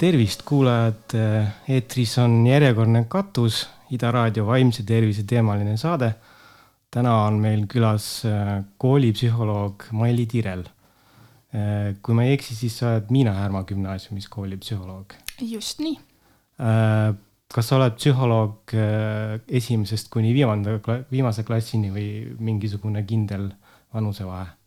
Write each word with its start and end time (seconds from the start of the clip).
tervist, 0.00 0.42
kuulajad, 0.48 1.12
eetris 1.68 2.16
on 2.22 2.40
järjekordne 2.46 3.04
katus, 3.12 3.66
Ida 3.90 4.10
Raadio 4.14 4.46
vaimse 4.46 4.84
tervise 4.86 5.24
teemaline 5.28 5.76
saade. 5.80 6.14
täna 6.90 7.12
on 7.22 7.36
meil 7.38 7.66
külas 7.70 8.24
äh, 8.26 8.64
koolipsühholoog 8.82 9.84
Maili 9.94 10.24
Tirel. 10.26 10.64
Äh, 11.54 11.94
kui 12.02 12.14
ma 12.18 12.24
ei 12.26 12.34
eksi, 12.34 12.56
siis 12.58 12.78
sa 12.80 12.96
oled 12.96 13.12
Miina 13.14 13.34
Härma 13.36 13.62
gümnaasiumis 13.64 14.26
koolipsühholoog. 14.28 15.14
just 15.40 15.78
nii. 15.78 15.98
Äh, 16.58 17.14
kas 17.54 17.68
sa 17.68 17.76
oled 17.76 17.94
psühholoog 17.98 18.74
esimesest 19.48 20.10
kuni 20.10 20.34
viimanda, 20.34 20.78
viimase 21.10 21.42
klassini 21.46 21.92
või 21.94 22.08
mingisugune 22.38 23.04
kindel 23.06 23.50
vanusevahe? 23.94 24.59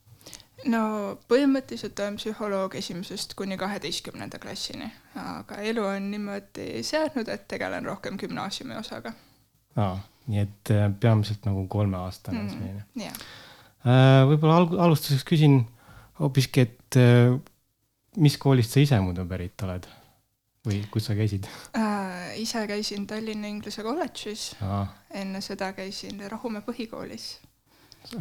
No 0.72 0.84
põhimõtteliselt 1.30 2.00
olen 2.00 2.18
psühholoog 2.20 2.76
esimesest 2.80 3.36
kuni 3.40 3.58
kaheteistkümnenda 3.60 4.40
klassini, 4.42 4.90
aga 5.20 5.60
elu 5.70 5.86
on 5.88 6.10
niimoodi 6.12 6.84
seadnud, 6.86 7.30
et 7.32 7.48
tegelen 7.52 7.86
rohkem 7.88 8.18
gümnaasiumi 8.20 8.78
osaga. 8.80 9.14
aa, 9.76 9.96
nii 10.28 10.44
et 10.44 10.74
äh, 10.76 10.86
peamiselt 11.00 11.48
nagu 11.50 11.66
kolmeaastane 11.72 12.44
mm, 12.44 12.54
selline. 12.54 12.86
jah. 13.08 13.26
Äh, 13.84 14.22
võib-olla 14.30 14.62
alg-, 14.62 14.78
alustuseks 14.88 15.26
küsin 15.28 15.60
hoopiski, 16.20 16.68
et 16.68 17.00
äh, 17.00 17.36
mis 18.18 18.38
koolist 18.40 18.76
sa 18.76 18.84
ise 18.84 19.00
muidu 19.04 19.26
pärit 19.30 19.66
oled 19.66 19.88
või 20.68 20.84
kus 20.92 21.10
sa 21.10 21.18
käisid 21.18 21.50
äh,? 21.76 22.36
ise 22.40 22.64
käisin 22.66 23.04
Tallinna 23.06 23.50
Inglise 23.52 23.84
kolledžis, 23.86 24.54
enne 25.14 25.42
seda 25.46 25.68
käisin 25.78 26.24
Rahumäe 26.32 26.64
põhikoolis 26.66 27.36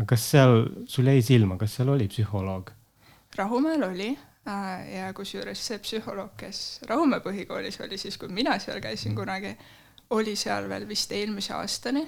kas 0.07 0.31
seal, 0.35 0.67
sul 0.89 1.11
jäi 1.11 1.23
silma, 1.25 1.59
kas 1.61 1.77
seal 1.79 1.93
oli 1.93 2.09
psühholoog? 2.11 2.71
Rahumäel 3.37 3.83
oli 3.87 4.09
äh, 4.13 4.89
ja 4.95 5.13
kusjuures 5.17 5.67
see 5.67 5.79
psühholoog, 5.83 6.35
kes 6.41 6.83
Rahumäe 6.89 7.23
põhikoolis 7.25 7.81
oli 7.85 7.99
siis, 8.01 8.19
kui 8.21 8.33
mina 8.33 8.59
seal 8.63 8.81
käisin 8.85 9.17
kunagi, 9.17 9.55
oli 10.13 10.37
seal 10.37 10.69
veel 10.69 10.89
vist 10.89 11.13
eelmise 11.13 11.55
aastani. 11.59 12.05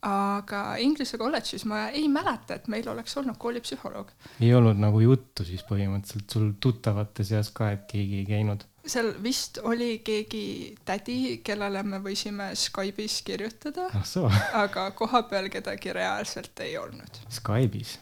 aga 0.00 0.76
Inglise 0.80 1.18
kolledžis 1.20 1.66
ma 1.68 1.90
ei 1.92 2.06
mäleta, 2.08 2.56
et 2.56 2.68
meil 2.72 2.86
oleks 2.88 3.16
olnud 3.20 3.36
koolipsühholoog. 3.38 4.12
ei 4.40 4.54
olnud 4.54 4.80
nagu 4.80 5.00
juttu 5.00 5.44
siis 5.44 5.64
põhimõtteliselt 5.68 6.30
sul 6.32 6.52
tuttavate 6.60 7.24
seas 7.24 7.50
ka, 7.52 7.70
et 7.76 7.84
keegi 7.90 8.22
ei 8.22 8.26
käinud? 8.26 8.64
Seal 8.86 9.12
vist 9.22 9.58
oli 9.62 9.98
keegi 10.04 10.74
tädi, 10.86 11.40
kellele 11.44 11.82
me 11.86 12.00
võisime 12.04 12.50
Skype'is 12.58 13.20
kirjutada 13.26 13.88
ah,, 13.92 14.38
aga 14.62 14.90
kohapeal 14.96 15.50
kedagi 15.52 15.92
reaalselt 15.96 16.64
ei 16.64 16.76
olnud. 16.80 17.20
Skype'is? 17.32 17.98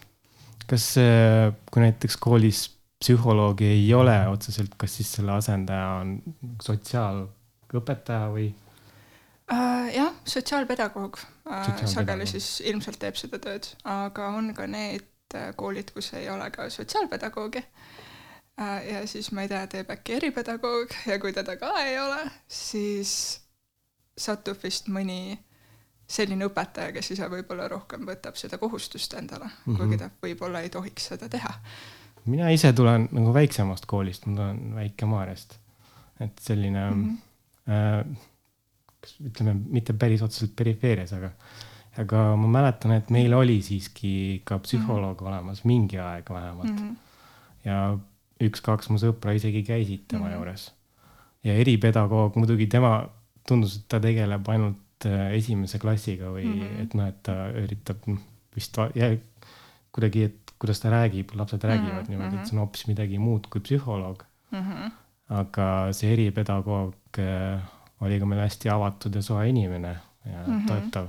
kas, 0.69 0.91
äh, 1.01 1.51
kui 1.73 1.83
näiteks 1.83 2.19
koolis 2.21 2.69
psühholoogi 3.01 3.67
ei 3.73 3.93
ole 3.95 4.17
otseselt, 4.29 4.75
kas 4.77 4.99
siis 4.99 5.13
selle 5.19 5.33
asendaja 5.39 6.01
on 6.03 6.17
sotsiaalõpetaja 6.65 8.33
või 8.35 8.49
uh,? 8.53 9.87
jah, 9.95 10.13
sotsiaalpedagoog 10.29 11.21
uh, 11.21 11.87
sageli 11.87 12.27
siis 12.31 12.59
ilmselt 12.67 13.01
teeb 13.03 13.19
seda 13.19 13.41
tööd, 13.43 13.71
aga 13.89 14.33
on 14.39 14.53
ka 14.55 14.67
need 14.71 15.07
koolid, 15.57 15.91
kus 15.93 16.15
ei 16.17 16.29
ole 16.33 16.51
ka 16.55 16.71
sotsiaalpedagoogi 16.73 17.63
Äh, 17.63 17.99
ja 18.59 19.07
siis 19.07 19.33
ma 19.33 19.45
ei 19.45 19.49
tea, 19.49 19.67
teeb 19.67 19.91
äkki 19.91 20.17
eripedagoog 20.19 20.95
ja 21.07 21.19
kui 21.23 21.33
teda 21.33 21.57
ka 21.61 21.75
ei 21.83 21.99
ole, 21.99 22.31
siis 22.49 23.13
satub 24.19 24.59
vist 24.63 24.89
mõni 24.91 25.39
selline 26.09 26.49
õpetaja, 26.49 26.93
kes 26.97 27.13
ise 27.15 27.29
võib-olla 27.31 27.69
rohkem 27.69 28.07
võtab 28.09 28.39
seda 28.41 28.59
kohustust 28.59 29.15
endale 29.19 29.45
mm, 29.45 29.53
-hmm. 29.67 29.77
kuigi 29.77 29.99
ta 30.01 30.11
võib-olla 30.25 30.63
ei 30.65 30.73
tohiks 30.73 31.11
seda 31.13 31.29
teha. 31.29 31.53
mina 32.25 32.51
ise 32.51 32.73
tulen 32.73 33.09
nagu 33.13 33.35
väiksemast 33.35 33.87
koolist, 33.87 34.27
ma 34.27 34.37
tulen 34.37 34.75
Väike-Maarjast, 34.75 35.59
et 36.21 36.39
selline 36.41 36.91
mm, 36.91 37.05
-hmm. 37.05 37.73
äh, 37.73 38.19
kas 39.01 39.17
ütleme, 39.21 39.55
mitte 39.69 39.93
päris 39.93 40.23
otseselt 40.23 40.57
perifeerias, 40.57 41.13
aga, 41.13 41.31
aga 41.99 42.25
ma 42.37 42.49
mäletan, 42.59 42.97
et 42.97 43.11
meil 43.11 43.35
oli 43.35 43.63
siiski 43.63 44.43
ka 44.45 44.59
psühholoog 44.59 45.21
mm 45.21 45.27
-hmm. 45.27 45.29
olemas 45.29 45.65
mingi 45.65 45.99
aeg 45.99 46.31
vähemalt 46.31 46.71
mm. 46.71 46.77
-hmm. 46.77 46.97
ja 47.65 47.99
üks-kaks 48.45 48.91
mu 48.93 48.99
sõpra 49.03 49.35
isegi 49.37 49.63
käisid 49.67 50.07
tema 50.11 50.29
mm. 50.29 50.35
juures. 50.37 50.73
ja 51.45 51.55
eripedagoog 51.55 52.37
muidugi 52.37 52.67
tema 52.67 53.09
tundus, 53.49 53.79
et 53.79 53.89
ta 53.89 54.01
tegeleb 54.03 54.49
ainult 54.53 55.07
äh, 55.09 55.33
esimese 55.39 55.79
klassiga 55.79 56.33
või 56.35 56.45
mm 56.47 56.61
-hmm. 56.61 56.83
et 56.83 56.95
noh, 56.99 57.09
et 57.09 57.23
ta 57.23 57.37
üritab 57.55 58.05
vist 58.55 58.79
kuidagi, 59.93 60.23
et 60.29 60.55
kuidas 60.59 60.81
ta 60.83 60.91
räägib, 60.91 61.35
lapsed 61.35 61.65
räägivad 61.65 61.95
mm 61.95 62.05
-hmm. 62.05 62.11
niimoodi, 62.11 62.37
et 62.37 62.47
see 62.47 62.57
on 62.57 62.65
hoopis 62.65 62.87
midagi 62.87 63.19
muud 63.19 63.47
kui 63.51 63.61
psühholoog 63.61 64.25
mm. 64.51 64.59
-hmm. 64.59 64.91
aga 65.29 65.93
see 65.93 66.13
eripedagoog 66.13 67.19
äh, 67.19 67.63
oli 68.01 68.19
ka 68.19 68.27
meil 68.27 68.41
hästi 68.41 68.71
avatud 68.71 69.15
ja 69.15 69.23
soe 69.23 69.49
inimene 69.49 69.97
ja 70.25 70.43
mm 70.47 70.59
-hmm. 70.59 70.67
toetav. 70.67 71.07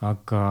aga 0.00 0.42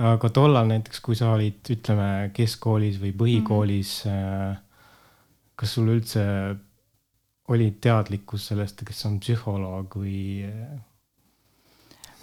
aga 0.00 0.30
tollal 0.32 0.68
näiteks, 0.70 1.00
kui 1.04 1.18
sa 1.18 1.32
olid, 1.34 1.60
ütleme, 1.74 2.30
keskkoolis 2.36 3.00
või 3.02 3.12
põhikoolis 3.16 3.94
mm, 4.06 4.12
-hmm. 4.12 4.60
kas 5.60 5.74
sul 5.76 5.90
üldse 5.92 6.24
oli 7.50 7.70
teadlikkus 7.82 8.46
sellest, 8.52 8.84
kes 8.86 9.04
on 9.06 9.18
psühholoog 9.20 9.96
või? 10.00 10.46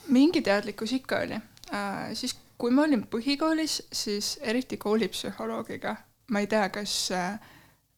mingi 0.08 0.42
teadlikkus 0.42 0.94
ikka 0.98 1.20
oli 1.26 1.38
äh,. 1.38 2.14
siis, 2.14 2.38
kui 2.58 2.72
ma 2.72 2.88
olin 2.88 3.06
põhikoolis, 3.12 3.82
siis 3.92 4.40
eriti 4.42 4.78
koolipsühholoogiga, 4.78 5.96
ma 6.32 6.40
ei 6.40 6.48
tea, 6.48 6.70
kas 6.70 7.12
äh, 7.12 7.40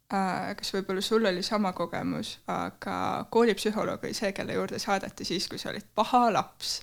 kas 0.10 0.74
võib-olla 0.74 1.02
sul 1.06 1.26
oli 1.26 1.44
sama 1.46 1.72
kogemus, 1.74 2.40
aga 2.48 3.26
koolipsühholoog 3.30 4.04
oli 4.04 4.18
see, 4.18 4.32
kelle 4.34 4.58
juurde 4.58 4.80
saadeti 4.82 5.26
siis, 5.26 5.48
kui 5.48 5.62
sa 5.62 5.70
olid 5.70 5.86
paha 5.96 6.28
laps 6.34 6.80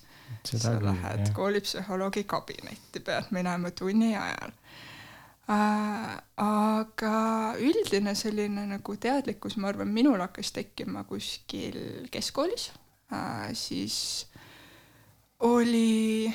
sa 0.46 0.76
lähed 0.82 1.32
koolipsühholoogi 1.34 2.24
kabinetti, 2.24 3.00
pead 3.00 3.32
minema 3.34 3.70
tunni 3.70 4.14
ajal. 4.16 4.52
Äh,. 5.46 6.16
aga 6.42 7.18
üldine 7.62 8.14
selline 8.18 8.64
nagu 8.66 8.96
teadlikkus, 8.98 9.56
ma 9.62 9.70
arvan, 9.70 9.92
minul 9.94 10.18
hakkas 10.18 10.50
tekkima 10.56 11.04
kuskil 11.06 12.08
keskkoolis. 12.10 12.72
Äh,, 13.14 13.52
siis 13.54 14.26
oli 15.46 16.32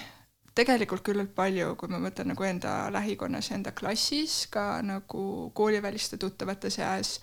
tegelikult 0.56 1.04
küllalt 1.04 1.34
palju, 1.36 1.74
kui 1.80 1.92
ma 1.92 2.00
mõtlen 2.00 2.32
nagu 2.32 2.48
enda 2.48 2.76
lähikonnas, 2.94 3.52
enda 3.52 3.76
klassis, 3.76 4.46
ka 4.52 4.80
nagu 4.86 5.52
kooliväliste 5.56 6.20
tuttavate 6.20 6.72
seas. 6.72 7.18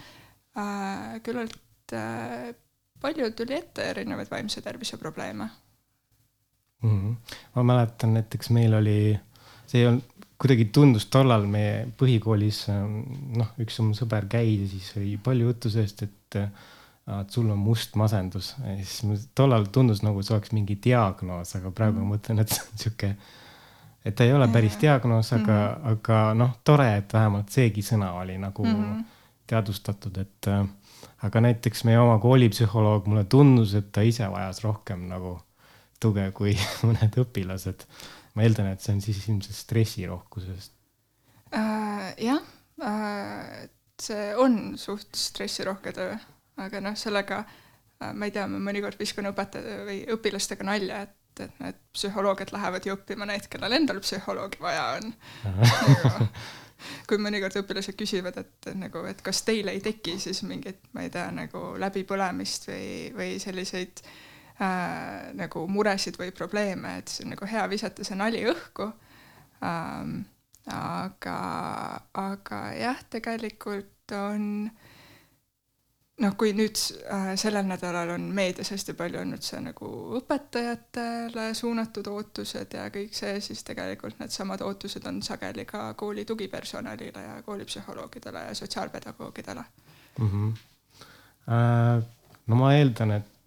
Äh,, 0.56 1.22
küllalt 1.24 1.96
äh, 1.96 2.52
palju 3.00 3.32
tuli 3.32 3.56
ette 3.56 3.88
erinevaid 3.94 4.28
vaimse 4.32 4.60
tervise 4.60 5.00
probleeme 5.00 5.48
mm. 6.82 6.90
-hmm. 6.90 7.36
ma 7.54 7.62
mäletan 7.62 8.14
näiteks 8.14 8.50
meil 8.50 8.74
oli, 8.74 9.18
see 9.66 9.86
olnud, 9.88 10.16
kuidagi 10.38 10.64
tundus 10.64 11.06
tollal 11.10 11.46
meie 11.50 11.88
põhikoolis, 11.98 12.64
ähm, 12.70 13.00
noh, 13.38 13.48
üks 13.58 13.80
mu 13.82 13.94
sõber 13.98 14.28
käis 14.30 14.60
ja 14.60 14.68
siis 14.68 14.92
oli 14.96 15.16
palju 15.22 15.48
juttu 15.50 15.70
sellest, 15.70 16.02
et 16.02 16.42
et 17.08 17.30
sul 17.32 17.48
on 17.50 17.58
must 17.58 17.94
masendus 17.96 18.50
ja 18.60 18.74
siis 18.84 19.28
tollal 19.34 19.64
tundus 19.72 20.02
nagu 20.04 20.22
see 20.22 20.34
oleks 20.36 20.52
mingi 20.52 20.76
diagnoos, 20.84 21.54
aga 21.56 21.70
praegu 21.72 22.02
ma 22.02 22.14
mõtlen, 22.14 22.42
et 22.42 22.52
see 22.52 22.66
on 22.66 22.82
sihuke, 22.82 23.08
et 24.04 24.16
ta 24.16 24.26
ei 24.26 24.34
ole 24.36 24.48
päris 24.52 24.76
diagnoos, 24.80 25.32
aga 25.32 25.56
mm, 25.56 25.78
-hmm. 25.84 25.92
aga 25.94 26.34
noh, 26.36 26.52
tore, 26.64 26.90
et 26.98 27.14
vähemalt 27.14 27.48
seegi 27.48 27.82
sõna 27.82 28.12
oli 28.20 28.36
nagu 28.38 28.64
mm 28.64 28.74
-hmm. 28.74 29.04
teadvustatud, 29.46 30.18
et 30.18 30.48
äh, 30.52 30.66
aga 31.22 31.40
näiteks 31.40 31.84
meie 31.84 31.98
oma 31.98 32.18
koolipsühholoog, 32.18 33.06
mulle 33.06 33.24
tundus, 33.24 33.74
et 33.74 33.92
ta 33.92 34.02
ise 34.02 34.30
vajas 34.30 34.64
rohkem 34.64 35.08
nagu 35.08 35.38
tuge 36.02 36.28
kui 36.36 36.54
mõned 36.88 37.18
õpilased. 37.22 37.84
ma 38.36 38.46
eeldan, 38.46 38.70
et 38.72 38.84
see 38.84 38.94
on 38.94 39.02
siis 39.04 39.22
ilmselt 39.26 39.58
stressirohkusest 39.58 40.74
äh,. 41.56 42.12
jah 42.22 42.42
äh,, 42.82 43.68
see 44.00 44.28
on 44.38 44.76
suht 44.78 45.16
stressirohke 45.18 45.94
töö, 45.96 46.14
aga 46.62 46.82
noh, 46.84 46.96
sellega 46.98 47.42
äh, 47.42 48.12
ma 48.12 48.28
ei 48.28 48.34
tea, 48.34 48.46
ma 48.50 48.60
mõnikord 48.62 49.00
viskan 49.00 49.30
õpetaja 49.32 49.82
või 49.88 50.04
õpilastega 50.14 50.68
nalja, 50.68 51.02
et, 51.08 51.44
et 51.48 51.60
need 51.64 51.82
psühholoogiad 51.96 52.54
lähevad 52.54 52.86
ju 52.86 52.94
õppima 52.94 53.28
need, 53.28 53.50
kellel 53.50 53.78
endal 53.80 54.00
psühholoogi 54.04 54.62
vaja 54.62 54.86
on 55.00 55.12
kui 57.10 57.18
mõnikord 57.18 57.58
õpilased 57.58 57.98
küsivad, 57.98 58.38
et 58.38 58.70
nagu, 58.78 59.02
et 59.10 59.18
kas 59.26 59.42
teil 59.42 59.66
ei 59.72 59.82
teki 59.82 60.14
siis 60.22 60.44
mingit, 60.46 60.78
ma 60.94 61.02
ei 61.02 61.10
tea, 61.10 61.26
nagu 61.34 61.72
läbipõlemist 61.82 62.68
või, 62.70 62.88
või 63.18 63.32
selliseid 63.42 64.04
äh, 64.04 64.12
äh, 64.60 65.30
nagu 65.38 65.66
muresid 65.70 66.18
või 66.20 66.32
probleeme, 66.34 66.98
et 66.98 67.12
see 67.12 67.26
on 67.26 67.34
nagu 67.36 67.48
hea 67.48 67.64
visata 67.70 68.04
see 68.04 68.18
nali 68.18 68.44
õhku 68.50 68.90
ähm,. 69.62 70.20
aga, 70.68 71.38
aga 72.12 72.56
jah, 72.76 72.98
tegelikult 73.08 74.12
on 74.12 74.68
noh, 76.22 76.34
kui 76.38 76.52
nüüd 76.56 76.78
äh, 77.08 77.30
sellel 77.40 77.66
nädalal 77.68 78.12
on 78.16 78.26
meedias 78.34 78.72
hästi 78.74 78.94
palju 78.98 79.20
olnud 79.22 79.44
see 79.44 79.60
nagu 79.64 79.88
õpetajatele 80.18 81.46
suunatud 81.56 82.10
ootused 82.12 82.74
ja 82.76 82.88
kõik 82.94 83.16
see, 83.16 83.38
siis 83.44 83.64
tegelikult 83.66 84.20
needsamad 84.20 84.64
ootused 84.66 85.06
on 85.08 85.22
sageli 85.24 85.64
ka 85.68 85.92
kooli 85.98 86.26
tugipersonalile 86.28 87.24
ja 87.24 87.38
koolipsühholoogidele 87.46 88.48
ja 88.48 88.54
sotsiaalpedagoogidele 88.58 89.64
mm. 90.18 90.30
-hmm. 90.30 90.56
Äh, 91.48 92.02
no 92.46 92.56
ma 92.56 92.74
eeldan, 92.74 93.10
et 93.10 93.37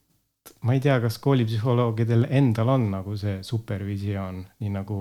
ma 0.62 0.74
ei 0.74 0.80
tea, 0.80 1.00
kas 1.02 1.18
koolipsühholoogidel 1.24 2.28
endal 2.30 2.70
on 2.76 2.90
nagu 2.92 3.16
see 3.18 3.40
supervisioon, 3.46 4.44
nii 4.62 4.74
nagu 4.74 4.98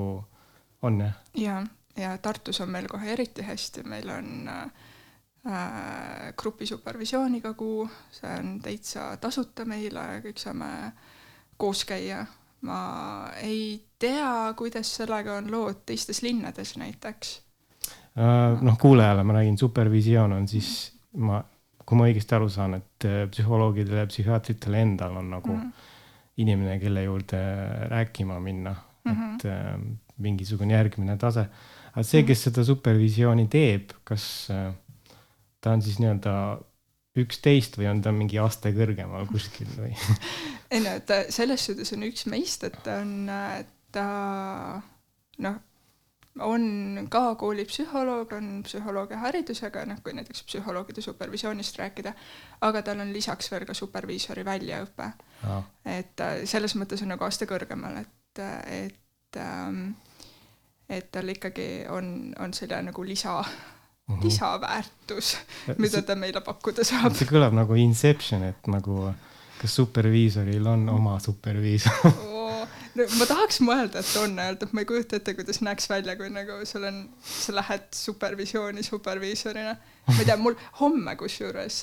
on 0.82 1.00
jah? 1.04 1.18
ja, 1.36 1.58
ja 1.96 2.16
Tartus 2.18 2.60
on 2.64 2.70
meil 2.72 2.88
kohe 2.88 3.12
eriti 3.12 3.44
hästi, 3.44 3.84
meil 3.88 4.08
on 4.14 4.48
äh, 4.48 6.32
grupi 6.36 6.66
supervisiooniga 6.66 7.54
kuu, 7.54 7.88
see 8.12 8.32
on 8.38 8.58
täitsa 8.64 9.14
tasuta 9.20 9.64
meile, 9.68 10.06
kõik 10.24 10.40
saame 10.40 10.70
koos 11.60 11.84
käia. 11.84 12.26
ma 12.60 13.30
ei 13.40 13.86
tea, 13.98 14.52
kuidas 14.56 14.96
sellega 14.96 15.38
on 15.40 15.46
lood 15.52 15.84
teistes 15.86 16.22
linnades 16.22 16.74
näiteks 16.76 17.40
äh,. 18.16 18.60
noh, 18.60 18.78
kuulajale 18.78 19.24
ma 19.24 19.32
räägin, 19.38 19.58
supervisioon 19.58 20.32
on 20.32 20.48
siis 20.48 20.92
ma 21.16 21.42
kui 21.90 21.98
ma 21.98 22.06
õigesti 22.06 22.36
aru 22.36 22.46
saan, 22.52 22.76
et 22.78 23.06
äh, 23.08 23.24
psühholoogidel 23.32 24.04
ja 24.04 24.06
psühhiaatritel 24.06 24.76
endal 24.78 25.16
on 25.18 25.32
nagu 25.34 25.50
mm 25.50 25.64
-hmm. 25.64 25.88
inimene, 26.44 26.78
kelle 26.78 27.02
juurde 27.02 27.40
rääkima 27.90 28.38
minna 28.40 28.74
mm, 29.04 29.12
-hmm. 29.12 29.34
et 29.34 29.44
äh, 29.44 29.80
mingisugune 30.16 30.74
järgmine 30.74 31.16
tase. 31.16 31.48
aga 31.92 32.02
see, 32.02 32.22
kes 32.22 32.42
seda 32.46 32.64
supervisiooni 32.64 33.48
teeb, 33.48 33.90
kas 34.04 34.48
äh, 34.50 34.72
ta 35.60 35.72
on 35.72 35.82
siis 35.82 35.98
nii-öelda 35.98 36.34
üksteist 37.18 37.78
või 37.78 37.90
on 37.90 38.02
ta 38.02 38.12
mingi 38.12 38.38
aste 38.38 38.70
kõrgemal 38.72 39.26
kuskil 39.26 39.66
või 39.76 39.96
ei 40.72 40.80
no 40.80 41.00
ta 41.06 41.24
selles 41.28 41.66
suhtes 41.66 41.92
on 41.92 42.06
üks 42.06 42.26
meist, 42.26 42.64
et 42.64 42.78
ta 42.84 43.00
on, 43.02 43.26
ta 43.92 44.06
noh 45.38 45.58
on 46.38 47.06
ka 47.10 47.34
koolipsühholoog, 47.34 48.32
on 48.32 48.62
psühholoogia 48.62 49.18
haridusega, 49.18 49.84
noh 49.86 49.98
kui 50.02 50.14
näiteks 50.14 50.44
psühholoogide 50.46 51.02
supervisioonist 51.02 51.78
rääkida, 51.78 52.12
aga 52.60 52.82
tal 52.86 53.02
on 53.02 53.12
lisaks 53.12 53.50
veel 53.50 53.66
ka 53.66 53.74
superviisori 53.74 54.44
väljaõpe. 54.44 55.10
et 55.84 56.22
selles 56.44 56.76
mõttes 56.76 57.02
on 57.02 57.12
nagu 57.14 57.24
aste 57.24 57.46
kõrgemal, 57.50 57.98
et, 58.04 58.44
et 58.66 59.36
ähm, 59.36 59.90
et 60.90 61.10
tal 61.12 61.28
ikkagi 61.30 61.68
on, 61.88 62.32
on 62.38 62.54
selle 62.54 62.80
nagu 62.82 63.04
lisa 63.06 63.40
mm, 63.42 64.14
-hmm. 64.14 64.24
lisaväärtus, 64.24 65.36
mida 65.78 66.02
ta 66.02 66.14
meile 66.14 66.40
pakkuda 66.40 66.84
saab. 66.84 67.14
see 67.14 67.28
kõlab 67.30 67.54
nagu 67.54 67.74
Inception, 67.74 68.42
et 68.42 68.66
nagu 68.66 69.12
kas 69.60 69.76
superviisoril 69.76 70.66
on 70.66 70.88
oma 70.88 71.18
superviisor 71.18 72.12
ma 72.94 73.26
tahaks 73.28 73.60
mõelda, 73.64 74.02
et 74.02 74.16
on 74.20 74.38
öelda, 74.38 74.66
et 74.66 74.74
ma 74.74 74.82
ei 74.82 74.88
kujuta 74.88 75.18
ette, 75.20 75.34
kuidas 75.38 75.60
näeks 75.64 75.88
välja, 75.90 76.16
kui 76.18 76.30
nagu 76.32 76.58
sul 76.68 76.86
on, 76.88 77.02
sa 77.22 77.54
lähed 77.54 77.86
supervisiooni 77.94 78.82
superviisorina. 78.86 79.76
ma 80.08 80.16
ei 80.16 80.26
tea, 80.26 80.36
mul 80.40 80.56
homme 80.80 81.14
kusjuures, 81.20 81.82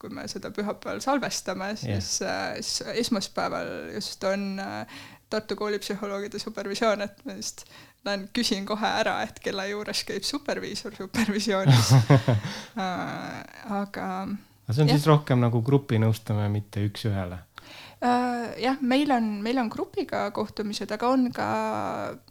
kui 0.00 0.14
me 0.14 0.24
seda 0.30 0.52
pühapäeval 0.54 1.02
salvestame, 1.04 1.72
siis 1.80 2.20
yeah., 2.22 2.96
esmaspäeval 2.96 3.92
just 3.94 4.24
on 4.24 4.56
äh, 4.62 5.02
Tartu 5.30 5.56
koolipsühholoogide 5.58 6.38
supervisioon, 6.38 7.00
et 7.02 7.24
ma 7.26 7.34
just 7.34 7.64
lähen 8.06 8.28
küsin 8.34 8.66
kohe 8.66 8.86
ära, 9.00 9.18
et 9.26 9.40
kelle 9.42 9.64
juures 9.72 10.04
käib 10.06 10.22
superviisor 10.26 10.94
supervisioonis 10.94 11.92
äh, 11.98 12.36
aga. 13.80 14.06
aga 14.22 14.76
see 14.76 14.84
on 14.84 14.92
jah. 14.92 14.94
siis 14.94 15.08
rohkem 15.10 15.42
nagu 15.42 15.62
grupinõustamine, 15.66 16.48
mitte 16.54 16.86
üks-ühele 16.86 17.42
jah, 18.00 18.76
meil 18.80 19.10
on, 19.14 19.28
meil 19.42 19.58
on 19.58 19.70
grupiga 19.72 20.26
kohtumised, 20.36 20.90
aga 20.92 21.08
on 21.08 21.30
ka 21.34 21.46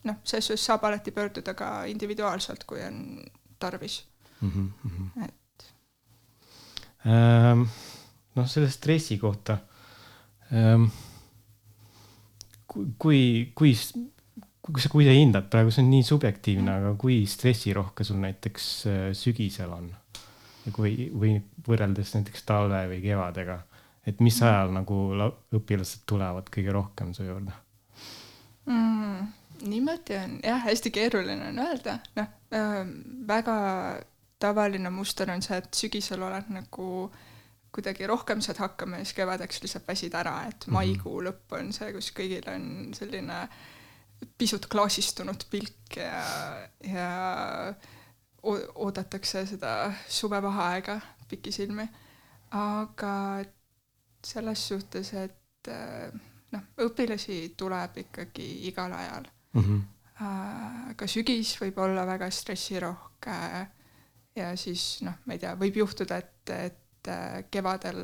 noh, 0.05 0.19
selles 0.23 0.51
suhtes 0.51 0.65
saab 0.67 0.85
alati 0.85 1.13
pöörduda 1.15 1.55
ka 1.57 1.69
individuaalselt, 1.89 2.67
kui 2.69 2.83
on 2.85 3.25
tarvis 3.59 4.03
mm. 4.41 4.51
-hmm. 4.51 5.23
et 5.25 5.73
ähm,. 7.05 7.65
noh, 8.35 8.47
selle 8.47 8.69
stressi 8.69 9.17
kohta 9.17 9.57
ähm,. 10.53 10.85
kui, 12.67 12.85
kui, 12.97 13.51
kui, 13.55 13.75
kui 14.61 14.81
sa, 14.81 14.89
kui 14.89 15.05
sa 15.05 15.11
hindad 15.11 15.49
praegu, 15.49 15.71
see 15.71 15.83
on 15.83 15.89
nii 15.89 16.03
subjektiivne, 16.03 16.71
aga 16.71 16.95
kui 16.99 17.25
stressirohke 17.25 18.03
sul 18.03 18.17
näiteks 18.21 18.87
äh, 18.87 19.13
sügisel 19.13 19.71
on? 19.71 19.93
kui, 20.73 21.11
või 21.13 21.37
võrreldes 21.67 22.15
näiteks 22.15 22.43
talve 22.43 22.87
või 22.89 23.01
kevadega 23.03 23.59
et 24.05 24.19
mis 24.23 24.41
ajal 24.41 24.73
nagu 24.75 24.99
õpilased 25.55 26.05
tulevad 26.09 26.49
kõige 26.53 26.75
rohkem 26.75 27.13
su 27.17 27.25
juurde 27.27 27.53
mm,? 28.69 29.27
niimoodi 29.65 30.17
on 30.19 30.39
jah, 30.43 30.59
hästi 30.65 30.91
keeruline 30.93 31.53
on 31.53 31.63
öelda, 31.63 31.99
noh 32.19 32.33
äh, 32.53 32.81
väga 33.27 33.55
tavaline 34.39 34.89
muster 34.89 35.31
on 35.31 35.41
see, 35.41 35.57
et 35.57 35.71
sügisel 35.73 36.23
oled 36.25 36.51
nagu 36.53 36.89
kuidagi 37.75 38.07
rohkem 38.07 38.41
saad 38.43 38.59
hakkama 38.61 38.99
ja 38.99 39.07
siis 39.07 39.17
kevadeks 39.17 39.61
lihtsalt 39.63 39.87
väsid 39.87 40.13
ära, 40.15 40.35
et 40.49 40.67
mhm. 40.67 40.75
maikuu 40.77 41.23
lõpp 41.27 41.57
on 41.57 41.73
see, 41.75 41.91
kus 41.95 42.11
kõigil 42.15 42.45
on 42.51 42.69
selline 42.95 43.41
pisut 44.39 44.67
klaasistunud 44.71 45.43
pilk 45.51 45.97
ja, 45.99 46.21
ja 46.87 47.09
oodatakse 48.45 49.43
seda 49.49 49.91
suvevaheaega 50.07 50.99
pikisilmi. 51.29 51.87
aga 52.55 53.13
selles 54.25 54.67
suhtes, 54.67 55.13
et 55.13 55.69
äh, 55.71 56.11
noh, 56.51 56.69
õpilasi 56.85 57.39
tuleb 57.57 57.99
ikkagi 58.05 58.47
igal 58.69 58.93
ajal 58.93 59.27
mm. 59.53 59.61
-hmm. 59.61 60.93
ka 60.95 61.07
sügis 61.07 61.55
võib 61.61 61.77
olla 61.83 62.05
väga 62.07 62.29
stressirohke 62.31 63.39
ja 64.35 64.55
siis 64.55 65.01
noh, 65.05 65.19
ma 65.25 65.35
ei 65.35 65.39
tea, 65.39 65.55
võib 65.59 65.77
juhtuda, 65.83 66.17
et, 66.17 66.49
et 66.49 67.11
äh, 67.11 67.43
kevadel 67.51 68.01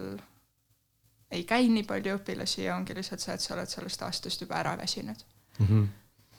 ei 1.31 1.43
käi 1.47 1.69
nii 1.71 1.83
palju 1.87 2.17
õpilasi 2.19 2.65
ja 2.65 2.75
ongi 2.75 2.95
lihtsalt 2.95 3.23
see, 3.23 3.33
et 3.33 3.43
sa 3.43 3.55
oled 3.55 3.71
sellest 3.71 4.01
aastast 4.07 4.41
juba 4.41 4.59
ära 4.59 4.77
väsinud 4.77 5.25
mm. 5.59 5.67
-hmm. 5.67 5.87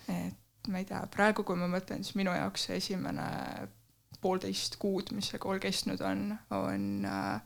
et 0.09 0.69
ma 0.69 0.79
ei 0.79 0.85
tea, 0.85 1.07
praegu, 1.11 1.45
kui 1.45 1.57
ma 1.57 1.69
mõtlen, 1.69 2.05
siis 2.05 2.15
minu 2.15 2.35
jaoks 2.35 2.69
see 2.69 2.77
esimene 2.77 3.25
poolteist 4.21 4.77
kuud, 4.79 5.11
mis 5.13 5.33
see 5.33 5.41
kool 5.43 5.59
kestnud 5.59 6.01
on, 6.07 6.39
on 6.51 7.05
äh, 7.05 7.41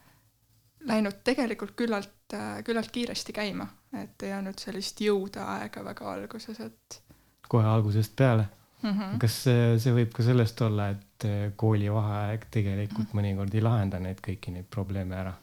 läinud 0.81 1.23
tegelikult 1.25 1.75
küllalt, 1.79 2.13
äh, 2.35 2.63
küllalt 2.65 2.91
kiiresti 2.93 3.33
käima, 3.33 3.67
et 4.03 4.23
ei 4.23 4.35
olnud 4.37 4.59
sellist 4.61 5.01
jõudeaega 5.01 5.85
väga 5.85 6.13
alguses, 6.13 6.61
et. 6.61 7.01
kohe 7.49 7.67
algusest 7.67 8.17
peale 8.17 8.49
mm. 8.83 8.91
-hmm. 8.91 9.19
kas 9.23 9.43
see, 9.45 9.79
see 9.79 9.95
võib 9.95 10.13
ka 10.13 10.23
sellest 10.27 10.61
olla, 10.61 10.89
et 10.95 11.29
äh, 11.29 11.53
koolivaheaeg 11.57 12.47
tegelikult 12.51 12.99
mm 12.99 13.11
-hmm. 13.11 13.21
mõnikord 13.21 13.55
ei 13.55 13.63
lahenda 13.63 14.01
neid 14.01 14.23
kõiki 14.29 14.55
neid 14.55 14.71
probleeme 14.71 15.17
ära? 15.17 15.35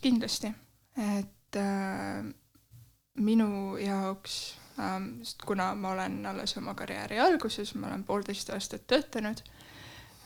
kindlasti, 0.00 0.52
et 0.96 1.56
äh, 1.56 2.24
minu 3.14 3.76
jaoks 3.76 4.58
äh,, 4.78 5.36
kuna 5.46 5.74
ma 5.74 5.90
olen 5.90 6.26
alles 6.26 6.56
oma 6.56 6.74
karjääri 6.74 7.18
alguses, 7.20 7.74
ma 7.74 7.86
olen 7.86 8.04
poolteist 8.04 8.50
aastat 8.50 8.86
töötanud 8.86 9.42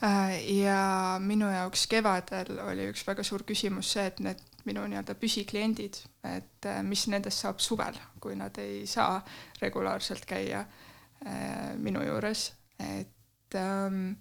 Äh, 0.03 0.57
ja 0.57 1.15
minu 1.23 1.47
jaoks 1.49 1.87
kevadel 1.87 2.59
oli 2.67 2.89
üks 2.91 3.05
väga 3.07 3.23
suur 3.23 3.45
küsimus 3.47 3.93
see, 3.95 4.03
et 4.09 4.19
need 4.19 4.41
minu 4.65 4.85
nii-öelda 4.89 5.15
püsikliendid, 5.19 5.99
et 6.25 6.69
äh, 6.69 6.81
mis 6.83 7.05
nendest 7.11 7.43
saab 7.43 7.61
suvel, 7.63 7.97
kui 8.21 8.35
nad 8.37 8.57
ei 8.61 8.85
saa 8.89 9.19
regulaarselt 9.61 10.25
käia 10.29 10.63
äh, 10.65 11.75
minu 11.77 12.01
juures, 12.05 12.47
et 12.81 13.59
ähm, 13.59 14.15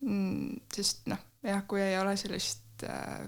mm, 0.00 0.62
sest 0.72 1.06
noh, 1.10 1.24
jah, 1.42 1.64
kui 1.68 1.82
ei 1.82 1.98
ole 1.98 2.14
sellist 2.20 2.86
äh, 2.86 3.26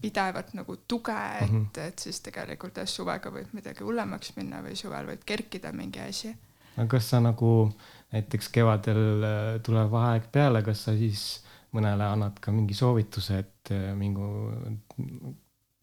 pidevat 0.00 0.54
nagu 0.56 0.76
tuge, 0.88 1.16
et 1.40 1.50
mm, 1.50 1.66
-hmm. 1.66 1.80
et 1.88 1.98
siis 1.98 2.20
tegelikult 2.20 2.76
jah, 2.76 2.88
suvega 2.88 3.30
võib 3.30 3.52
midagi 3.52 3.84
hullemaks 3.84 4.32
minna 4.36 4.62
või 4.64 4.76
suvel 4.76 5.06
võib 5.06 5.26
kerkida 5.26 5.72
mingi 5.72 6.00
asi. 6.00 6.34
aga 6.76 6.86
kas 6.88 7.10
sa 7.10 7.20
nagu 7.20 7.72
näiteks 8.12 8.48
kevadel 8.48 9.22
äh, 9.22 9.60
tuleb 9.62 9.90
vaheaeg 9.90 10.32
peale, 10.32 10.62
kas 10.62 10.84
sa 10.84 10.96
siis 10.96 11.44
mõnele 11.72 12.06
annad 12.06 12.40
ka 12.40 12.52
mingi 12.52 12.74
soovituse, 12.74 13.38
et 13.38 13.70
äh, 13.70 13.94
mingu 13.94 14.26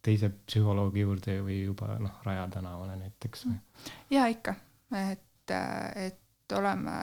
teise 0.08 0.32
psühholoogi 0.48 1.04
juurde 1.04 1.38
või 1.46 1.62
juba 1.66 1.98
noh, 2.02 2.18
Raja 2.26 2.48
tänavale 2.54 2.98
näiteks 3.04 3.46
või? 3.48 3.60
ja 4.16 4.26
ikka, 4.32 4.56
et, 5.04 5.54
äh, 5.54 6.08
et 6.08 6.58
oleme, 6.58 6.98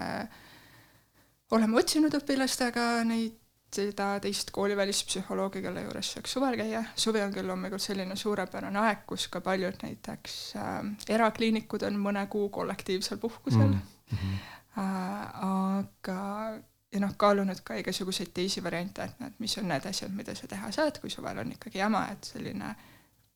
oleme 1.52 1.80
otsinud 1.80 2.16
õpilastega 2.20 2.88
neid 3.08 3.40
seda 3.74 4.12
teist 4.22 4.52
koolivälist 4.54 5.08
psühholoogi, 5.08 5.58
kelle 5.64 5.82
juures 5.82 6.12
saaks 6.14 6.36
suvel 6.36 6.54
käia. 6.60 6.84
suvi 6.94 7.18
on 7.24 7.32
küll 7.34 7.48
loomulikult 7.50 7.82
selline 7.82 8.14
suurepärane 8.16 8.78
aeg, 8.84 9.00
kus 9.10 9.26
ka 9.28 9.42
paljud 9.42 9.82
näiteks 9.82 10.34
äh, 10.62 10.82
erakliinikud 11.16 11.86
on 11.88 11.98
mõne 11.98 12.26
kuu 12.30 12.48
kollektiivsel 12.54 13.18
puhkusel 13.22 13.72
mm. 13.72 13.80
-hmm 14.12 14.42
Äh, 14.78 15.44
aga 15.46 16.58
ja 16.92 17.00
noh, 17.02 17.12
kaalunud 17.18 17.60
ka 17.66 17.76
igasuguseid 17.78 18.32
teisi 18.34 18.62
variante, 18.62 19.06
et 19.06 19.20
näed, 19.22 19.36
mis 19.38 19.54
on 19.60 19.68
need 19.70 19.86
asjad, 19.86 20.10
mida 20.14 20.34
sa 20.34 20.48
teha 20.50 20.70
saad, 20.74 20.98
kui 21.02 21.10
suvel 21.10 21.38
on 21.42 21.52
ikkagi 21.54 21.78
jama, 21.78 22.04
et 22.10 22.26
selline 22.26 22.72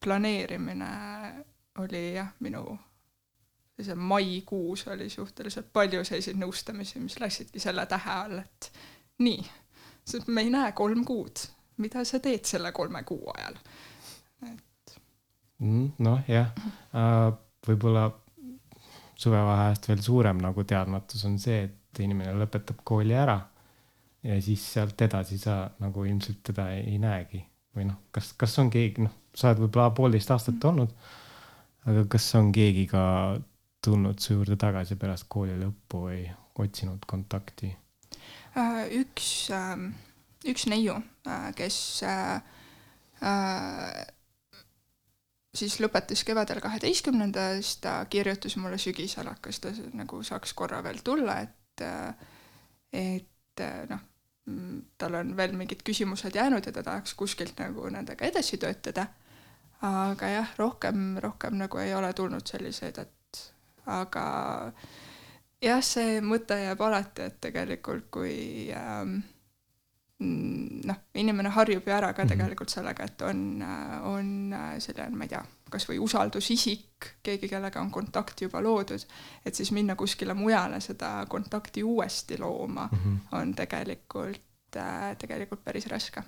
planeerimine 0.05 0.91
oli 1.79 2.15
jah, 2.15 2.31
minu 2.41 2.79
sellise 3.79 3.95
maikuus 3.95 4.87
oli 4.89 5.09
suhteliselt 5.11 5.73
palju 5.73 6.05
selliseid 6.05 6.39
nõustamisi, 6.41 6.99
mis 7.01 7.19
läksidki 7.21 7.61
selle 7.63 7.87
tähe 7.87 8.11
all, 8.11 8.39
et 8.43 8.71
nii, 9.23 9.43
sest 10.05 10.29
me 10.29 10.43
ei 10.43 10.51
näe 10.51 10.73
kolm 10.73 11.05
kuud, 11.07 11.45
mida 11.79 12.03
sa 12.05 12.19
teed 12.23 12.45
selle 12.49 12.73
kolme 12.73 13.05
kuu 13.07 13.31
ajal. 13.37 13.61
Mm, 15.59 15.93
noh, 16.07 16.23
jah. 16.31 16.51
Uh,, 16.95 17.31
võib-olla 17.67 18.09
suvevaheajast 19.19 19.89
veel 19.91 20.03
suurem 20.03 20.43
nagu 20.43 20.65
teadmatus 20.65 21.25
on 21.27 21.39
see, 21.43 21.65
et 21.67 22.03
inimene 22.03 22.35
lõpetab 22.39 22.85
kooli 22.87 23.17
ära 23.19 23.39
ja 24.23 24.37
siis 24.43 24.63
sealt 24.73 25.01
edasi 25.03 25.39
sa 25.39 25.65
nagu 25.83 26.05
ilmselt 26.07 26.43
teda 26.51 26.69
ei, 26.75 26.85
ei 26.93 26.99
näegi. 27.03 27.43
Või 27.75 27.89
noh, 27.91 27.99
kas, 28.15 28.33
kas 28.39 28.55
on 28.63 28.71
keegi, 28.71 29.05
noh, 29.07 29.15
sa 29.39 29.53
oled 29.53 29.63
võib-olla 29.65 29.93
poolteist 29.95 30.33
aastat 30.35 30.59
mm. 30.59 30.69
olnud, 30.73 30.91
aga 31.89 32.05
kas 32.11 32.27
on 32.39 32.51
keegi 32.55 32.89
ka 32.91 33.03
tulnud 33.85 34.21
su 34.21 34.35
juurde 34.35 34.59
tagasi 34.59 34.99
pärast 34.99 35.29
kooli 35.31 35.55
lõppu 35.61 36.05
või 36.09 36.23
otsinud 36.59 37.05
kontakti? 37.07 37.71
Uh, 38.59 38.83
üks, 38.99 39.29
um, 39.55 39.93
üks 40.49 40.67
neiu, 40.67 40.97
uh, 40.99 41.51
kes 41.57 41.79
uh, 42.03 42.41
siis 45.59 45.79
lõpetas 45.83 46.25
kevadel 46.27 46.61
kaheteistkümnenda, 46.65 47.53
siis 47.61 47.79
ta 47.83 48.01
kirjutas 48.11 48.57
mulle 48.61 48.79
sügisel, 48.83 49.31
kas 49.43 49.63
ta 49.63 49.73
nagu 49.97 50.23
saaks 50.27 50.55
korra 50.59 50.83
veel 50.85 51.01
tulla, 51.07 51.41
et, 51.47 51.85
et 52.93 53.65
noh, 53.91 54.05
tal 54.99 55.19
on 55.19 55.35
veel 55.37 55.55
mingid 55.59 55.83
küsimused 55.87 56.35
jäänud 56.35 56.67
ja 56.67 56.73
ta 56.73 56.83
tahaks 56.83 57.15
kuskilt 57.19 57.59
nagu 57.61 57.89
nendega 57.93 58.29
edasi 58.29 58.59
töötada. 58.61 59.09
Aga 59.87 60.29
jah, 60.33 60.55
rohkem, 60.59 61.19
rohkem 61.23 61.59
nagu 61.59 61.79
ei 61.79 61.95
ole 61.95 62.13
tulnud 62.13 62.47
selliseid, 62.47 62.99
et 62.99 63.43
aga 63.87 64.25
jah, 65.63 65.83
see 65.85 66.21
mõte 66.25 66.59
jääb 66.59 66.81
alati, 66.83 67.29
et 67.29 67.41
tegelikult 67.41 68.09
kui 68.15 68.71
ähm, 68.75 69.21
noh, 70.19 70.99
inimene 71.15 71.53
harjub 71.55 71.87
ju 71.87 71.95
ära 71.95 72.13
ka 72.13 72.25
mhm. 72.25 72.33
tegelikult 72.35 72.75
sellega, 72.75 73.07
et 73.07 73.23
on, 73.27 73.63
on 74.11 74.33
selline, 74.83 75.15
ma 75.15 75.29
ei 75.29 75.35
tea, 75.35 75.45
kasvõi 75.71 75.99
usaldusisik, 76.03 77.13
keegi, 77.23 77.51
kellega 77.51 77.81
on 77.83 77.93
kontakt 77.95 78.43
juba 78.43 78.63
loodud, 78.65 79.05
et 79.45 79.55
siis 79.55 79.71
minna 79.77 79.97
kuskile 79.99 80.35
mujale 80.35 80.81
seda 80.85 81.21
kontakti 81.29 81.85
uuesti 81.85 82.39
looma 82.41 82.89
mm 82.91 82.99
-hmm. 82.99 83.39
on 83.39 83.55
tegelikult, 83.55 84.43
tegelikult 85.19 85.65
päris 85.65 85.87
raske. 85.87 86.23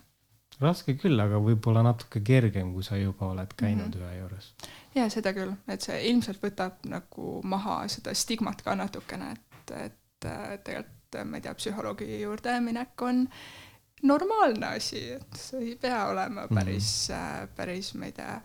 Raske 0.61 0.95
küll, 1.01 1.21
aga 1.21 1.41
võib-olla 1.43 1.83
natuke 1.85 2.23
kergem, 2.25 2.75
kui 2.75 2.85
sa 2.87 2.99
juba 3.01 3.31
oled 3.35 3.55
käinud 3.57 3.87
mm 3.87 3.93
-hmm. 3.93 4.07
ühe 4.07 4.19
juures. 4.19 4.53
ja 4.95 5.09
seda 5.11 5.33
küll, 5.33 5.55
et 5.69 5.81
see 5.81 6.03
ilmselt 6.11 6.43
võtab 6.43 6.85
nagu 6.85 7.41
maha 7.45 7.89
seda 7.89 8.15
stigmat 8.15 8.63
ka 8.63 8.75
natukene, 8.75 9.33
et, 9.33 9.71
et 9.71 9.99
tegelikult 10.21 11.25
ma 11.25 11.37
ei 11.37 11.43
tea, 11.43 11.55
psühholoogi 11.55 12.21
juurde 12.21 12.61
minek 12.61 13.03
on 13.03 13.29
normaalne 14.03 14.67
asi, 14.67 15.11
et 15.13 15.37
see 15.37 15.63
ei 15.65 15.77
pea 15.77 16.07
olema 16.07 16.47
mhm. 16.47 16.55
päris 16.55 17.09
mm, 17.09 17.15
-hmm. 17.17 17.49
päris, 17.57 17.95
ma 17.95 18.05
ei 18.05 18.13
tea, 18.13 18.41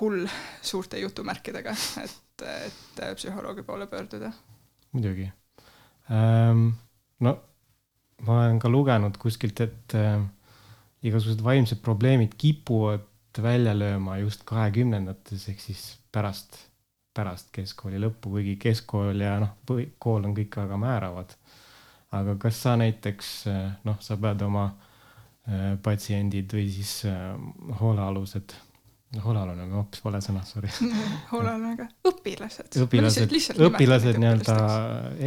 hull 0.00 0.26
suurte 0.62 0.98
jutumärkidega, 0.98 1.70
et, 2.04 2.42
et 2.42 3.16
psühholoogi 3.16 3.62
poole 3.62 3.86
pöörduda. 3.86 4.32
muidugi 4.92 5.32
ähm,. 6.10 6.68
no 7.20 7.40
ma 8.26 8.44
olen 8.44 8.58
ka 8.58 8.68
lugenud 8.68 9.16
kuskilt, 9.18 9.60
et 9.60 9.94
äh, 9.94 10.22
igasugused 11.02 11.42
vaimsed 11.44 11.80
probleemid 11.82 12.36
kipuvad 12.38 13.08
välja 13.42 13.72
lööma 13.74 14.18
just 14.20 14.44
kahekümnendates 14.48 15.48
ehk 15.48 15.60
siis 15.60 15.86
pärast, 16.12 16.58
pärast 17.16 17.48
keskkooli 17.54 18.00
lõppu, 18.02 18.36
kuigi 18.36 18.58
keskkool 18.60 19.24
ja 19.24 19.38
noh, 19.42 19.56
põhikool 19.68 20.28
on 20.28 20.36
kõik 20.36 20.60
väga 20.62 20.78
määravad 20.80 21.36
aga 22.16 22.36
kas 22.40 22.60
sa 22.64 22.74
näiteks 22.80 23.30
noh, 23.86 23.96
sa 24.04 24.18
pead 24.20 24.44
oma 24.44 24.66
äh, 24.68 25.72
patsiendid 25.82 26.52
või 26.56 26.66
siis 26.72 26.92
äh, 27.08 27.32
hoolealused, 27.80 28.54
hoolealune 29.24 29.66
on 29.66 29.74
hoopis 29.80 30.04
vale 30.04 30.22
sõna, 30.24 30.44
sorry 30.48 30.70
hoolealune 31.32 31.74
ka, 31.80 31.88
õpilased. 32.12 32.80
õpilased, 32.86 33.36
õpilased 33.68 34.20
nii-öelda 34.20 34.56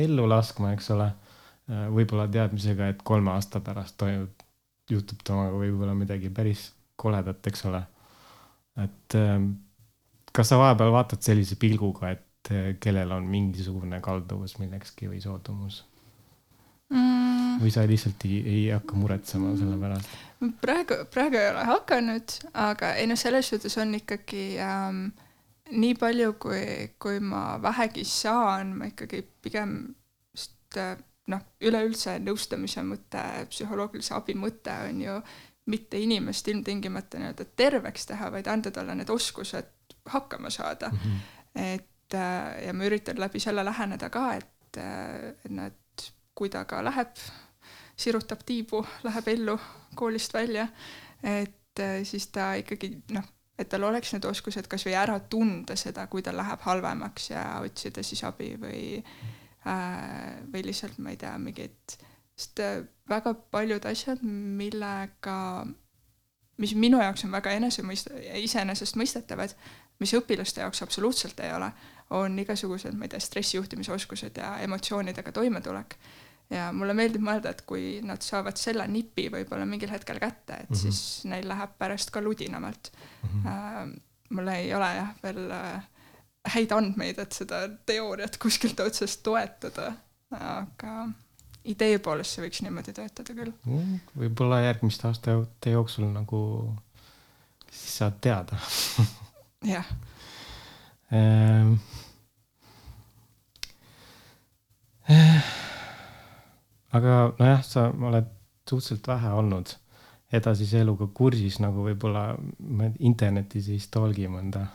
ellu 0.05 0.29
laskma, 0.29 0.75
eks 0.77 0.91
ole. 0.96 1.12
Äh, 1.65 1.88
võib-olla 1.89 2.27
teadmisega, 2.29 2.91
et 2.94 3.00
kolme 3.05 3.34
aasta 3.34 3.62
pärast 3.65 3.98
toimub, 3.98 4.44
juhtub 4.91 5.23
temaga 5.25 5.55
võib-olla 5.57 5.95
midagi 5.97 6.29
päris 6.33 6.69
koledat, 6.99 7.41
eks 7.47 7.65
ole. 7.69 7.81
et 8.83 9.17
kas 10.35 10.51
sa 10.51 10.59
vahepeal 10.59 10.93
vaatad 10.93 11.23
sellise 11.25 11.57
pilguga, 11.59 12.11
et 12.15 12.53
kellel 12.83 13.11
on 13.15 13.25
mingisugune 13.27 13.99
kalduvus 14.05 14.57
millekski 14.61 15.09
või 15.09 15.21
soodumus? 15.23 15.81
mm.. 16.89 17.59
või 17.61 17.71
sa 17.73 17.85
lihtsalt 17.87 18.25
ei, 18.27 18.39
ei 18.45 18.63
hakka 18.73 18.97
muretsema 18.99 19.55
selle 19.59 19.77
pärast? 19.81 20.15
praegu, 20.61 20.99
praegu 21.11 21.39
ei 21.39 21.49
ole 21.53 21.65
hakanud, 21.71 22.37
aga 22.65 22.93
ei 22.99 23.09
noh, 23.09 23.19
selles 23.19 23.49
suhtes 23.49 23.77
on 23.81 23.95
ikkagi 23.97 24.45
ähm, 24.61 25.07
nii 25.71 25.95
palju, 25.99 26.35
kui, 26.41 26.61
kui 27.01 27.19
ma 27.23 27.55
vähegi 27.61 28.05
saan, 28.07 28.75
ma 28.79 28.91
ikkagi 28.91 29.23
pigem 29.41 29.77
just 30.35 30.77
äh, 30.77 30.97
noh, 31.32 31.41
üleüldse 31.65 32.17
nõustamise 32.24 32.84
mõte, 32.86 33.22
psühholoogilise 33.50 34.13
abi 34.17 34.36
mõte 34.38 34.74
on 34.89 35.01
ju 35.01 35.20
mitte 35.72 35.98
inimest 35.98 36.48
ilmtingimata 36.51 37.20
nii-öelda 37.20 37.48
terveks 37.58 38.05
teha, 38.12 38.29
vaid 38.34 38.48
anda 38.51 38.72
talle 38.72 38.96
need 38.98 39.10
oskused 39.10 39.96
hakkama 40.13 40.50
saada 40.53 40.91
mm. 40.91 41.00
-hmm. 41.00 41.72
et 41.74 42.13
äh, 42.13 42.65
ja 42.67 42.74
ma 42.74 42.86
üritan 42.86 43.20
läbi 43.20 43.39
selle 43.39 43.65
läheneda 43.65 44.10
ka, 44.10 44.34
et, 44.34 44.77
äh, 44.77 45.29
et 45.46 45.51
nad 45.51 45.74
kui 46.36 46.50
ta 46.50 46.65
ka 46.65 46.84
läheb, 46.84 47.15
sirutab 47.98 48.44
tiibu, 48.46 48.86
läheb 49.03 49.27
ellu 49.27 49.60
koolist 49.96 50.34
välja, 50.34 50.67
et 51.24 51.79
äh, 51.79 52.03
siis 52.03 52.27
ta 52.27 52.53
ikkagi 52.53 53.01
noh, 53.10 53.24
et 53.58 53.70
tal 53.70 53.84
oleks 53.84 54.13
need 54.13 54.25
oskused 54.25 54.67
kas 54.67 54.86
või 54.86 54.94
ära 54.94 55.20
tunda 55.20 55.75
seda, 55.75 56.08
kui 56.08 56.22
tal 56.22 56.38
läheb 56.38 56.62
halvemaks 56.62 57.29
ja 57.29 57.46
otsida 57.63 58.03
siis 58.03 58.24
abi 58.24 58.53
või 58.62 59.00
äh, 59.00 59.36
või 59.65 60.65
lihtsalt 60.65 61.00
ma 61.01 61.13
ei 61.13 61.17
tea, 61.17 61.34
mingid, 61.41 61.95
sest 62.38 62.62
äh, 62.63 62.84
väga 63.10 63.34
paljud 63.51 63.86
asjad, 63.89 64.22
millega, 64.24 65.38
mis 66.62 66.75
minu 66.77 67.01
jaoks 67.01 67.25
on 67.25 67.34
väga 67.34 67.55
enesemõist-, 67.57 68.12
iseenesestmõistetavad, 68.41 69.55
mis 70.00 70.13
õpilaste 70.17 70.62
jaoks 70.62 70.84
absoluutselt 70.84 71.39
ei 71.39 71.53
ole, 71.55 71.72
on 72.15 72.38
igasugused, 72.39 72.93
ma 72.93 73.07
ei 73.07 73.15
tea, 73.15 73.24
stressijuhtimise 73.24 73.93
oskused 73.95 74.38
ja 74.38 74.57
emotsioonidega 74.62 75.31
toimetulek 75.34 75.98
ja 76.53 76.67
mulle 76.75 76.93
meeldib 76.93 77.24
mõelda, 77.25 77.55
et 77.55 77.63
kui 77.65 78.00
nad 78.05 78.22
saavad 78.22 78.60
selle 78.62 78.86
nipi 78.91 79.27
võib-olla 79.34 79.65
mingil 79.65 79.89
hetkel 79.89 80.19
kätte, 80.22 80.60
et 80.62 80.69
mm 80.69 80.75
-hmm. 80.75 80.81
siis 80.81 81.25
neil 81.25 81.48
läheb 81.50 81.74
pärast 81.79 82.12
ka 82.12 82.22
ludinamalt 82.22 82.91
mm. 82.91 83.29
-hmm. 83.29 83.48
Äh, 83.48 84.01
mul 84.29 84.48
ei 84.48 84.74
ole 84.74 84.95
jah 84.95 85.15
veel 85.24 85.51
äh, 85.51 85.84
häid 86.53 86.73
andmeid, 86.75 87.19
et 87.21 87.35
seda 87.35 87.65
teooriat 87.89 88.37
kuskilt 88.41 88.79
otsast 88.83 89.23
toetada, 89.25 89.91
aga 90.35 91.07
idee 91.65 91.97
poolest 92.03 92.35
see 92.35 92.45
võiks 92.45 92.61
niimoodi 92.65 92.93
töötada 92.93 93.35
küll. 93.37 93.53
Võib-olla 94.17 94.61
järgmiste 94.67 95.09
aastate 95.09 95.73
jooksul 95.73 96.07
nagu 96.13 96.39
siis 97.69 97.99
saad 98.01 98.19
teada. 98.21 98.59
Jah. 99.73 99.93
Ehm. 101.13 101.77
Eh 105.09 105.53
aga 106.95 107.15
nojah, 107.39 107.63
sa 107.65 107.89
oled 107.91 108.29
suhteliselt 108.69 109.07
vähe 109.07 109.31
olnud 109.35 109.73
edasise 110.35 110.81
eluga 110.83 111.07
kursis, 111.15 111.59
nagu 111.63 111.85
võib-olla 111.85 112.27
internetis 112.99 113.69
ei 113.71 113.79
stalgi 113.79 114.27
mõnda 114.31 114.65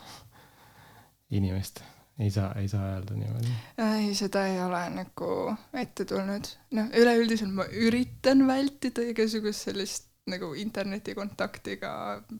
inimest. 1.31 1.83
ei 2.21 2.31
saa, 2.31 2.53
ei 2.61 2.69
saa 2.69 2.85
öelda 2.93 3.17
niimoodi. 3.17 3.55
ei, 3.79 4.15
seda 4.15 4.45
ei 4.47 4.61
ole 4.63 4.83
nagu 4.97 5.31
ette 5.73 6.05
tulnud. 6.05 6.51
noh, 6.77 6.91
üleüldiselt 6.97 7.55
ma 7.55 7.67
üritan 7.71 8.47
vältida 8.49 9.07
igasugust 9.13 9.69
sellist 9.71 10.11
nagu 10.31 10.53
internetikontakti 10.55 11.77
ka 11.81 11.93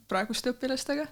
praeguste 0.09 0.53
õpilastega. 0.53 1.09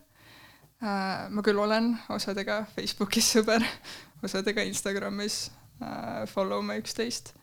Äh, 0.78 1.26
ma 1.30 1.42
küll 1.42 1.58
olen 1.58 1.94
osadega 2.14 2.61
Facebookis 2.76 3.32
sõber, 3.35 3.64
osadega 4.25 4.62
Instagramis, 4.68 5.49
äh, 5.82 6.23
follow 6.30 6.62
me 6.62 6.78
üksteist 6.78 7.35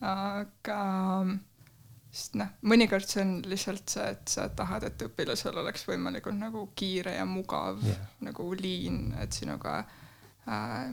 aga 0.00 0.80
sest 2.18 2.38
noh, 2.38 2.50
mõnikord 2.66 3.06
see 3.06 3.22
on 3.22 3.34
lihtsalt 3.46 3.92
see, 3.92 4.06
et 4.14 4.32
sa 4.32 4.48
tahad, 4.58 4.88
et 4.88 5.04
õpilasel 5.06 5.58
oleks 5.62 5.86
võimalikult 5.86 6.38
nagu 6.38 6.64
kiire 6.78 7.14
ja 7.14 7.26
mugav 7.28 7.78
yeah. 7.86 8.08
nagu 8.26 8.48
liin, 8.58 9.12
et 9.22 9.36
sinuga 9.36 9.78
äh, 9.78 10.90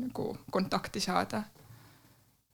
nagu 0.00 0.30
kontakti 0.52 1.02
saada. 1.04 1.42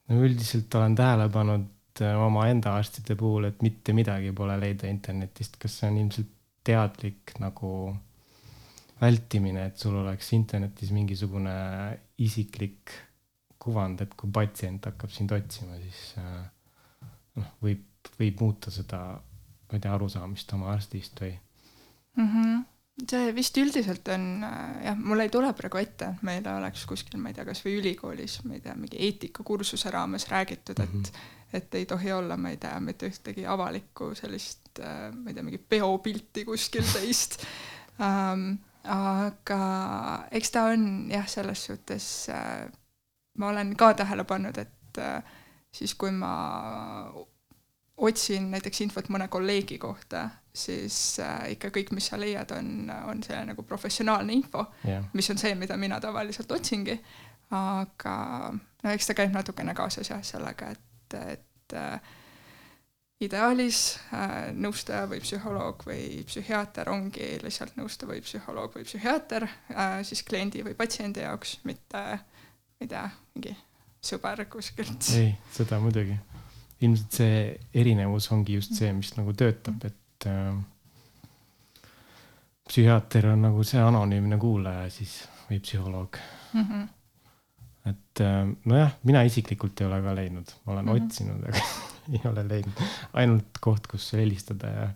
no 0.09 0.23
üldiselt 0.25 0.75
olen 0.75 0.97
tähele 0.99 1.29
pannud 1.31 2.03
äh, 2.03 2.17
omaenda 2.19 2.75
arstide 2.79 3.15
puhul, 3.19 3.47
et 3.49 3.63
mitte 3.65 3.95
midagi 3.95 4.33
pole 4.35 4.57
leida 4.59 4.89
internetist, 4.91 5.55
kas 5.61 5.79
see 5.79 5.91
on 5.91 6.01
ilmselt 6.03 6.33
teadlik 6.63 7.35
nagu 7.43 7.71
vältimine, 9.03 9.67
et 9.67 9.79
sul 9.79 9.95
oleks 9.99 10.29
internetis 10.35 10.91
mingisugune 10.95 11.55
isiklik 12.23 12.93
kuvand, 13.63 14.03
et 14.03 14.13
kui 14.19 14.31
patsient 14.31 14.91
hakkab 14.91 15.11
sind 15.11 15.31
otsima, 15.35 15.79
siis 15.79 16.03
äh, 16.19 16.43
noh, 17.39 17.49
võib, 17.63 17.83
võib 18.19 18.41
muuta 18.41 18.71
seda 18.71 18.99
ma 19.73 19.77
ei 19.77 19.81
tea, 19.81 19.93
arusaamist 19.95 20.53
oma 20.53 20.71
arstist 20.73 21.19
või 21.23 21.33
mm? 22.17 22.29
-hmm 22.29 22.61
see 23.09 23.31
vist 23.33 23.57
üldiselt 23.57 24.07
on 24.13 24.43
äh, 24.45 24.83
jah, 24.85 24.97
mul 25.01 25.23
ei 25.23 25.29
tule 25.33 25.49
praegu 25.57 25.79
ette, 25.81 26.11
et 26.13 26.19
meil 26.21 26.45
oleks 26.45 26.83
kuskil, 26.85 27.17
ma 27.17 27.31
ei 27.31 27.33
tea, 27.33 27.45
kasvõi 27.47 27.79
ülikoolis, 27.79 28.35
ma 28.45 28.53
ei 28.53 28.61
tea, 28.61 28.75
mingi 28.77 28.99
eetikakursuse 29.07 29.89
raames 29.89 30.27
räägitud, 30.29 30.77
et 30.77 30.93
mm 30.93 31.01
-hmm 31.01 31.31
et 31.53 31.75
ei 31.75 31.85
tohi 31.85 32.11
olla, 32.11 32.37
ma 32.37 32.49
ei 32.49 32.57
tea, 32.57 32.79
mitte 32.79 33.07
ühtegi 33.09 33.45
avalikku 33.45 34.15
sellist, 34.17 34.79
äh, 34.79 35.11
ma 35.13 35.29
ei 35.29 35.33
tea, 35.37 35.43
mingit 35.43 35.67
peopilti 35.69 36.45
kuskil 36.45 36.85
teist 36.95 37.41
um,. 37.99 38.57
aga 38.83 39.57
eks 40.35 40.49
ta 40.51 40.65
on 40.73 41.11
jah, 41.11 41.27
selles 41.27 41.65
suhtes 41.65 42.29
äh, 42.29 42.65
ma 43.37 43.47
olen 43.53 43.75
ka 43.79 43.93
tähele 43.93 44.25
pannud, 44.27 44.57
et 44.57 44.99
äh, 44.99 45.23
siis 45.71 45.95
kui 45.95 46.11
ma 46.11 46.33
otsin 48.03 48.49
näiteks 48.51 48.81
infot 48.85 49.09
mõne 49.13 49.27
kolleegi 49.31 49.77
kohta, 49.81 50.27
siis 50.53 51.19
äh, 51.23 51.51
ikka 51.55 51.71
kõik, 51.73 51.93
mis 51.95 52.11
sa 52.11 52.19
leiad, 52.19 52.51
on, 52.55 52.89
on 53.09 53.23
see 53.25 53.39
nagu 53.47 53.65
professionaalne 53.67 54.35
info 54.35 54.67
yeah., 54.87 55.05
mis 55.13 55.29
on 55.33 55.41
see, 55.41 55.55
mida 55.59 55.77
mina 55.77 55.99
tavaliselt 56.03 56.51
otsingi. 56.51 56.99
aga 57.53 58.15
no 58.53 58.91
eks 58.91 59.07
ta 59.07 59.13
käib 59.17 59.33
natukene 59.33 59.73
kaasas 59.77 60.09
jah 60.09 60.21
sellega, 60.25 60.71
et 60.73 60.89
et 61.13 61.73
äh, 61.77 61.99
ideaalis 63.23 63.81
äh, 64.13 64.51
nõustaja 64.55 65.07
või 65.09 65.21
psühholoog 65.23 65.85
või 65.87 66.23
psühhiaater 66.27 66.89
ongi 66.91 67.37
lihtsalt 67.43 67.77
nõustaja 67.79 68.11
või 68.11 68.23
psühholoog 68.25 68.77
või 68.77 68.87
psühhiaater 68.87 69.47
äh, 69.47 69.99
siis 70.07 70.23
kliendi 70.27 70.63
või 70.65 70.75
patsiendi 70.79 71.23
jaoks, 71.25 71.59
mitte 71.67 72.03
ma 72.03 72.83
ei 72.83 72.91
tea, 72.91 73.05
mingi 73.35 73.55
sõber 74.03 74.45
kuskilt. 74.51 75.13
ei, 75.15 75.33
seda 75.55 75.79
muidugi. 75.83 76.17
Ilmselt 76.83 77.19
see 77.19 77.35
erinevus 77.73 78.29
ongi 78.35 78.57
just 78.59 78.75
see, 78.75 78.91
mis 78.93 79.13
nagu 79.17 79.33
töötab, 79.39 79.83
et 79.87 80.27
äh, 80.29 80.55
psühhiaater 82.67 83.31
on 83.33 83.47
nagu 83.47 83.63
see 83.67 83.81
anonüümne 83.83 84.39
kuulaja 84.41 84.89
siis 84.91 85.21
või 85.49 85.61
psühholoog 85.63 86.19
mm. 86.53 86.67
-hmm 86.67 86.91
et 87.83 88.21
äh, 88.23 88.45
nojah, 88.69 88.93
mina 89.03 89.23
isiklikult 89.27 89.81
ei 89.81 89.87
ole 89.89 89.99
ka 90.03 90.13
leidnud, 90.15 90.51
ma 90.63 90.73
olen 90.73 90.85
mm 90.85 90.91
-hmm. 90.91 91.09
otsinud, 91.09 91.41
aga 91.49 91.63
ei 92.15 92.21
ole 92.29 92.45
leidnud. 92.47 92.83
ainult 93.13 93.59
koht, 93.61 93.87
kus 93.91 94.13
helistada 94.13 94.67
ja, 94.67 94.87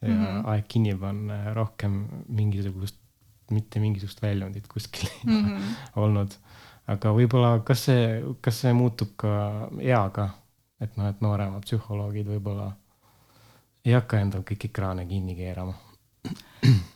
ja 0.00 0.08
mm 0.08 0.24
-hmm. 0.24 0.48
aeg 0.52 0.64
kinni 0.68 0.94
panna 0.96 1.34
ja 1.34 1.54
rohkem 1.54 2.06
mingisugust, 2.28 2.96
mitte 3.50 3.80
mingisugust 3.80 4.22
väljundit 4.22 4.68
kuskil 4.68 5.08
mm 5.24 5.44
-hmm. 5.44 5.62
olnud. 5.96 6.36
aga 6.86 7.12
võib-olla, 7.14 7.60
kas 7.64 7.84
see, 7.84 8.22
kas 8.40 8.60
see 8.60 8.72
muutub 8.72 9.12
ka 9.16 9.68
eaga, 9.80 10.30
et 10.80 10.96
noh, 10.96 11.08
et 11.10 11.20
nooremad 11.24 11.64
psühholoogid 11.66 12.28
võib-olla 12.30 12.70
ei 13.84 13.94
hakka 13.96 14.20
endal 14.20 14.44
kõik 14.46 14.68
ekraane 14.70 15.06
kinni 15.08 15.36
keerama. 15.38 15.76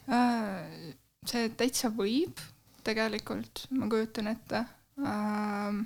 Äh, 0.04 0.94
see 1.24 1.48
täitsa 1.56 1.88
võib 1.94 2.40
tegelikult, 2.84 3.64
ma 3.72 3.88
kujutan 3.88 4.28
ette. 4.34 4.64
Ähm, 5.00 5.78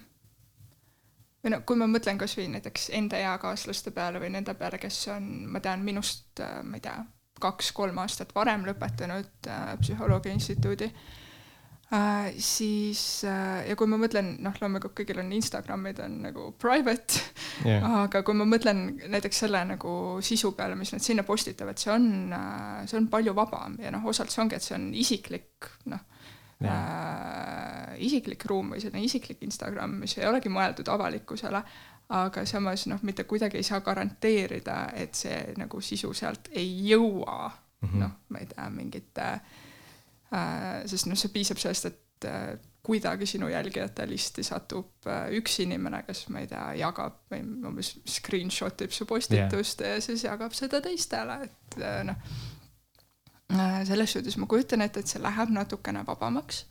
või 1.42 1.52
no 1.54 1.60
kui 1.66 1.78
ma 1.78 1.86
mõtlen 1.90 2.18
kasvõi 2.18 2.48
näiteks 2.56 2.88
enda 2.98 3.20
eakaaslaste 3.22 3.92
peale 3.94 4.18
või 4.22 4.32
nende 4.34 4.56
peale, 4.58 4.80
kes 4.82 4.98
on, 5.14 5.28
ma 5.52 5.62
tean, 5.62 5.84
minust, 5.86 6.32
äh, 6.42 6.58
ma 6.66 6.80
ei 6.80 6.84
tea, 6.84 6.98
kaks-kolm 7.38 8.02
aastat 8.02 8.34
varem 8.34 8.66
lõpetanud 8.66 9.46
äh, 9.46 9.72
psühholoogia 9.78 10.34
instituudi 10.34 10.90
äh,, 11.92 12.32
siis 12.36 13.24
äh, 13.24 13.68
ja 13.68 13.76
kui 13.76 13.88
ma 13.90 13.98
mõtlen, 14.00 14.34
noh, 14.44 14.56
loomulikult 14.60 14.96
kõigil 14.98 15.22
on 15.22 15.32
Instagramid 15.36 16.02
on 16.04 16.18
nagu 16.26 16.50
private 16.60 17.22
yeah., 17.64 18.04
aga 18.04 18.22
kui 18.26 18.36
ma 18.36 18.46
mõtlen 18.48 18.84
näiteks 19.08 19.44
selle 19.44 19.64
nagu 19.68 19.92
sisu 20.24 20.52
peale, 20.58 20.76
mis 20.78 20.92
nad 20.92 21.04
sinna 21.04 21.24
postitavad, 21.28 21.80
see 21.80 21.92
on 21.94 22.08
äh,, 22.36 22.84
see 22.90 23.00
on 23.00 23.08
palju 23.12 23.34
vabam 23.38 23.78
ja 23.82 23.92
noh, 23.94 24.04
osalt 24.12 24.34
see 24.34 24.42
ongi, 24.44 24.58
et 24.58 24.66
see 24.66 24.76
on 24.78 24.90
isiklik, 24.94 25.70
noh 25.92 26.04
äh, 26.64 27.94
isiklik 28.04 28.44
ruum 28.50 28.74
või 28.74 28.82
selline 28.82 29.04
isiklik 29.04 29.42
Instagram, 29.46 29.98
mis 30.02 30.16
ei 30.18 30.26
olegi 30.28 30.50
mõeldud 30.52 30.90
avalikkusele, 30.92 31.62
aga 32.18 32.44
samas 32.48 32.86
noh, 32.88 33.00
mitte 33.04 33.24
kuidagi 33.28 33.60
ei 33.60 33.66
saa 33.66 33.80
garanteerida, 33.84 34.88
et 34.96 35.16
see 35.16 35.38
nagu 35.60 35.80
sisu 35.84 36.12
sealt 36.16 36.48
ei 36.52 36.68
jõua 36.88 37.48
mm 37.48 37.88
-hmm. 37.88 37.98
noh, 38.02 38.14
ma 38.28 38.44
ei 38.44 38.46
tea, 38.52 38.68
mingite 38.70 39.22
äh,, 39.22 39.66
sest 40.30 41.08
noh, 41.08 41.16
see 41.16 41.32
piisab 41.32 41.60
sellest, 41.62 41.88
et 41.88 42.28
äh, 42.28 42.58
kuidagi 42.84 43.26
sinu 43.28 43.48
jälgijate 43.48 44.06
listi 44.08 44.44
satub 44.46 45.08
äh, 45.08 45.30
üks 45.38 45.58
inimene, 45.64 46.02
kes 46.06 46.26
ma 46.32 46.42
ei 46.44 46.50
tea, 46.50 46.66
jagab 46.82 47.22
või 47.32 47.42
umbes 47.70 47.94
screenshot 48.08 48.86
ib 48.86 48.94
su 48.96 49.06
postitust 49.08 49.84
yeah. 49.84 49.96
ja 49.96 50.04
siis 50.04 50.24
jagab 50.24 50.56
seda 50.56 50.82
teistele, 50.84 51.42
et 51.48 51.80
äh, 51.82 52.04
noh 52.08 52.46
Äh, 53.52 53.86
selles 53.86 54.12
suhtes 54.12 54.36
ma 54.36 54.46
kujutan 54.46 54.84
ette, 54.84 55.00
et 55.00 55.08
see 55.08 55.22
läheb 55.22 55.48
natukene 55.48 56.02
vabamaks. 56.06 56.66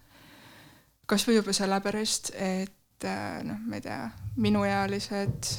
kas 1.07 1.23
või 1.23 1.37
juba 1.37 1.53
sellepärast, 1.55 2.33
et 2.35 3.05
äh, 3.07 3.39
noh, 3.47 3.57
ma 3.65 3.79
ei 3.79 3.81
tea, 3.81 4.09
minuealised, 4.35 5.53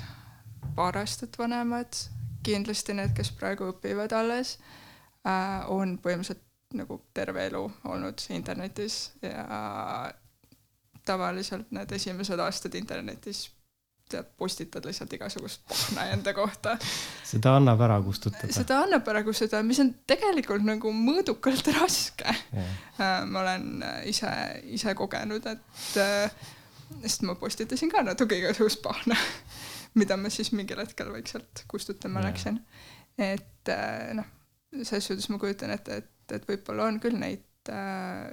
paar 0.77 0.99
aastat 1.01 1.39
vanemad, 1.41 1.97
kindlasti 2.45 2.95
need, 2.95 3.15
kes 3.17 3.33
praegu 3.35 3.71
õpivad 3.73 4.13
alles, 4.15 4.59
äh, 5.27 5.65
on 5.73 5.97
põhimõtteliselt 6.05 6.45
nagu 6.77 7.01
terve 7.15 7.47
elu 7.49 7.63
olnud 7.89 8.25
internetis 8.35 9.13
ja 9.23 9.45
tavaliselt 11.09 11.71
need 11.73 11.93
esimesed 11.97 12.41
aastad 12.45 12.75
internetis 12.77 13.47
tead, 14.09 14.29
postitad 14.41 14.87
lihtsalt 14.89 15.13
igasugust 15.13 15.65
pahna 15.69 16.07
enda 16.13 16.33
kohta. 16.37 16.77
seda 17.27 17.55
annab 17.59 17.81
ära 17.85 17.99
kustutada. 18.05 18.53
seda 18.55 18.83
annab 18.85 19.09
ära 19.13 19.23
kustutada, 19.27 19.63
mis 19.67 19.81
on 19.83 19.93
tegelikult 20.09 20.65
nagu 20.67 20.93
mõõdukalt 20.95 21.73
raske 21.77 22.29
yeah.. 22.29 22.77
Äh, 22.99 23.23
ma 23.29 23.43
olen 23.45 23.85
äh, 23.85 24.01
ise, 24.13 24.31
ise 24.79 24.95
kogenud, 24.99 25.47
et 25.47 26.01
äh, 26.03 26.49
sest 27.05 27.25
ma 27.29 27.37
postitasin 27.39 27.93
ka 27.93 28.03
natuke 28.07 28.41
igasugust 28.41 28.83
pahna, 28.85 29.17
mida 29.99 30.17
ma 30.21 30.33
siis 30.33 30.53
mingil 30.57 30.81
hetkel 30.83 31.13
vaikselt 31.13 31.65
kustutama 31.71 32.23
yeah. 32.23 32.31
läksin. 32.31 32.63
et 33.19 33.75
noh, 34.17 34.29
selles 34.83 35.11
suhtes 35.11 35.29
ma 35.33 35.41
kujutan 35.43 35.75
ette, 35.75 36.03
et, 36.03 36.15
et 36.37 36.49
võib-olla 36.49 36.89
on 36.89 37.01
küll 37.03 37.19
neid 37.19 37.73
äh, 37.73 38.33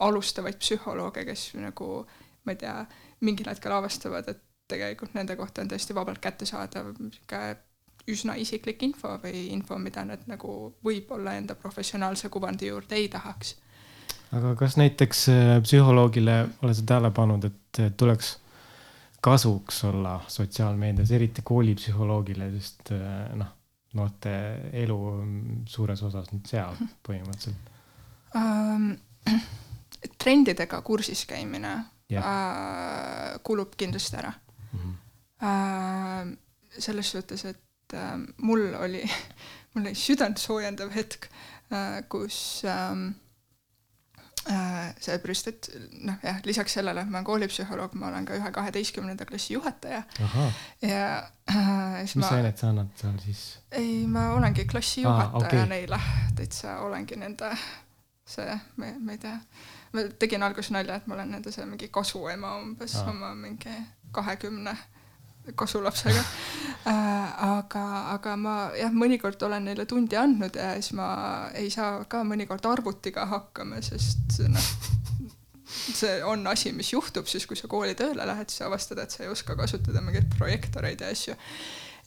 alustavaid 0.00 0.58
psühholooge, 0.60 1.24
kes 1.28 1.50
nagu 1.60 2.04
ma 2.44 2.54
ei 2.54 2.60
tea, 2.60 2.76
mingil 3.26 3.50
hetkel 3.50 3.74
avastavad, 3.76 4.28
et 4.32 4.40
tegelikult 4.70 5.16
nende 5.16 5.36
kohta 5.36 5.64
on 5.64 5.70
tõesti 5.70 5.96
vabalt 5.96 6.22
kättesaadav 6.22 6.94
niisugune 6.98 7.58
üsna 8.10 8.34
isiklik 8.40 8.82
info 8.82 9.12
või 9.22 9.50
info, 9.52 9.76
mida 9.78 10.02
nad 10.08 10.22
nagu 10.30 10.72
võib-olla 10.84 11.34
enda 11.38 11.54
professionaalse 11.58 12.30
kuvandi 12.32 12.70
juurde 12.70 12.96
ei 12.96 13.10
tahaks. 13.12 13.56
aga 14.32 14.54
kas 14.56 14.76
näiteks 14.80 15.28
äh, 15.28 15.56
psühholoogile 15.62 16.36
oled 16.62 16.78
sa 16.78 16.86
tähele 16.86 17.10
pannud, 17.10 17.44
et 17.44 17.82
tuleks 17.96 18.38
kasuks 19.20 19.84
olla 19.84 20.20
sotsiaalmeedias, 20.28 21.10
eriti 21.12 21.42
koolipsühholoogile, 21.44 22.50
sest 22.56 22.92
äh, 22.96 23.34
noh, 23.36 23.52
noorte 23.98 24.32
elu 24.82 24.98
suures 25.68 26.02
osas 26.06 26.30
nüüd 26.32 26.46
seal 26.50 26.76
põhimõtteliselt 27.06 27.72
um,? 28.38 28.92
trendidega 30.20 30.80
kursis 30.82 31.26
käimine 31.28 31.72
yeah. 32.12 32.24
uh, 32.24 33.40
kulub 33.44 33.74
kindlasti 33.76 34.16
ära 34.16 34.32
mm. 34.72 34.94
-hmm. 35.40 36.36
selles 36.78 37.10
suhtes, 37.10 37.44
et 37.44 37.94
äh, 37.94 38.18
mul 38.36 38.74
oli, 38.74 39.02
mul 39.74 39.84
oli 39.84 39.94
südantsoojendav 39.94 40.90
hetk, 40.94 41.28
äh, 41.72 42.02
kus 42.08 42.62
ähm, 42.64 43.08
sellepärast, 45.00 45.48
et 45.50 45.68
noh, 46.00 46.16
jah, 46.24 46.38
lisaks 46.44 46.72
sellele, 46.78 47.02
et 47.04 47.10
ma 47.10 47.18
olen 47.18 47.26
koolipsühholoog, 47.28 47.94
ma 48.00 48.08
olen 48.08 48.24
ka 48.28 48.38
ühe 48.38 48.52
kaheteistkümnenda 48.54 49.26
klassi 49.28 49.54
juhataja. 49.54 50.02
ja 50.82 51.02
äh, 51.50 52.00
siis 52.00 52.16
mis 52.16 52.24
ma. 52.24 52.26
mis 52.26 52.32
ainet 52.38 52.58
sa 52.58 52.70
annad 52.72 52.94
seal 52.96 53.18
siis? 53.24 53.44
ei, 53.72 54.06
ma 54.06 54.30
olengi 54.34 54.64
klassijuhataja 54.64 55.44
ah, 55.44 55.44
okay. 55.44 55.66
neile, 55.68 56.00
täitsa 56.36 56.78
olengi 56.86 57.20
nende 57.20 57.52
see, 58.24 58.58
ma, 58.76 58.92
ma 58.98 59.12
ei 59.12 59.20
tea, 59.20 59.36
ma 59.92 60.06
tegin 60.18 60.46
alguses 60.46 60.72
nalja, 60.74 61.00
et 61.00 61.10
ma 61.10 61.18
olen 61.18 61.36
nende 61.36 61.52
see 61.52 61.66
mingi 61.68 61.90
kasuema 61.92 62.56
umbes 62.62 62.96
ah. 63.02 63.12
oma 63.12 63.34
mingi 63.34 63.76
kahekümne 64.16 64.76
kasulapsega 65.56 66.20
äh,. 66.20 66.34
aga, 66.88 67.84
aga 68.14 68.36
ma 68.40 68.54
jah, 68.78 68.92
mõnikord 68.94 69.42
olen 69.44 69.68
neile 69.68 69.84
tundi 69.88 70.16
andnud 70.16 70.56
ja 70.56 70.72
siis 70.78 70.94
ma 70.96 71.10
ei 71.58 71.70
saa 71.72 72.04
ka 72.08 72.22
mõnikord 72.24 72.64
arvutiga 72.70 73.26
hakkama, 73.28 73.82
sest 73.84 74.40
noh, 74.48 74.70
see 75.70 76.18
on 76.24 76.46
asi, 76.50 76.72
mis 76.76 76.92
juhtub 76.92 77.28
siis, 77.30 77.46
kui 77.46 77.58
sa 77.58 77.68
kooli 77.70 77.94
tööle 77.98 78.26
lähed, 78.26 78.50
siis 78.50 78.64
avastad, 78.66 79.02
et 79.02 79.12
sa 79.12 79.24
ei 79.24 79.32
oska 79.32 79.56
kasutada 79.58 80.02
mingeid 80.04 80.30
projektoreid 80.38 81.04
ja 81.04 81.12
asju. 81.12 81.36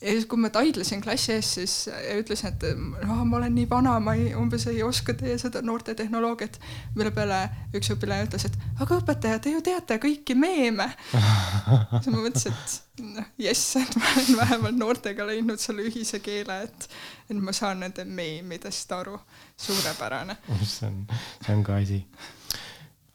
Ja 0.04 0.12
siis, 0.12 0.26
kui 0.30 0.40
ma 0.42 0.50
taidlesin 0.54 1.02
klassi 1.04 1.34
ees, 1.38 1.50
siis 1.58 1.74
ütlesin, 2.18 2.54
et 2.54 2.64
noh, 3.08 3.22
ma 3.28 3.38
olen 3.40 3.54
nii 3.56 3.68
vana, 3.70 3.96
ma 4.04 4.16
ei, 4.20 4.34
umbes 4.38 4.66
ei 4.72 4.82
oska 4.84 5.16
teie 5.18 5.38
seda 5.42 5.62
noorte 5.66 5.96
tehnoloogiat, 5.98 6.60
mille 6.98 7.14
peale 7.16 7.40
üks 7.78 7.94
õpilane 7.96 8.28
ütles, 8.28 8.48
et 8.50 8.58
aga 8.84 9.00
õpetaja, 9.00 9.40
te 9.44 9.54
ju 9.54 9.64
teate 9.66 10.00
kõiki 10.04 10.36
meeme. 10.40 10.90
siis 11.14 12.12
ma 12.12 12.20
mõtlesin, 12.20 12.58
et 12.58 13.06
noh, 13.14 13.32
jess, 13.46 13.78
et 13.80 13.98
ma 14.00 14.12
olen 14.12 14.40
vähemalt 14.42 14.80
noortega 14.82 15.28
leidnud 15.30 15.62
selle 15.64 15.88
ühise 15.88 16.20
keele, 16.24 16.64
et, 16.68 16.88
et 17.30 17.40
ma 17.40 17.56
saan 17.56 17.84
nende 17.86 18.06
meemidest 18.06 18.92
aru. 18.96 19.18
suurepärane. 19.58 20.38
see 20.66 20.88
on, 20.90 21.04
see 21.46 21.56
on 21.56 21.64
ka 21.64 21.80
asi. 21.80 22.04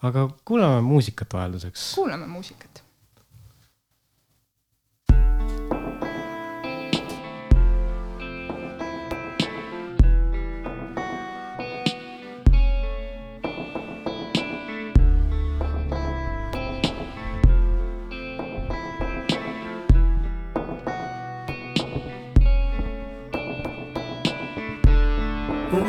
aga 0.08 0.28
kuulame 0.44 0.80
muusikat 0.86 1.34
vahelduseks. 1.34 1.92
kuulame 1.98 2.26
muusikat 2.30 2.67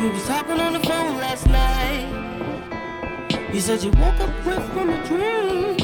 we 0.00 0.08
was 0.08 0.26
talking 0.26 0.58
on 0.58 0.72
the 0.72 0.80
phone 0.80 1.18
last 1.18 1.46
night, 1.46 2.06
you 3.52 3.60
said 3.60 3.82
you 3.82 3.90
woke 3.90 4.18
up 4.20 4.46
with 4.46 4.72
from 4.72 4.88
a 4.88 5.06
dream, 5.06 5.76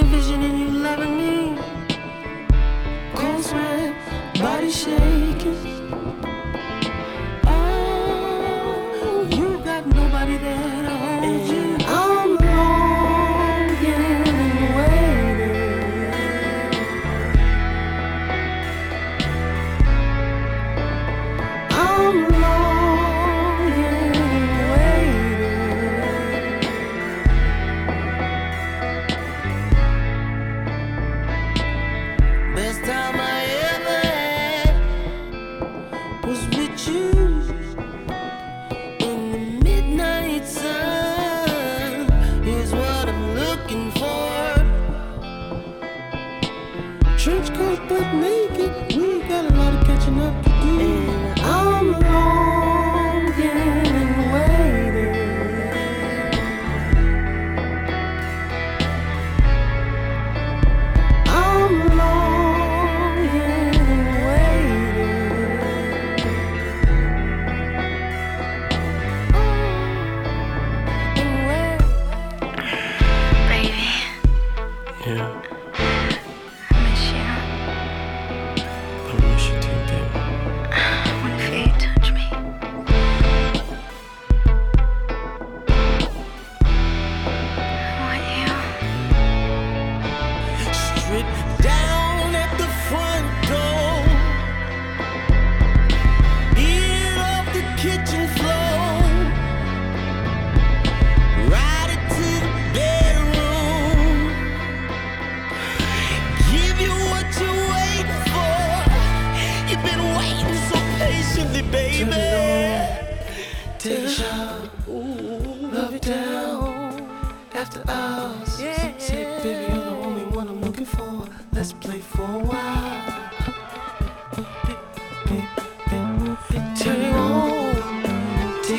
envisioning 0.00 0.58
you 0.58 0.68
loving 0.70 1.16
me. 1.16 1.58
Cold 3.14 3.44
sweat, 3.44 3.94
body 4.40 4.70
shaking. 4.70 5.80
Oh, 7.44 9.28
you 9.30 9.58
got 9.64 9.86
nobody 9.86 10.38
there 10.38 10.81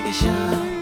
on. 0.05 0.63
Take 0.63 0.72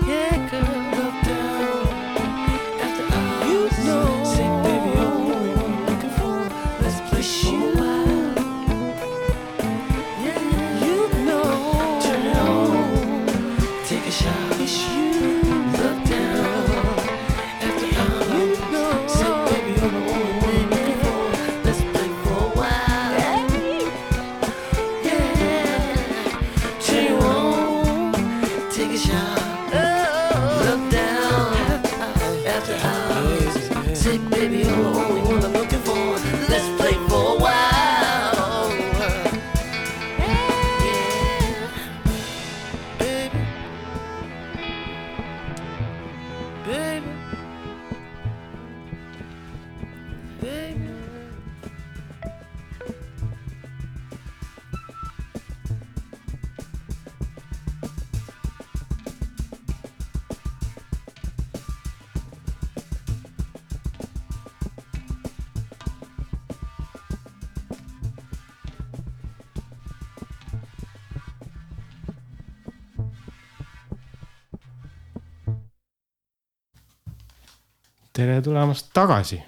tere 78.22 78.42
tulemast 78.46 78.92
tagasi. 78.94 79.40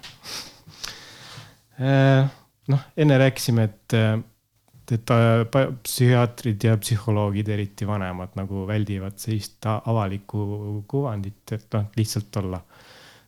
noh, 2.70 2.86
enne 2.96 3.18
rääkisime, 3.20 3.66
et, 3.68 3.94
et 4.94 5.12
äh, 5.14 5.66
psühhiaatrid 5.84 6.66
ja 6.68 6.76
psühholoogid, 6.80 7.50
eriti 7.54 7.86
vanemad 7.86 8.34
nagu 8.38 8.64
väldivad 8.68 9.18
sellist 9.20 9.66
avalikku 9.74 10.84
kuvandit, 10.90 11.54
et 11.56 11.66
noh, 11.74 11.88
lihtsalt 11.98 12.40
olla 12.42 12.60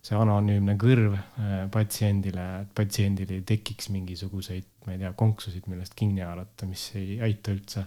see 0.06 0.18
anonüümne 0.18 0.76
kõrv 0.78 1.16
äh, 1.18 1.56
patsiendile, 1.74 2.46
et 2.62 2.72
patsiendil 2.78 3.34
ei 3.34 3.42
tekiks 3.46 3.90
mingisuguseid, 3.94 4.68
ma 4.86 4.94
ei 4.94 5.02
tea, 5.02 5.12
konksusid, 5.18 5.66
millest 5.70 5.98
kinni 5.98 6.22
haarata, 6.26 6.68
mis 6.70 6.88
ei 6.98 7.18
aita 7.26 7.54
üldse 7.54 7.86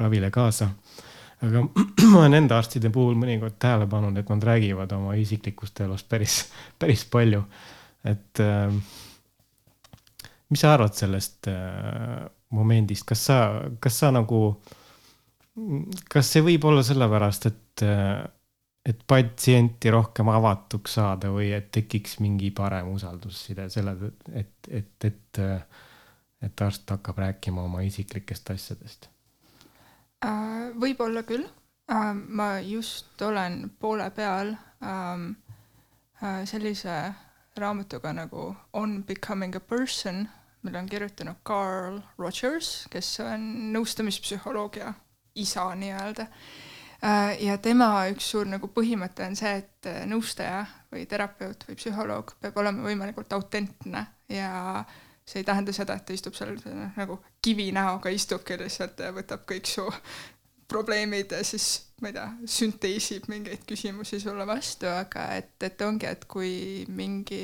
ravile 0.00 0.32
kaasa 0.32 0.70
aga 1.46 1.64
ma 2.12 2.22
olen 2.22 2.38
enda 2.42 2.58
arstide 2.58 2.90
puhul 2.94 3.18
mõnikord 3.18 3.58
tähele 3.60 3.88
pannud, 3.90 4.16
et 4.18 4.30
nad 4.32 4.48
räägivad 4.50 4.92
oma 4.96 5.14
isiklikust 5.18 5.84
elust 5.84 6.08
päris, 6.08 6.40
päris 6.80 7.04
palju. 7.10 7.44
et 8.08 8.42
äh, 8.42 8.72
mis 10.50 10.64
sa 10.64 10.74
arvad 10.74 10.96
sellest 10.96 11.50
äh, 11.52 12.26
momendist, 12.54 13.06
kas 13.08 13.24
sa, 13.28 13.38
kas 13.80 13.98
sa 14.00 14.12
nagu, 14.14 14.40
kas 16.08 16.32
see 16.32 16.44
võib 16.46 16.64
olla 16.70 16.84
sellepärast, 16.86 17.48
et, 17.50 17.84
et 18.88 19.02
patsienti 19.12 19.92
rohkem 19.92 20.30
avatuks 20.32 20.96
saada 20.96 21.32
või 21.34 21.50
et 21.56 21.68
tekiks 21.74 22.18
mingi 22.24 22.50
parem 22.56 22.88
usaldusside 22.94 23.68
selle, 23.72 23.96
et, 24.32 24.72
et, 24.80 25.10
et, 25.10 25.42
et 26.48 26.64
arst 26.64 26.96
hakkab 26.96 27.20
rääkima 27.26 27.66
oma 27.68 27.84
isiklikest 27.84 28.54
asjadest? 28.56 29.10
Äh, 30.24 30.70
võib-olla 30.74 31.22
küll. 31.22 31.46
ma 31.88 32.58
just 32.60 33.22
olen 33.22 33.70
poole 33.80 34.10
peal 34.12 34.50
ähm, 34.84 35.30
äh, 36.20 36.42
sellise 36.44 37.14
raamatuga 37.56 38.12
nagu 38.12 38.56
On 38.72 39.04
becoming 39.04 39.56
a 39.56 39.60
person, 39.60 40.28
mille 40.62 40.78
on 40.78 40.88
kirjutanud 40.88 41.36
Carl 41.46 42.00
Rogers, 42.18 42.86
kes 42.90 43.20
on 43.20 43.72
nõustamispsühholoogia 43.72 44.92
isa 45.34 45.70
nii-öelda. 45.74 46.26
ja 47.40 47.58
tema 47.62 48.08
üks 48.10 48.26
suur 48.32 48.46
nagu 48.50 48.68
põhimõte 48.74 49.22
on 49.22 49.36
see, 49.38 49.62
et 49.62 49.88
nõustaja 50.10 50.64
või 50.92 51.06
terapeut 51.06 51.64
või 51.68 51.76
psühholoog 51.78 52.32
peab 52.42 52.56
olema 52.58 52.82
võimalikult 52.82 53.32
autentne 53.32 54.06
ja 54.28 54.84
see 55.28 55.42
ei 55.42 55.44
tähenda 55.44 55.74
seda, 55.76 55.98
et 55.98 56.06
ta 56.08 56.16
istub 56.16 56.36
seal 56.36 56.56
nagu 56.96 57.18
kivi 57.44 57.68
näoga 57.76 58.12
istubki 58.14 58.56
lihtsalt 58.60 59.04
ja 59.04 59.12
võtab 59.12 59.44
kõik 59.48 59.68
su 59.68 59.84
probleemid 60.68 61.32
ja 61.32 61.44
siis 61.44 61.68
ma 62.02 62.10
ei 62.10 62.16
tea, 62.16 62.26
sünteesib 62.58 63.28
mingeid 63.30 63.64
küsimusi 63.68 64.20
sulle 64.22 64.46
vastu, 64.46 64.86
aga 64.90 65.30
et, 65.38 65.54
et 65.66 65.80
ongi, 65.82 66.06
et 66.06 66.24
kui 66.30 66.52
mingi 66.94 67.42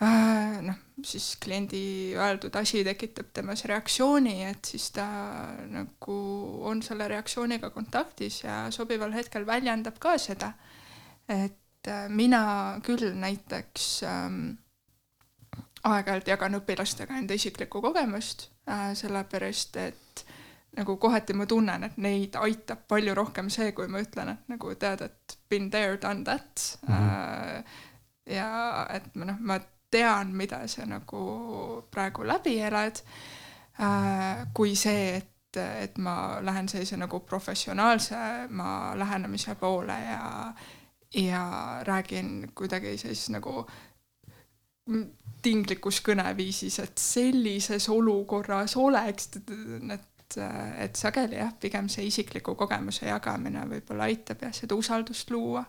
äh, 0.00 0.60
noh, 0.64 0.78
siis 1.04 1.34
kliendi 1.42 1.82
öeldud 2.16 2.56
asi 2.60 2.82
tekitab 2.86 3.32
temas 3.36 3.64
reaktsiooni, 3.68 4.38
et 4.48 4.72
siis 4.72 4.88
ta 4.96 5.06
nagu 5.68 6.16
on 6.70 6.80
selle 6.84 7.08
reaktsiooniga 7.12 7.72
kontaktis 7.74 8.42
ja 8.44 8.62
sobival 8.74 9.12
hetkel 9.16 9.46
väljendab 9.48 10.00
ka 10.00 10.16
seda. 10.18 10.54
et 11.28 11.88
äh, 11.88 12.08
mina 12.08 12.80
küll 12.84 13.12
näiteks 13.14 14.02
ähm, 14.08 14.40
aeg-ajalt 15.84 16.28
jagan 16.28 16.58
õpilastega 16.60 17.16
enda 17.18 17.34
isiklikku 17.34 17.80
kogemust 17.82 18.48
äh,, 18.68 18.92
sellepärast 18.94 19.76
et 19.80 20.24
nagu 20.76 20.96
kohati 20.96 21.34
ma 21.34 21.46
tunnen, 21.50 21.84
et 21.84 21.96
neid 21.98 22.36
aitab 22.38 22.84
palju 22.88 23.14
rohkem 23.14 23.50
see, 23.50 23.72
kui 23.74 23.88
ma 23.90 24.02
ütlen, 24.04 24.34
et 24.34 24.52
nagu 24.52 24.74
tead, 24.78 25.02
et 25.08 25.38
been 25.50 25.70
there, 25.70 25.98
done 26.02 26.24
that 26.24 26.78
mm. 26.86 26.94
-hmm. 26.94 27.64
ja 28.34 28.86
et 28.94 29.14
ma 29.14 29.24
noh, 29.32 29.40
ma 29.40 29.58
tean, 29.90 30.34
mida 30.36 30.66
sa 30.68 30.86
nagu 30.86 31.82
praegu 31.90 32.26
läbi 32.26 32.58
elad 32.60 33.02
äh,, 33.80 34.46
kui 34.54 34.76
see, 34.76 35.16
et, 35.16 35.56
et 35.56 35.98
ma 35.98 36.38
lähen 36.40 36.68
sellise 36.68 36.96
nagu 36.96 37.20
professionaalsema 37.20 38.92
lähenemise 38.94 39.54
poole 39.54 39.98
ja, 40.00 40.52
ja 41.14 41.78
räägin 41.82 42.52
kuidagi 42.54 42.98
siis 42.98 43.30
nagu 43.30 43.66
mm, 43.66 43.89
tinglikus 45.42 46.00
kõneviisis, 46.04 46.78
et 46.82 47.00
sellises 47.00 47.88
olukorras 47.92 48.76
oleks, 48.76 49.30
et, 49.94 50.36
et 50.84 50.98
sageli 50.98 51.38
jah, 51.40 51.52
pigem 51.60 51.88
see 51.92 52.08
isikliku 52.10 52.54
kogemuse 52.58 53.08
jagamine 53.08 53.64
võib-olla 53.70 54.10
aitab 54.10 54.44
jah, 54.46 54.52
seda 54.56 54.76
usaldust 54.76 55.32
luua. 55.32 55.64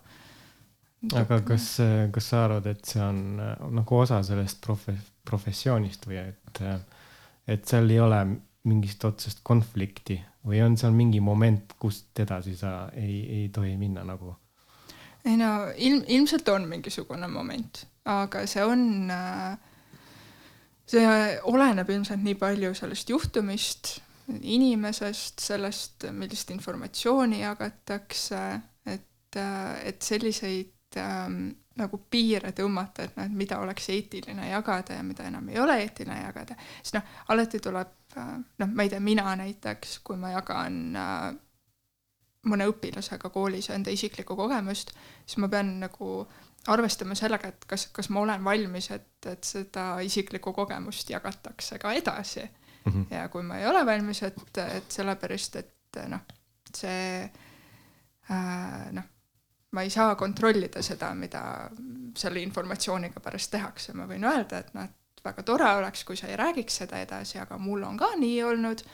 aga 1.18 1.40
kas, 1.48 1.70
kas 2.14 2.32
sa 2.34 2.46
arvad, 2.46 2.68
et 2.74 2.84
see 2.86 3.02
on 3.02 3.40
nagu 3.78 3.98
osa 3.98 4.22
sellest 4.28 4.62
profe-, 4.66 5.00
professioonist 5.26 6.06
või 6.10 6.20
et, 6.26 6.64
et 7.48 7.66
seal 7.66 7.90
ei 7.90 8.00
ole 8.04 8.26
mingist 8.70 9.06
otsest 9.08 9.42
konflikti 9.44 10.20
või 10.46 10.62
on 10.66 10.78
seal 10.78 10.94
mingi 10.94 11.22
moment, 11.24 11.76
kust 11.80 12.20
edasi 12.20 12.56
sa 12.58 12.90
ei, 12.98 13.22
ei 13.40 13.50
tohi 13.54 13.76
minna 13.78 14.04
nagu? 14.06 14.36
ei 15.26 15.38
no 15.38 15.70
ilm, 15.78 16.04
ilmselt 16.08 16.50
on 16.50 16.68
mingisugune 16.70 17.28
moment, 17.30 17.84
aga 18.10 18.46
see 18.50 18.64
on, 18.66 18.86
see 20.90 21.06
oleneb 21.52 21.90
ilmselt 21.94 22.24
nii 22.26 22.38
palju 22.40 22.74
sellest 22.78 23.12
juhtumist, 23.14 23.92
inimesest, 24.42 25.40
sellest, 25.44 26.08
millist 26.16 26.52
informatsiooni 26.54 27.42
jagatakse, 27.42 28.44
et, 28.86 29.38
et 29.38 30.02
selliseid 30.02 30.98
ähm, 31.02 31.44
nagu 31.80 32.02
piire 32.12 32.52
tõmmata, 32.56 33.06
et 33.06 33.16
noh, 33.18 33.28
et 33.28 33.38
mida 33.38 33.60
oleks 33.64 33.88
eetiline 33.94 34.50
jagada 34.50 34.98
ja 34.98 35.06
mida 35.08 35.28
enam 35.28 35.48
ei 35.50 35.60
ole 35.60 35.78
eetiline 35.84 36.20
jagada, 36.24 36.58
siis 36.82 36.96
noh, 36.98 37.16
alati 37.32 37.62
tuleb 37.64 38.18
äh, 38.18 38.34
noh, 38.64 38.74
ma 38.74 38.86
ei 38.86 38.92
tea, 38.92 39.00
mina 39.04 39.36
näiteks, 39.40 40.00
kui 40.06 40.20
ma 40.20 40.34
jagan 40.34 40.82
äh, 41.00 41.32
mõne 42.52 42.68
õpilasega 42.72 43.30
koolis 43.30 43.70
enda 43.74 43.94
isiklikku 43.94 44.36
kogemust, 44.36 44.96
siis 45.26 45.38
ma 45.42 45.50
pean 45.52 45.76
nagu 45.84 46.22
arvestama 46.68 47.16
sellega, 47.18 47.48
et 47.48 47.66
kas, 47.68 47.88
kas 47.94 48.10
ma 48.14 48.22
olen 48.22 48.44
valmis, 48.44 48.92
et, 48.92 49.26
et 49.26 49.44
seda 49.44 49.86
isiklikku 50.06 50.54
kogemust 50.54 51.10
jagatakse 51.10 51.80
ka 51.82 51.94
edasi 51.98 52.44
mm. 52.44 52.92
-hmm. 52.92 53.06
ja 53.16 53.30
kui 53.30 53.44
ma 53.44 53.58
ei 53.58 53.68
ole 53.68 53.86
valmis, 53.86 54.24
et, 54.24 54.58
et 54.58 54.92
sellepärast, 54.92 55.56
et 55.56 56.02
noh, 56.08 56.22
see 56.76 57.24
äh, 58.32 58.92
noh, 58.92 59.04
ma 59.72 59.82
ei 59.82 59.90
saa 59.90 60.16
kontrollida 60.16 60.82
seda, 60.82 61.14
mida 61.16 61.70
selle 62.18 62.42
informatsiooniga 62.42 63.20
pärast 63.20 63.52
tehakse, 63.52 63.94
ma 63.94 64.08
võin 64.08 64.26
öelda, 64.28 64.60
et 64.60 64.74
noh, 64.74 64.84
et 64.84 65.26
väga 65.26 65.44
tore 65.48 65.70
oleks, 65.80 66.04
kui 66.04 66.18
sa 66.18 66.28
ei 66.28 66.38
räägiks 66.40 66.82
seda 66.84 67.00
edasi, 67.02 67.40
aga 67.40 67.58
mul 67.58 67.84
on 67.84 67.98
ka 67.98 68.14
nii 68.20 68.44
olnud 68.44 68.86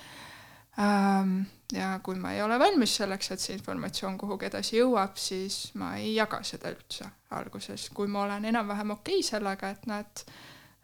ähm,. 0.80 1.39
Ja 1.73 1.99
kui 2.03 2.15
ma 2.15 2.34
ei 2.34 2.41
ole 2.41 2.60
valmis 2.60 2.95
selleks, 3.01 3.32
et 3.32 3.43
see 3.43 3.56
informatsioon 3.58 4.17
kuhugi 4.17 4.47
edasi 4.47 4.77
jõuab, 4.80 5.17
siis 5.19 5.73
ma 5.75 5.95
ei 5.99 6.13
jaga 6.15 6.39
seda 6.47 6.71
üldse 6.71 7.10
alguses, 7.36 7.89
kui 7.93 8.08
ma 8.08 8.23
olen 8.23 8.45
enam-vähem 8.53 8.95
okei 8.95 9.19
okay 9.19 9.30
sellega, 9.30 9.73
et 9.75 9.88
noh, 9.89 9.99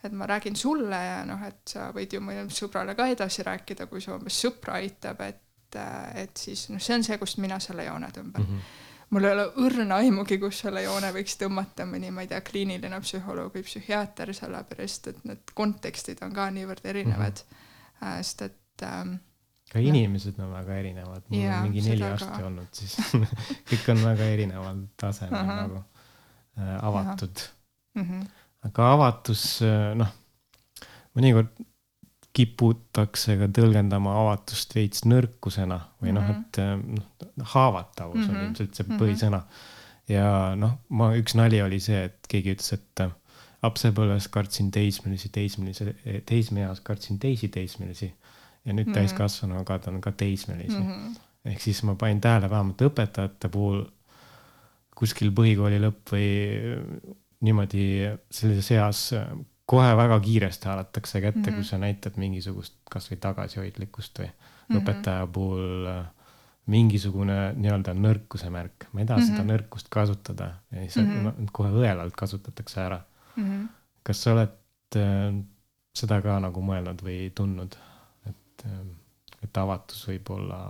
et 0.03 0.11
ma 0.11 0.27
räägin 0.27 0.55
sulle 0.59 0.99
ja 0.99 1.21
noh, 1.25 1.43
et 1.47 1.75
sa 1.75 1.87
võid 1.95 2.13
ju 2.13 2.19
mõnele 2.21 2.51
sõbrale 2.51 2.95
ka 2.99 3.07
edasi 3.07 3.45
rääkida, 3.47 3.87
kui 3.87 4.03
see 4.03 4.15
umbes 4.15 4.39
sõpra 4.45 4.79
aitab, 4.81 5.23
et 5.27 5.41
et 5.73 6.37
siis 6.37 6.67
noh, 6.69 6.77
see 6.77 6.93
on 6.93 7.01
see, 7.01 7.15
kust 7.17 7.39
mina 7.41 7.57
selle 7.63 7.87
joone 7.87 8.11
tõmban 8.13 8.43
mm. 8.43 8.57
-hmm 8.57 8.81
mul 9.13 9.27
ei 9.27 9.33
ole 9.35 9.45
õrna 9.61 9.99
aimugi, 10.01 10.39
kus 10.41 10.63
selle 10.63 10.83
joone 10.85 11.11
võiks 11.13 11.35
tõmmata 11.37 11.85
mõni, 11.85 12.09
ma 12.13 12.23
ei 12.23 12.29
tea, 12.31 12.41
kliiniline 12.45 12.99
psühholoog 13.03 13.53
või 13.53 13.65
psühhiaater, 13.67 14.33
sellepärast 14.33 15.09
et 15.11 15.19
need 15.29 15.53
kontekstid 15.53 16.23
on 16.25 16.33
ka 16.33 16.47
niivõrd 16.55 16.85
erinevad 16.93 17.43
mm. 17.43 17.59
-hmm. 17.99 18.23
sest 18.23 18.41
et 18.41 18.85
ähm, 18.87 19.15
ka 19.73 19.79
inimesed 19.81 20.39
on 20.39 20.51
väga 20.53 20.75
erinevad, 20.83 21.23
mul 21.29 21.39
Jaa, 21.41 21.57
on 21.57 21.63
mingi 21.69 21.81
neli 21.89 22.03
arsti 22.05 22.29
ka. 22.37 22.45
olnud, 22.47 22.67
siis 22.71 22.95
kõik 23.71 23.89
on 23.95 24.03
väga 24.05 24.23
erineval 24.35 24.81
tasemel 24.97 25.39
Ahah. 25.39 25.61
nagu 25.67 25.83
äh, 26.59 26.73
avatud. 26.89 27.45
mm 27.95 28.03
-hmm. 28.09 28.25
aga 28.69 28.91
avatus, 28.93 29.45
noh, 29.95 30.11
mõnikord 31.17 31.49
kiputakse 32.33 33.35
ka 33.37 33.47
tõlgendama 33.53 34.13
avatust 34.23 34.71
veits 34.75 35.03
nõrkusena 35.05 35.79
või 36.01 36.13
noh, 36.17 36.23
Mhm. 36.23 36.39
et 36.41 36.59
äh, 36.59 36.77
noh, 37.37 37.47
haavatavus 37.53 38.15
mm 38.17 38.23
-hmm. 38.23 38.29
on 38.29 38.35
Mhm. 38.35 38.45
ilmselt 38.47 38.75
see 38.75 38.85
Mhm. 38.87 38.99
põhisõna. 39.01 39.41
ja 40.07 40.55
noh, 40.55 40.71
ma, 40.89 41.13
üks 41.15 41.35
nali 41.35 41.61
oli 41.61 41.79
see, 41.79 42.03
et 42.05 42.17
keegi 42.27 42.55
ütles, 42.55 42.73
et 42.73 42.99
äh, 42.99 43.11
lapsepõlves 43.63 44.27
kartsin 44.29 44.71
teismelisi, 44.71 45.29
teismelisi, 45.29 45.85
teismeeas 46.25 46.79
kartsin 46.81 47.19
teisi 47.19 47.47
teismelisi 47.47 48.13
ja 48.65 48.73
nüüd 48.73 48.87
Mhm. 48.87 48.93
täiskasvanuna 48.95 49.63
kardan 49.63 50.01
ka 50.01 50.11
teismelisi 50.11 50.77
mm. 50.77 50.83
Mm 50.83 50.91
-hmm. 50.91 51.15
-hmm. 51.15 51.51
ehk 51.51 51.61
siis 51.61 51.83
ma 51.83 51.95
panin 51.95 52.21
tähele 52.21 52.49
vähemalt 52.49 52.81
õpetajate 52.81 53.49
puhul 53.51 53.83
kuskil 54.95 55.31
põhikooli 55.31 55.79
lõpp 55.81 56.11
või 56.13 56.27
niimoodi 57.41 57.85
sellises 58.31 58.71
eas 58.71 59.11
kohe 59.65 59.95
väga 59.97 60.19
kiiresti 60.19 60.65
haaratakse 60.69 61.21
kätte 61.21 61.39
mm, 61.39 61.43
-hmm. 61.45 61.49
Mhm. 61.51 61.55
kui 61.55 61.63
sa 61.63 61.77
näitad 61.77 62.13
mingisugust 62.17 62.73
kasvõi 62.91 63.17
tagasihoidlikkust 63.19 64.19
või 64.19 64.27
mm 64.27 64.33
Mhm. 64.33 64.77
-hmm. 64.77 64.81
õpetaja 64.83 65.27
puhul 65.27 65.87
äh, 65.87 66.05
mingisugune 66.65 67.53
nii-öelda 67.59 67.93
nõrkuse 67.93 68.49
märk, 68.49 68.85
ma 68.93 68.99
ei 69.01 69.05
taha 69.05 69.19
mm 69.19 69.25
-hmm. 69.25 69.31
Mhm. 69.31 69.37
seda 69.41 69.53
nõrkust 69.53 69.87
kasutada 69.89 70.43
ja 70.71 70.79
siis 70.81 70.95
mm 70.95 71.11
Mhm. 71.11 71.27
-hmm. 71.27 71.47
kohe 71.51 71.69
õelalt 71.69 72.13
kasutatakse 72.17 72.81
ära. 72.81 73.01
Mm 73.35 73.43
-hmm. 73.43 73.67
kas 74.03 74.23
sa 74.23 74.31
oled 74.33 74.49
äh, 74.95 75.43
seda 75.95 76.21
ka 76.21 76.39
nagu 76.39 76.61
mõelnud 76.61 77.01
või 77.03 77.31
tundnud, 77.35 77.75
et, 78.65 79.37
et 79.43 79.57
avatus 79.57 80.05
võib 80.07 80.29
olla 80.37 80.61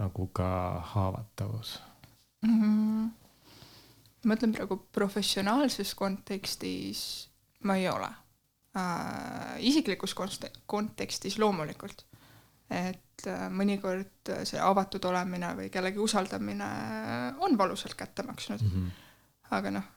nagu 0.00 0.26
ka 0.36 0.48
haavatavus? 0.94 1.78
mm. 2.46 3.08
ma 4.24 4.34
mõtlen 4.34 4.52
praegu 4.56 4.78
professionaalses 4.92 5.94
kontekstis 5.98 7.02
ma 7.66 7.78
ei 7.80 7.88
ole 7.88 8.10
äh,. 8.76 9.56
isiklikus 9.58 10.14
konst- 10.14 10.50
kontekstis 10.66 11.38
loomulikult, 11.38 12.04
et 12.70 13.26
äh, 13.26 13.46
mõnikord 13.50 14.32
see 14.44 14.60
avatud 14.60 15.04
olemine 15.10 15.54
või 15.58 15.70
kellegi 15.72 16.02
usaldamine 16.02 16.70
on 17.40 17.58
valusalt 17.58 17.96
kätte 17.98 18.26
maksnud, 18.26 18.62
aga 19.56 19.70
noh, 19.78 19.92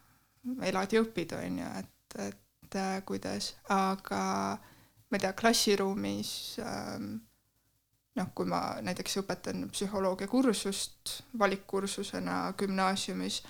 elad 0.64 0.94
ja 0.94 1.04
õpid, 1.04 1.36
on 1.38 1.60
ju, 1.60 1.72
et, 1.84 2.20
et 2.30 2.80
äh, 2.80 3.00
kuidas, 3.06 3.54
aga 3.70 4.24
ma 5.10 5.18
ei 5.18 5.24
tea, 5.24 5.34
klassiruumis 5.34 6.32
ähm, 6.64 7.16
noh, 8.20 8.32
kui 8.36 8.50
ma 8.50 8.62
näiteks 8.86 9.20
õpetan 9.24 9.68
psühholoogia 9.74 10.30
kursust 10.30 11.20
valikkursusena 11.40 12.42
gümnaasiumis, 12.60 13.42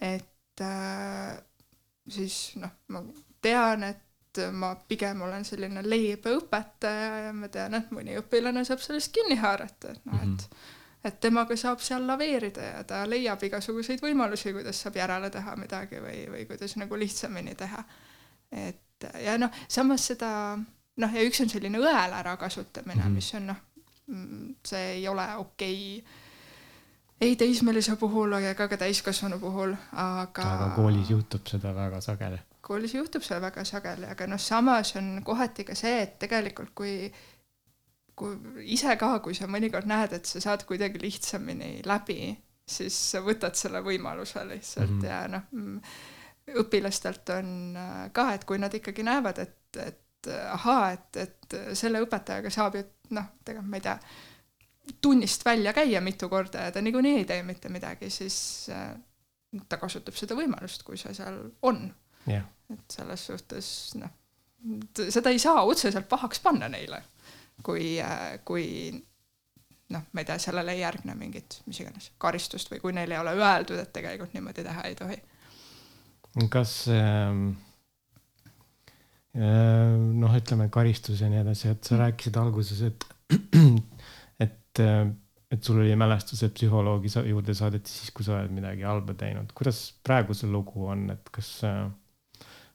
et 0.00 0.64
äh, 0.64 1.38
siis 2.08 2.56
noh, 2.60 2.74
ma 2.88 3.02
tean, 3.42 3.86
et 3.88 4.42
ma 4.54 4.74
pigem 4.88 5.24
olen 5.26 5.44
selline 5.44 5.82
leebe 5.82 6.36
õpetaja 6.38 7.24
ja 7.26 7.32
ma 7.34 7.48
tean, 7.50 7.74
et 7.74 7.88
mõni 7.94 8.18
õpilane 8.20 8.62
saab 8.66 8.82
sellest 8.84 9.10
kinni 9.14 9.38
haarata, 9.40 9.96
et 9.96 10.06
noh, 10.10 10.22
et 10.26 10.46
et 11.00 11.16
temaga 11.16 11.56
saab 11.56 11.80
seal 11.80 12.04
laveerida 12.04 12.64
ja 12.64 12.80
ta 12.84 12.98
leiab 13.08 13.40
igasuguseid 13.46 14.02
võimalusi, 14.04 14.52
kuidas 14.52 14.82
saab 14.84 14.98
järele 15.00 15.30
teha 15.32 15.54
midagi 15.56 15.96
või, 16.04 16.26
või 16.28 16.42
kuidas 16.50 16.76
nagu 16.76 16.98
lihtsamini 17.00 17.54
teha. 17.56 17.80
et 18.52 19.06
ja 19.24 19.38
noh, 19.40 19.48
samas 19.68 20.04
seda 20.10 20.58
noh, 20.96 21.14
ja 21.14 21.22
üks 21.26 21.40
on 21.40 21.48
selline 21.48 21.78
õel 21.78 22.16
ärakasutamine 22.18 23.02
mm. 23.02 23.06
-hmm. 23.06 23.14
mis 23.14 23.34
on 23.34 23.46
noh, 23.46 23.62
see 24.66 24.92
ei 24.96 25.08
ole 25.08 25.26
okei 25.36 26.04
ei 27.20 27.36
teismelise 27.36 27.96
puhul 28.00 28.32
ega 28.40 28.68
ka 28.68 28.76
täiskasvanu 28.80 29.38
puhul, 29.38 29.74
aga 29.92 30.46
aga 30.54 30.70
koolis 30.76 31.10
juhtub 31.10 31.46
seda 31.46 31.74
väga 31.76 32.00
sageli. 32.00 32.38
koolis 32.60 32.94
juhtub 32.94 33.22
see 33.22 33.40
väga 33.40 33.64
sageli, 33.64 34.08
aga 34.10 34.26
noh, 34.26 34.40
samas 34.40 34.94
on 34.96 35.20
kohati 35.24 35.64
ka 35.68 35.74
see, 35.74 36.02
et 36.02 36.18
tegelikult 36.18 36.72
kui 36.74 37.12
kui 38.20 38.36
ise 38.74 38.96
ka, 39.00 39.18
kui 39.24 39.34
sa 39.36 39.48
mõnikord 39.48 39.88
näed, 39.88 40.12
et 40.12 40.28
sa 40.28 40.42
saad 40.44 40.66
kuidagi 40.68 41.00
lihtsamini 41.00 41.80
läbi, 41.88 42.34
siis 42.68 42.96
sa 43.12 43.22
võtad 43.24 43.56
selle 43.56 43.80
võimaluse 43.84 44.44
lihtsalt 44.48 44.90
mm. 44.90 45.00
-hmm. 45.00 45.08
ja 45.08 45.28
noh, 45.28 45.86
õpilastelt 46.60 47.32
on 47.36 47.76
äh, 47.76 48.06
ka, 48.12 48.32
et 48.34 48.44
kui 48.44 48.58
nad 48.58 48.74
ikkagi 48.74 49.04
näevad, 49.06 49.38
et, 49.38 49.58
et 49.78 50.00
äh, 50.28 50.52
ahaa, 50.52 50.90
et, 50.92 51.16
et 51.16 51.56
selle 51.78 52.02
õpetajaga 52.04 52.52
saab 52.52 52.76
ju 52.78 52.84
noh, 53.16 53.30
tegelikult 53.44 53.70
ma 53.70 53.80
ei 53.80 53.86
tea, 53.86 53.96
tunnist 55.02 55.44
välja 55.44 55.72
käia 55.76 56.00
mitu 56.00 56.28
korda 56.28 56.66
ja 56.66 56.74
ta 56.74 56.82
niikuinii 56.82 57.16
ei 57.22 57.24
tee 57.28 57.42
mitte 57.46 57.68
midagi, 57.72 58.10
siis 58.10 58.68
äh, 58.74 58.92
ta 59.68 59.80
kasutab 59.80 60.16
seda 60.18 60.36
võimalust, 60.38 60.84
kui 60.86 60.98
see 61.00 61.14
seal 61.16 61.42
on 61.66 61.84
jah, 62.28 62.46
et 62.70 62.98
selles 62.98 63.26
suhtes 63.30 63.70
noh, 63.98 64.12
seda 65.08 65.32
ei 65.32 65.38
saa 65.42 65.62
otseselt 65.64 66.08
pahaks 66.08 66.42
panna 66.44 66.68
neile, 66.68 67.02
kui, 67.64 67.96
kui 68.44 68.66
noh, 69.94 70.04
ma 70.12 70.22
ei 70.22 70.28
tea, 70.28 70.38
sellele 70.42 70.76
ei 70.76 70.82
järgne 70.84 71.16
mingit 71.18 71.60
mis 71.66 71.80
iganes 71.82 72.10
karistust 72.22 72.70
või 72.72 72.82
kui 72.82 72.94
neile 72.96 73.16
ei 73.16 73.22
ole 73.22 73.34
öeldud, 73.38 73.80
et 73.80 73.92
tegelikult 73.94 74.36
niimoodi 74.36 74.64
teha 74.66 74.86
ei 74.88 74.96
tohi. 74.98 75.18
kas 76.50 76.74
ähm, 76.94 77.48
äh, 77.50 77.69
noh, 79.34 80.32
ütleme 80.34 80.66
karistus 80.74 81.20
ja 81.22 81.28
nii 81.30 81.42
edasi, 81.44 81.68
et 81.70 81.84
sa 81.84 81.94
Mm. 81.94 82.00
rääkisid 82.02 82.36
alguses, 82.40 82.80
et, 82.82 83.04
et, 84.46 84.80
et 85.50 85.62
sul 85.62 85.78
oli 85.78 85.94
mälestus, 85.96 86.42
et 86.42 86.54
psühholoogi 86.54 87.12
juurde 87.28 87.54
saadeti 87.54 87.90
siis, 87.90 88.10
kui 88.10 88.26
sa 88.26 88.38
oled 88.38 88.50
midagi 88.50 88.82
halba 88.82 89.14
teinud. 89.14 89.52
kuidas 89.54 89.92
praegu 90.02 90.34
see 90.34 90.50
lugu 90.50 90.86
on, 90.86 91.10
et 91.14 91.30
kas 91.30 91.52
äh, 91.68 91.86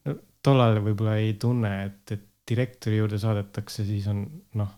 no, 0.05 0.15
tollal 0.43 0.79
võib-olla 0.79 1.17
ei 1.19 1.33
tunne, 1.33 1.75
et, 1.89 2.15
et 2.15 2.25
direktori 2.47 3.01
juurde 3.01 3.19
saadetakse, 3.19 3.83
siis 3.85 4.07
on 4.07 4.25
noh, 4.55 4.73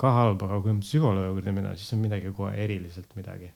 ka 0.00 0.10
halb, 0.16 0.42
aga 0.42 0.60
kui 0.60 0.74
on 0.74 0.82
psühholoogi 0.82 1.30
juurde 1.30 1.54
minna, 1.54 1.74
siis 1.78 1.94
on 1.94 2.02
midagi 2.02 2.32
kohe 2.34 2.54
eriliselt 2.58 3.14
midagi 3.14 3.52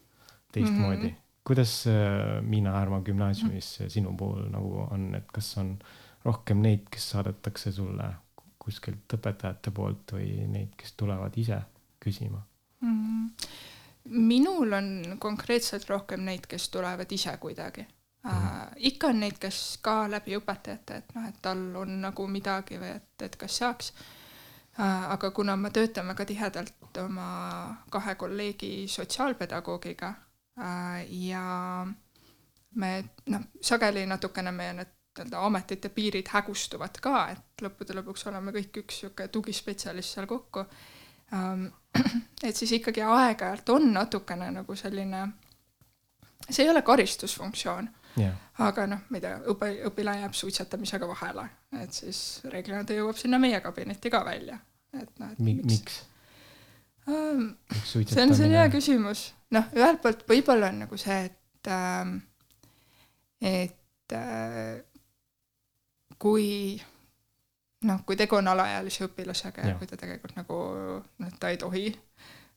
teistmoodi 0.55 1.09
mm. 1.09 1.12
-hmm. 1.12 1.22
kuidas 1.44 1.87
äh, 1.90 2.42
Miina 2.42 2.79
Härma 2.79 3.00
gümnaasiumis 3.02 3.83
sinu 3.88 4.16
puhul 4.16 4.46
nagu 4.50 4.87
on, 4.90 5.14
et 5.14 5.26
kas 5.33 5.57
on 5.59 5.79
rohkem 6.27 6.62
neid, 6.65 6.89
kes 6.91 7.11
saadetakse 7.15 7.73
sulle 7.73 8.11
kuskilt 8.59 9.15
õpetajate 9.15 9.71
poolt 9.75 10.17
või 10.17 10.31
neid, 10.51 10.75
kes 10.79 10.97
tulevad 10.99 11.37
ise 11.39 11.61
küsima? 12.03 12.43
Mm. 12.85 13.31
minul 14.29 14.73
on 14.77 14.89
konkreetselt 15.19 15.89
rohkem 15.89 16.27
neid, 16.27 16.45
kes 16.47 16.69
tulevad 16.71 17.12
ise 17.12 17.33
kuidagi 17.41 17.87
mm. 18.27 18.31
-hmm. 18.31 18.75
ikka 18.91 19.07
on 19.07 19.21
neid, 19.21 19.39
kes 19.41 19.79
ka 19.83 20.11
läbi 20.11 20.37
õpetajate, 20.37 20.97
et 20.97 21.15
noh, 21.15 21.29
et 21.29 21.41
tal 21.43 21.62
on 21.77 22.01
nagu 22.01 22.27
midagi 22.27 22.79
või 22.79 22.93
et, 22.97 23.23
et 23.23 23.37
kas 23.37 23.59
saaks. 23.62 23.93
aga 25.09 25.31
kuna 25.31 25.57
ma 25.57 25.71
töötan 25.71 26.07
väga 26.07 26.25
tihedalt 26.25 26.99
oma 27.01 27.77
kahe 27.91 28.15
kolleegi 28.15 28.89
sotsiaalpedagoogiga 28.89 30.09
äh, 30.09 31.07
ja 31.11 31.87
me 32.75 33.05
noh, 33.27 33.41
sageli 33.61 34.07
natukene 34.07 34.53
meie 34.53 34.73
need 34.73 34.96
nii-öelda 35.18 35.42
ametite 35.46 35.90
piirid 35.94 36.31
hägustuvad 36.33 37.00
ka, 37.02 37.16
et 37.33 37.64
lõppude 37.64 37.96
lõpuks 37.96 38.26
oleme 38.31 38.55
kõik 38.57 38.83
üks 38.83 39.02
niisugune 39.02 39.29
tugispetsialist 39.33 40.16
seal 40.16 40.29
kokku 40.31 40.64
ähm. 41.35 41.68
et 42.46 42.57
siis 42.57 42.74
ikkagi 42.76 43.00
aeg-ajalt 43.00 43.70
on 43.72 43.87
natukene 43.94 44.50
nagu 44.52 44.74
selline, 44.76 45.22
see 46.50 46.66
ei 46.66 46.70
ole 46.70 46.83
karistusfunktsioon, 46.85 47.88
jah, 48.20 48.35
aga 48.66 48.85
noh, 48.90 49.07
ma 49.09 49.16
ei 49.16 49.24
tea, 49.24 49.38
õpe, 49.52 49.70
õpilane 49.88 50.26
jääb 50.26 50.37
suitsetamisega 50.37 51.09
vahele, 51.09 51.46
et 51.81 51.96
siis 51.96 52.20
reeglina 52.52 52.85
ta 52.85 52.98
jõuab 52.98 53.16
sinna 53.16 53.40
meie 53.40 53.62
kabinetti 53.64 54.12
ka 54.12 54.20
välja, 54.29 54.59
et 54.92 55.09
noh, 55.22 55.33
et 55.33 55.40
miks, 55.40 55.64
miks 55.72 55.81
miks 55.81 56.05
see 57.07 58.22
on, 58.22 58.35
see 58.35 58.46
on 58.46 58.55
hea 58.57 58.66
küsimus. 58.72 59.31
noh, 59.55 59.68
ühelt 59.76 60.02
poolt 60.02 60.24
võib-olla 60.29 60.72
on 60.72 60.83
nagu 60.85 60.98
see, 60.98 61.18
et 61.29 61.70
ähm,, 61.70 62.18
et 63.40 64.16
äh, 64.16 64.83
kui 66.18 66.81
noh, 67.87 68.00
kui 68.07 68.16
tegu 68.16 68.37
on 68.38 68.48
alaealise 68.48 69.05
õpilasega 69.07 69.61
ja 69.64 69.68
Jah. 69.74 69.79
kui 69.79 69.87
ta 69.90 69.96
tegelikult 70.00 70.37
nagu 70.38 70.57
noh, 71.18 71.35
ta 71.40 71.48
ei 71.52 71.57
tohi 71.61 71.87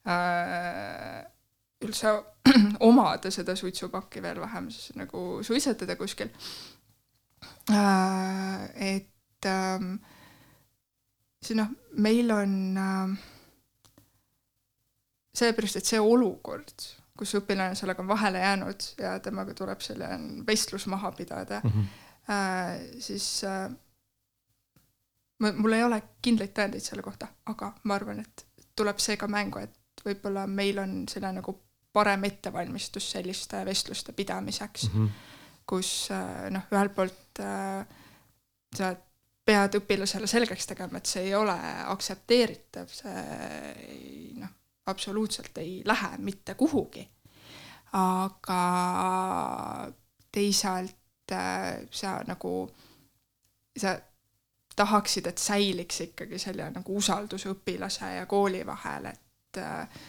äh, 0.10 1.24
üldse 1.86 2.14
omada 2.90 3.32
seda 3.32 3.56
suitsupakki 3.56 4.22
veel 4.24 4.40
vähem 4.42 4.70
siis 4.72 4.96
nagu 5.00 5.44
suitsetada 5.44 5.96
kuskil 6.00 6.30
äh,. 7.72 8.70
et 8.76 9.46
ähm, 9.46 9.94
siis 11.44 11.58
noh, 11.60 11.70
meil 11.98 12.32
on 12.36 12.56
äh, 12.78 13.20
seepärast, 15.40 15.80
et 15.80 15.86
see 15.88 16.00
olukord, 16.02 16.74
kus 17.20 17.36
õpilane 17.40 17.76
sellega 17.80 18.02
on 18.04 18.10
vahele 18.10 18.42
jäänud 18.44 18.86
ja 19.00 19.18
temaga 19.24 19.54
tuleb 19.56 19.82
selline 19.84 20.44
vestlus 20.48 20.88
maha 20.88 21.12
pidada 21.16 21.62
Mhm. 21.64 21.80
äh,, 21.80 22.09
siis 23.00 23.44
äh, 23.44 23.70
ma, 25.40 25.52
mul 25.56 25.78
ei 25.78 25.84
ole 25.84 26.02
kindlaid 26.22 26.54
tõendeid 26.56 26.86
selle 26.86 27.06
kohta, 27.06 27.30
aga 27.50 27.74
ma 27.90 27.98
arvan, 27.98 28.22
et 28.24 28.46
tuleb 28.78 29.02
see 29.02 29.18
ka 29.20 29.28
mängu, 29.32 29.64
et 29.64 30.06
võib-olla 30.06 30.46
meil 30.48 30.80
on 30.82 31.02
selline 31.10 31.40
nagu 31.42 31.56
parem 31.94 32.24
ettevalmistus 32.30 33.10
selliste 33.16 33.64
vestluste 33.66 34.14
pidamiseks 34.14 34.90
mm. 34.92 34.96
-hmm. 34.96 35.10
kus 35.68 36.10
äh, 36.12 36.50
noh, 36.54 36.68
ühelt 36.72 36.96
poolt 36.96 37.42
äh, 37.44 37.86
sa 38.76 38.94
pead 39.46 39.80
õpilasele 39.80 40.28
selgeks 40.30 40.68
tegema, 40.70 41.00
et 41.00 41.10
see 41.10 41.24
ei 41.24 41.36
ole 41.36 41.56
aktsepteeritav, 41.90 42.92
see 42.94 43.24
ei 43.88 44.34
noh, 44.38 44.52
absoluutselt 44.86 45.58
ei 45.58 45.82
lähe 45.86 46.18
mitte 46.18 46.54
kuhugi. 46.54 47.10
aga 47.94 48.62
teisalt 50.32 50.99
äh, 51.32 51.80
sa 51.92 52.20
nagu, 52.28 52.70
sa 53.78 53.98
tahaksid, 54.76 55.28
et 55.28 55.38
säiliks 55.38 56.02
ikkagi 56.02 56.40
selline 56.40 56.72
nagu 56.80 56.98
usaldus 56.98 57.46
õpilase 57.52 58.14
ja 58.16 58.26
kooli 58.26 58.66
vahel, 58.66 59.10
et 59.12 59.58
äh, 59.58 60.00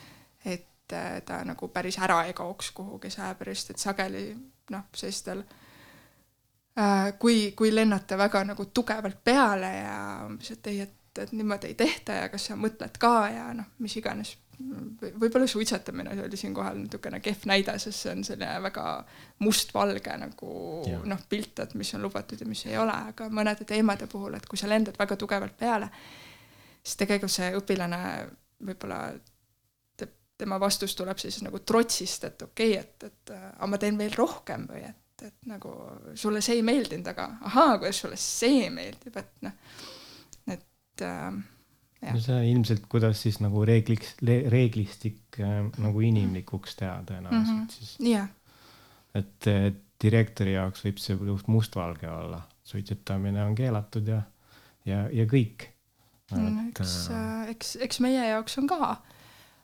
et 0.45 0.93
äh, 0.93 1.23
ta 1.27 1.43
nagu 1.45 1.69
päris 1.69 1.99
ära 1.99 2.23
ei 2.27 2.33
kaoks 2.33 2.71
kuhugi, 2.75 3.11
sellepärast 3.11 3.71
et 3.71 3.79
sageli 3.79 4.25
noh, 4.71 4.87
sellistel 4.95 5.43
kui, 7.19 7.53
kui 7.57 7.75
lennata 7.75 8.17
väga 8.17 8.45
nagu 8.53 8.65
tugevalt 8.75 9.19
peale 9.25 9.71
ja 9.75 9.97
umbes, 10.25 10.53
et 10.55 10.67
ei, 10.71 10.79
et, 10.81 11.19
et 11.19 11.33
niimoodi 11.33 11.67
ei 11.67 11.75
tehta 11.75 12.15
ja 12.23 12.29
kas 12.33 12.47
sa 12.49 12.57
mõtled 12.57 12.95
ka 13.03 13.13
ja 13.29 13.49
noh, 13.53 13.67
mis 13.83 13.97
iganes. 14.01 14.37
Võib-olla 14.61 15.47
suitsetamine 15.49 16.15
oli 16.25 16.37
siinkohal 16.37 16.79
natukene 16.83 17.21
kehv 17.25 17.47
näide, 17.49 17.77
sest 17.81 18.05
see 18.05 18.13
on 18.13 18.25
selline 18.27 18.61
väga 18.67 18.85
mustvalge 19.45 20.17
nagu 20.21 20.53
noh, 21.09 21.23
pilt, 21.29 21.63
et 21.65 21.75
mis 21.79 21.93
on 21.97 22.05
lubatud 22.05 22.41
ja 22.41 22.49
mis 22.49 22.65
ei 22.69 22.77
ole, 22.81 22.95
aga 23.13 23.29
mõnede 23.33 23.67
teemade 23.69 24.09
puhul, 24.11 24.37
et 24.37 24.49
kui 24.51 24.61
sa 24.61 24.69
lendad 24.71 24.99
väga 25.01 25.17
tugevalt 25.21 25.57
peale, 25.59 25.91
siis 26.83 27.01
tegelikult 27.01 27.35
see 27.35 27.53
õpilane 27.57 28.01
võib-olla 28.69 29.01
te, 29.97 30.11
tema 30.41 30.61
vastus 30.61 30.97
tuleb 30.99 31.21
siis 31.23 31.41
nagu 31.47 31.63
trotsist, 31.65 32.27
et 32.29 32.45
okei 32.49 32.75
okay,, 32.77 32.83
et, 32.85 33.09
et 33.11 33.37
aga 33.37 33.71
ma 33.71 33.81
teen 33.81 34.01
veel 34.01 34.17
rohkem 34.19 34.67
või 34.71 34.85
et, 34.89 35.25
et 35.25 35.49
nagu 35.49 35.73
sulle 36.19 36.43
see 36.45 36.61
ei 36.61 36.67
meeldinud, 36.67 37.09
aga 37.15 37.31
ahaa, 37.49 37.79
kuidas 37.79 38.05
sulle 38.05 38.21
see 38.21 38.69
meeldib, 38.75 39.17
et 39.17 39.49
noh, 39.49 39.57
et 40.57 41.07
äh. 41.07 41.41
No 42.09 42.21
see 42.25 42.41
ilmselt, 42.51 42.87
kuidas 42.93 43.23
siis 43.27 43.41
nagu 43.45 43.65
reegliks, 43.69 44.15
reeglistik 44.25 45.41
äh, 45.41 45.61
nagu 45.83 46.01
inimlikuks 46.07 46.79
teha 46.81 47.01
tõenäoliselt 47.09 47.57
mm. 47.57 47.67
-hmm. 47.67 47.73
siis, 47.77 47.97
et 49.15 49.51
äh, 49.51 49.73
direktori 50.01 50.55
jaoks 50.57 50.85
võib 50.87 51.01
see 51.03 51.19
just 51.29 51.51
mustvalge 51.53 52.09
olla, 52.09 52.41
suitsetamine 52.65 53.45
on 53.45 53.55
keelatud 53.59 54.09
ja, 54.09 54.23
ja, 54.89 55.05
ja 55.13 55.27
kõik. 55.29 55.69
eks, 56.71 56.97
eks, 57.53 57.77
eks 57.87 58.01
meie 58.05 58.29
jaoks 58.31 58.59
on 58.63 58.69
ka. 58.71 58.97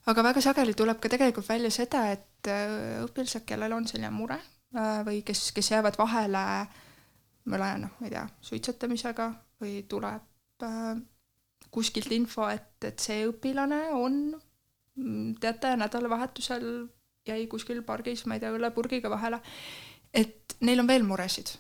aga 0.07 0.23
väga 0.23 0.43
sageli 0.45 0.75
tuleb 0.75 1.01
ka 1.01 1.09
tegelikult 1.13 1.49
välja 1.49 1.71
seda, 1.71 2.07
et 2.13 2.51
äh, 2.51 3.01
õpilased, 3.07 3.47
kellel 3.49 3.73
on 3.73 3.89
selline 3.89 4.11
mure 4.11 4.39
äh, 4.77 5.01
või 5.07 5.23
kes, 5.27 5.51
kes 5.57 5.71
jäävad 5.71 5.99
vahele 5.99 6.45
mõne 7.47 7.75
noh, 7.85 7.99
ma 8.01 8.09
ei 8.09 8.13
tea, 8.13 8.27
suitsetamisega 8.43 9.31
või 9.63 9.79
tuleb 9.89 10.67
äh, 10.67 10.97
kuskilt 11.71 12.13
info, 12.13 12.49
et, 12.49 12.77
et 12.85 13.01
see 13.03 13.27
õpilane 13.29 13.81
on, 13.97 14.21
teate, 15.41 15.75
nädalavahetusel 15.77 16.67
jäi 17.27 17.47
kuskil 17.51 17.83
pargis, 17.87 18.25
ma 18.27 18.37
ei 18.37 18.43
tea, 18.43 18.53
õllepurgiga 18.55 19.11
vahele, 19.13 19.41
et 20.15 20.57
neil 20.65 20.81
on 20.81 20.89
veel 20.89 21.05
muresid, 21.07 21.57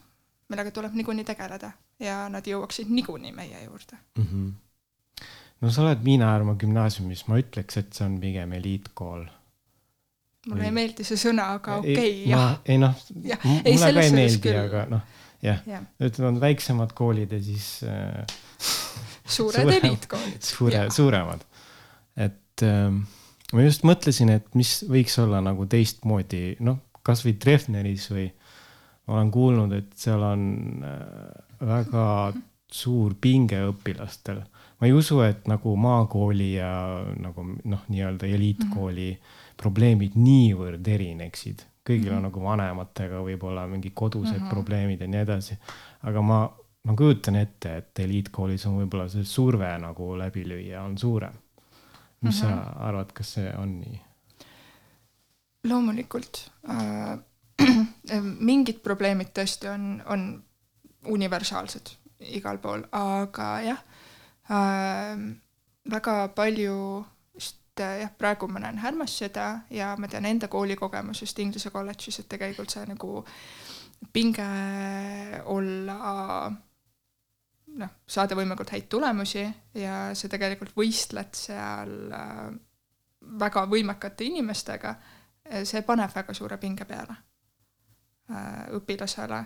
millega 0.50 0.72
tuleb 0.74 0.94
niikuinii 0.96 1.26
tegeleda 1.26 1.72
ja 2.02 2.26
nad 2.32 2.46
jõuaksid 2.46 2.90
niikuinii 2.92 3.32
meie 3.36 3.64
juurde 3.64 3.98
mm. 4.18 4.26
-hmm. 4.26 5.26
no 5.60 5.70
sa 5.70 5.82
oled 5.82 6.04
Miina-Härma 6.04 6.54
gümnaasiumis, 6.60 7.26
ma 7.28 7.40
ütleks, 7.40 7.78
et 7.80 7.92
see 7.92 8.06
on 8.06 8.20
pigem 8.20 8.52
eliitkool. 8.52 9.26
mulle 10.46 10.62
Või- 10.62 10.66
ei 10.70 10.76
meeldi 10.80 11.04
see 11.04 11.20
sõna, 11.20 11.50
aga 11.58 11.78
okei 11.82 11.94
okay,, 11.94 12.16
jah, 12.30 12.58
ei 12.64 12.78
noh, 12.78 12.94
mulle 13.14 13.38
ei, 13.64 13.78
ka 13.78 14.00
ei 14.00 14.16
meeldi, 14.20 14.56
aga 14.60 14.86
noh, 14.90 15.00
jah, 15.42 15.62
jah, 15.66 15.86
ütleme, 16.00 16.28
on 16.28 16.40
väiksemad 16.40 16.92
koolid 16.92 17.32
ja 17.32 17.42
siis 17.42 17.80
äh, 17.82 18.24
suured 19.26 19.68
eliitkoolid. 19.76 20.42
suure, 20.42 20.86
suuremad. 20.90 21.44
et 22.16 22.62
ähm, 22.62 23.04
ma 23.52 23.62
just 23.66 23.86
mõtlesin, 23.86 24.32
et 24.34 24.48
mis 24.54 24.78
võiks 24.88 25.18
olla 25.22 25.40
nagu 25.44 25.66
teistmoodi, 25.70 26.56
noh, 26.66 26.80
kasvõi 27.06 27.36
Treffneris 27.38 28.10
või 28.10 28.26
olen 29.06 29.30
kuulnud, 29.30 29.72
et 29.76 29.92
seal 29.98 30.22
on 30.26 30.42
äh, 30.82 31.06
väga 31.62 32.06
suur 32.72 33.14
pinge 33.20 33.60
õpilastel. 33.70 34.42
ma 34.80 34.88
ei 34.88 34.92
usu, 34.92 35.20
et 35.24 35.46
nagu 35.48 35.72
maakooli 35.80 36.50
ja 36.58 36.70
nagu 37.22 37.46
noh, 37.64 37.86
nii-öelda 37.88 38.26
eliitkooli 38.26 39.10
mm 39.10 39.16
-hmm. 39.16 39.56
probleemid 39.56 40.18
niivõrd 40.20 40.88
erineksid. 40.88 41.64
kõigil 41.86 42.12
on 42.16 42.22
nagu 42.26 42.42
vanematega 42.42 43.22
võib-olla 43.22 43.66
mingi 43.70 43.90
kodused 43.94 44.34
mm 44.34 44.42
-hmm. 44.42 44.50
probleemid 44.50 45.00
ja 45.00 45.06
nii 45.06 45.20
edasi. 45.20 45.58
aga 46.02 46.22
ma, 46.22 46.50
ma 46.86 46.94
kujutan 46.96 47.36
ette, 47.40 47.76
et 47.80 47.98
eliitkoolis 48.04 48.66
on 48.68 48.78
võib-olla 48.80 49.08
see 49.10 49.26
surve 49.26 49.68
nagu 49.82 50.12
läbi 50.18 50.44
lüüa 50.46 50.82
on 50.86 50.98
suurem. 50.98 51.34
mis 52.20 52.42
mm 52.42 52.48
-hmm. 52.48 52.54
sa 52.54 52.86
arvad, 52.88 53.12
kas 53.12 53.32
see 53.32 53.52
on 53.56 53.80
nii? 53.80 54.00
loomulikult 55.64 56.50
äh. 56.70 57.18
mingid 58.50 58.78
probleemid 58.82 59.32
tõesti 59.38 59.68
on, 59.68 60.02
on 60.06 60.44
universaalsed 61.04 61.90
igal 62.20 62.58
pool, 62.58 62.82
aga 62.92 63.60
jah 63.60 63.78
äh,, 64.50 65.18
väga 65.90 66.28
palju 66.28 67.04
äh, 67.80 68.00
jah, 68.00 68.10
praegu 68.18 68.48
ma 68.48 68.58
näen 68.58 68.78
Härmas 68.78 69.18
seda 69.18 69.60
ja 69.70 69.94
ma 69.98 70.08
tean 70.08 70.24
enda 70.24 70.48
koolikogemusest 70.48 71.38
Inglise 71.38 71.70
kolledžis, 71.70 72.20
et 72.20 72.28
tegelikult 72.28 72.70
see 72.70 72.86
nagu 72.86 73.24
pinge 74.12 74.46
olla 75.44 76.52
noh, 77.80 77.92
saada 78.08 78.36
võimalikult 78.38 78.72
häid 78.74 78.88
tulemusi 78.92 79.44
ja 79.76 79.98
sa 80.16 80.30
tegelikult 80.32 80.74
võistled 80.76 81.36
seal 81.36 81.94
äh, 82.16 82.48
väga 83.40 83.66
võimekate 83.70 84.26
inimestega, 84.28 84.94
see 85.66 85.82
paneb 85.86 86.10
väga 86.14 86.34
suure 86.34 86.58
pinge 86.62 86.86
peale 86.88 87.16
äh, 88.30 88.66
õpilasele, 88.76 89.40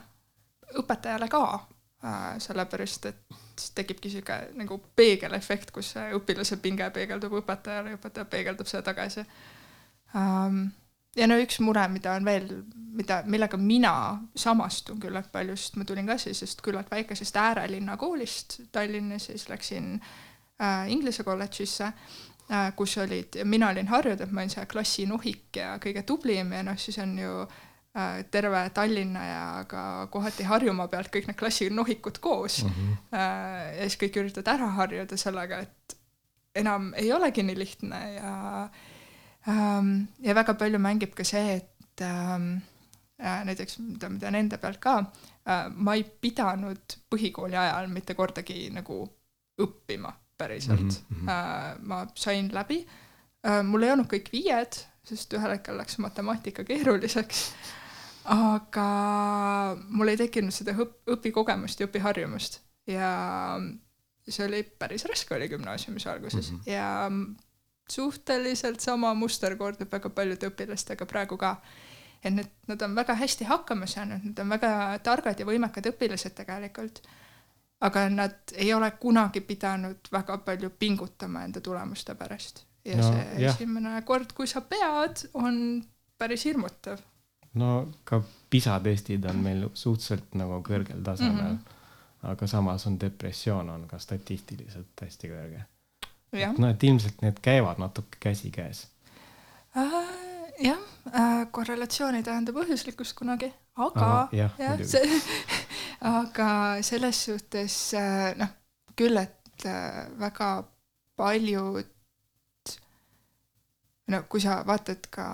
õpetajale 0.80 1.28
ka, 1.30 1.44
sellepärast 2.40 3.06
et 3.10 3.18
siis 3.60 3.74
tekibki 3.76 4.08
sihuke 4.08 4.36
nagu 4.56 4.78
peegelefekt, 4.96 5.68
kus 5.74 5.90
õpilase 6.00 6.56
pinge 6.62 6.86
peegeldub 6.94 7.34
õpetajale 7.42 7.92
ja 7.92 7.98
õpetaja 7.98 8.24
peegeldub 8.24 8.70
seda 8.70 8.86
tagasi 8.86 9.26
um,. 10.14 10.70
Ja 11.16 11.26
no 11.26 11.38
üks 11.42 11.60
mure, 11.64 11.86
mida 11.90 12.14
on 12.14 12.26
veel, 12.26 12.48
mida, 12.96 13.20
millega 13.26 13.58
mina 13.60 13.92
samastun 14.38 15.00
küllalt 15.02 15.30
palju, 15.32 15.56
sest 15.58 15.78
ma 15.80 15.86
tulin 15.88 16.08
ka 16.08 16.18
sellisest 16.20 16.62
küllalt 16.64 16.90
väikesest 16.90 17.36
äärelinna 17.36 17.96
koolist 18.00 18.60
Tallinnas 18.72 19.28
ja 19.28 19.38
siis 19.38 19.48
läksin 19.50 19.96
äh, 20.62 20.90
Inglise 20.92 21.24
kolledžisse 21.26 21.88
äh, 21.90 22.70
kus 22.76 22.98
olid, 22.98 23.40
mina 23.44 23.72
olin 23.74 23.90
harjunud, 23.90 24.20
et 24.20 24.30
ma 24.32 24.44
olin 24.44 24.54
seal 24.54 24.70
klassi 24.70 25.06
nohik 25.10 25.58
ja 25.62 25.74
kõige 25.82 26.04
tublim 26.06 26.54
ja 26.54 26.62
noh, 26.66 26.78
siis 26.78 26.98
on 27.02 27.18
ju 27.18 27.34
äh, 27.42 28.22
terve 28.30 28.62
Tallinna 28.74 29.26
ja 29.26 29.42
ka 29.68 29.82
kohati 30.12 30.46
Harjumaa 30.46 30.88
pealt 30.92 31.10
kõik 31.14 31.30
need 31.30 31.38
klassi 31.40 31.70
nohikud 31.74 32.22
koos 32.22 32.62
mm. 32.64 32.70
-hmm. 32.70 33.02
äh, 33.18 33.74
ja 33.80 33.90
siis 33.90 33.98
kõik 34.04 34.22
üritavad 34.22 34.54
ära 34.54 34.70
harjuda 34.78 35.16
sellega, 35.16 35.58
et 35.66 35.98
enam 36.54 36.92
ei 36.98 37.12
olegi 37.12 37.42
nii 37.42 37.58
lihtne 37.58 38.00
ja 38.14 38.32
ähm, 38.62 38.88
ja 39.46 40.34
väga 40.34 40.54
palju 40.54 40.78
mängib 40.78 41.14
ka 41.16 41.24
see, 41.24 41.56
et 41.56 42.04
ähm, 42.04 42.58
äh, 43.20 43.44
näiteks, 43.48 43.78
mida 43.78 44.10
ma 44.10 44.18
tean 44.20 44.34
enda 44.34 44.58
pealt 44.58 44.80
ka 44.80 44.98
äh,, 45.00 45.68
ma 45.72 45.94
ei 45.94 46.04
pidanud 46.04 46.98
põhikooli 47.10 47.56
ajal 47.56 47.88
mitte 47.88 48.14
kordagi 48.14 48.68
nagu 48.74 49.02
õppima 49.60 50.12
päriselt 50.40 50.80
mm. 50.80 51.16
Mhm, 51.16 51.28
-hmm. 51.28 51.86
ma 51.88 52.06
sain 52.14 52.48
läbi 52.52 52.86
mul 53.64 53.84
ei 53.84 53.92
olnud 53.94 54.08
kõik 54.10 54.30
viied, 54.32 54.78
sest 55.06 55.32
ühel 55.36 55.54
hetkel 55.54 55.78
läks 55.80 55.98
matemaatika 56.02 56.64
keeruliseks, 56.68 57.44
aga 58.32 58.88
mul 59.88 60.12
ei 60.12 60.20
tekkinud 60.20 60.54
seda 60.54 60.74
õp-, 60.76 60.98
õpikogemust 61.16 61.80
ja 61.80 61.88
õpiharjumust 61.88 62.60
ja 62.90 63.12
see 64.28 64.46
oli 64.46 64.62
päris 64.62 65.06
raske 65.08 65.34
oli 65.34 65.48
gümnaasiumis 65.50 66.06
alguses 66.06 66.50
mm 66.52 66.58
-hmm. 66.58 66.70
ja 66.70 67.10
suhteliselt 67.90 68.80
sama 68.80 69.14
muster 69.14 69.56
kordub 69.56 69.92
väga 69.92 70.10
paljude 70.10 70.50
õpilastega 70.50 71.06
praegu 71.06 71.36
ka. 71.36 71.56
et 72.24 72.34
need, 72.34 72.48
nad 72.68 72.82
on 72.82 72.94
väga 72.94 73.14
hästi 73.16 73.44
hakkama 73.48 73.86
saanud, 73.86 74.24
nad 74.24 74.38
on 74.38 74.48
väga 74.48 74.98
targad 75.02 75.40
ja 75.40 75.46
võimekad 75.46 75.86
õpilased 75.92 76.34
tegelikult. 76.36 77.02
aga 77.80 78.08
nad 78.08 78.52
ei 78.54 78.74
ole 78.74 78.90
kunagi 78.90 79.40
pidanud 79.40 80.10
väga 80.12 80.38
palju 80.38 80.70
pingutama 80.78 81.44
enda 81.44 81.60
tulemuste 81.60 82.14
pärast. 82.14 82.64
ja 82.84 82.96
No, 82.96 83.02
see 83.02 83.42
jah. 83.44 83.54
esimene 83.54 84.02
kord, 84.02 84.32
kui 84.32 84.46
sa 84.46 84.60
pead, 84.60 85.28
on 85.34 85.84
päris 86.18 86.44
hirmutav. 86.44 87.00
no 87.54 87.88
ka 88.04 88.22
PISA 88.50 88.80
testid 88.80 89.24
on 89.24 89.42
meil 89.42 89.68
suhteliselt 89.74 90.34
nagu 90.38 90.60
kõrgel 90.66 91.02
tasemel 91.04 91.52
mm. 91.52 91.56
-hmm. 91.56 92.28
aga 92.32 92.46
samas 92.46 92.86
on 92.86 93.00
depressioon 93.00 93.70
on 93.70 93.88
ka 93.88 93.98
statistiliselt 93.98 95.02
hästi 95.02 95.28
kõrge. 95.32 95.64
No 96.58 96.70
et 96.70 96.84
ilmselt 96.84 97.22
need 97.22 97.40
käivad 97.42 97.78
natuke 97.82 98.20
käsikäes. 98.20 98.86
äh,. 99.76 99.92
jah 100.60 100.78
äh,, 101.14 101.46
korrelatsioon 101.50 102.14
ei 102.14 102.22
tähenda 102.22 102.52
põhjuslikkust 102.52 103.16
kunagi, 103.18 103.52
aga 103.76 104.10
Aga 104.10 104.28
jah, 104.32 104.58
jah, 104.58 104.84
see, 104.86 105.20
aga 106.20 106.50
selles 106.82 107.24
suhtes 107.24 107.78
äh, 107.94 108.34
noh, 108.38 108.52
küll, 108.96 109.16
et 109.16 109.66
äh, 109.66 110.04
väga 110.20 110.52
paljud 111.16 111.88
no 114.10 114.22
kui 114.28 114.42
sa 114.42 114.60
vaatad 114.66 115.06
ka, 115.12 115.26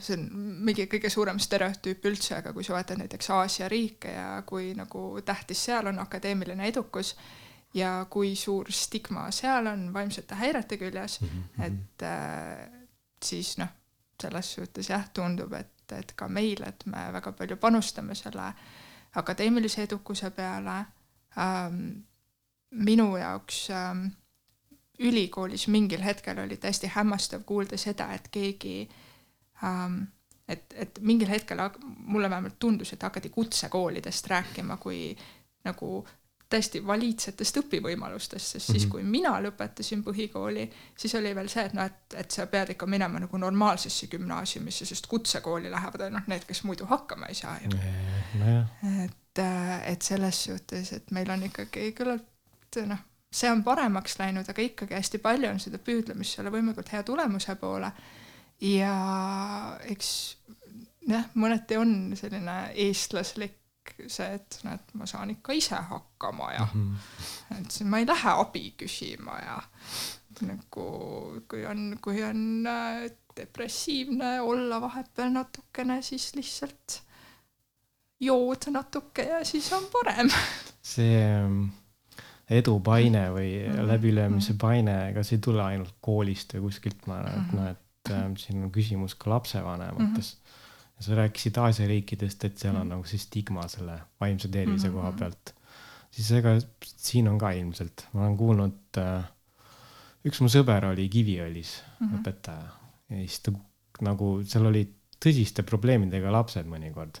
see 0.00 0.16
on 0.16 0.24
mingi 0.66 0.86
kõige 0.90 1.10
suurem 1.12 1.40
stereotüüp 1.42 2.06
üldse, 2.10 2.38
aga 2.38 2.54
kui 2.56 2.64
sa 2.66 2.74
vaatad 2.76 3.00
näiteks 3.00 3.30
Aasia 3.36 3.68
riike 3.68 4.14
ja 4.14 4.28
kui 4.46 4.72
nagu 4.78 5.20
tähtis 5.26 5.64
seal 5.68 5.90
on 5.90 6.00
akadeemiline 6.02 6.68
edukus 6.70 7.14
ja 7.74 8.06
kui 8.10 8.34
suur 8.36 8.72
stigma 8.72 9.28
seal 9.30 9.66
on 9.70 9.92
vaimsete 9.94 10.34
häirete 10.34 10.76
küljes 10.76 11.20
mm, 11.20 11.28
-hmm. 11.28 11.64
et 11.64 12.02
äh, 12.02 12.70
siis 13.24 13.58
noh, 13.58 13.68
selles 14.22 14.54
suhtes 14.54 14.90
jah, 14.90 15.08
tundub, 15.14 15.52
et, 15.52 15.92
et 15.92 16.12
ka 16.16 16.28
meil, 16.28 16.62
et 16.66 16.86
me 16.86 17.12
väga 17.12 17.32
palju 17.32 17.56
panustame 17.56 18.14
selle 18.14 18.52
akadeemilise 19.14 19.82
edukuse 19.82 20.30
peale 20.30 20.84
ähm,. 21.38 22.04
minu 22.70 23.16
jaoks 23.16 23.70
ähm, 23.70 24.04
ülikoolis 24.98 25.68
mingil 25.68 26.02
hetkel 26.04 26.38
oli 26.38 26.56
täiesti 26.56 26.86
hämmastav 26.86 27.42
kuulda 27.42 27.76
seda, 27.76 28.12
et 28.12 28.28
keegi 28.28 28.88
ähm, 29.64 30.02
et, 30.48 30.74
et 30.74 30.98
mingil 31.00 31.28
hetkel 31.28 31.58
mulle 31.82 32.30
vähemalt 32.30 32.58
tundus, 32.58 32.92
et 32.92 33.02
hakati 33.02 33.28
kutsekoolidest 33.28 34.26
rääkima 34.26 34.76
kui 34.76 35.16
nagu 35.64 36.06
täiesti 36.50 36.80
valiidsetest 36.86 37.60
õpivõimalustest, 37.62 38.54
sest 38.56 38.72
siis, 38.72 38.84
Mhm. 38.84 38.90
kui 38.90 39.02
mina 39.06 39.36
lõpetasin 39.42 40.02
põhikooli, 40.02 40.64
siis 40.98 41.14
oli 41.14 41.34
veel 41.34 41.48
see, 41.48 41.64
et 41.64 41.76
noh, 41.78 41.84
et, 41.86 42.14
et 42.24 42.30
sa 42.30 42.46
pead 42.50 42.72
ikka 42.74 42.86
minema 42.90 43.20
nagu 43.22 43.38
normaalsesse 43.38 44.06
gümnaasiumisse, 44.10 44.86
sest 44.86 45.06
kutsekooli 45.06 45.70
lähevad 45.70 46.00
ainult 46.08 46.26
need, 46.28 46.44
kes 46.48 46.64
muidu 46.64 46.86
hakkama 46.90 47.26
ei 47.30 47.34
saa 47.38 47.58
ju. 47.64 47.70
nojah, 48.40 48.66
et, 49.04 49.44
et 49.92 50.02
selles 50.02 50.44
suhtes, 50.44 50.92
et 50.92 51.10
meil 51.10 51.30
on 51.30 51.42
ikkagi 51.46 51.92
küllalt 51.92 52.26
noh, 52.86 52.98
see 53.32 53.50
on 53.50 53.62
paremaks 53.64 54.18
läinud, 54.18 54.48
aga 54.50 54.62
ikkagi 54.62 54.94
hästi 54.94 55.18
palju 55.22 55.48
on 55.50 55.60
seda 55.62 55.78
püüdlemist 55.78 56.34
selle 56.36 56.50
võimalikult 56.50 56.90
hea 56.92 57.02
tulemuse 57.06 57.54
poole. 57.62 57.92
ja 58.60 59.78
eks 59.88 60.36
jah, 61.08 61.24
mõneti 61.34 61.78
on 61.78 62.12
selline 62.18 62.56
eestlaslik 62.74 63.54
see, 64.08 64.26
et 64.34 64.58
näed, 64.64 64.80
ma 64.94 65.06
saan 65.06 65.30
ikka 65.30 65.52
ise 65.52 65.74
hakkama 65.90 66.52
ja 66.52 66.66
Mhm. 66.74 66.96
et 67.60 67.70
siis 67.70 67.88
ma 67.88 67.98
ei 67.98 68.06
lähe 68.06 68.30
abi 68.40 68.74
küsima 68.78 69.38
ja 69.44 69.58
nagu 70.46 71.42
kui 71.48 71.64
on, 71.66 71.98
kui 72.02 72.22
on 72.24 72.66
äh, 72.66 73.10
depressiivne 73.36 74.40
olla 74.40 74.80
vahepeal 74.80 75.30
natukene, 75.32 76.02
siis 76.02 76.34
lihtsalt 76.36 77.00
jood 78.20 78.66
natuke 78.70 79.22
ja 79.24 79.44
siis 79.44 79.72
on 79.72 79.84
parem. 79.92 80.30
see 80.82 81.20
ähm, 81.24 81.68
edupaine 82.50 83.28
või 83.34 83.50
Mhm. 83.68 83.86
läbilöömise 83.88 84.54
paine, 84.60 85.08
ega 85.10 85.22
see 85.22 85.36
ei 85.38 85.40
tule 85.44 85.62
ainult 85.62 85.94
koolist 86.02 86.54
või 86.54 86.60
kuskilt, 86.68 87.06
ma 87.06 87.20
arvan, 87.20 87.44
et 87.46 87.52
noh, 87.54 87.68
et 87.70 88.10
ähm, 88.16 88.36
siin 88.36 88.62
on 88.64 88.70
küsimus 88.74 89.14
ka 89.14 89.30
lapsevanemates. 89.30 90.36
Ja 91.00 91.06
sa 91.06 91.16
rääkisid 91.16 91.56
Aasia 91.58 91.86
riikidest, 91.88 92.44
et 92.44 92.58
seal 92.60 92.76
on 92.76 92.88
nagu 92.92 93.04
see 93.08 93.18
stigma 93.18 93.64
selle 93.72 93.96
vaimse 94.20 94.48
tervise 94.52 94.88
Mhm. 94.90 94.96
koha 94.98 95.12
pealt. 95.16 95.54
siis 96.10 96.30
ega 96.36 96.56
siin 96.82 97.28
on 97.30 97.38
ka 97.38 97.50
ilmselt, 97.56 98.06
ma 98.12 98.26
olen 98.26 98.36
kuulnud 98.36 98.98
äh,, 98.98 99.24
üks 100.26 100.40
mu 100.42 100.48
sõber 100.52 100.84
oli 100.90 101.08
Kiviõlis 101.08 101.80
Mhm. 102.00 102.16
õpetaja 102.20 102.70
ja 103.10 103.16
siis 103.26 103.40
ta 103.46 103.52
nagu 104.02 104.42
seal 104.44 104.66
olid 104.66 104.92
tõsiste 105.20 105.62
probleemidega 105.62 106.30
lapsed 106.32 106.66
mõnikord 106.66 107.20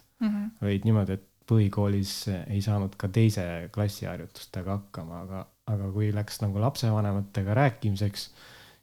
olid 0.62 0.84
niimoodi, 0.84 1.12
et 1.12 1.26
põhikoolis 1.50 2.28
ei 2.50 2.60
saanud 2.62 2.94
ka 2.96 3.08
teise 3.08 3.68
klassiharjutustega 3.72 4.70
hakkama, 4.78 5.22
aga, 5.22 5.46
aga 5.66 5.90
kui 5.92 6.10
läks 6.12 6.40
nagu 6.42 6.58
lapsevanematega 6.60 7.54
rääkimiseks, 7.54 8.28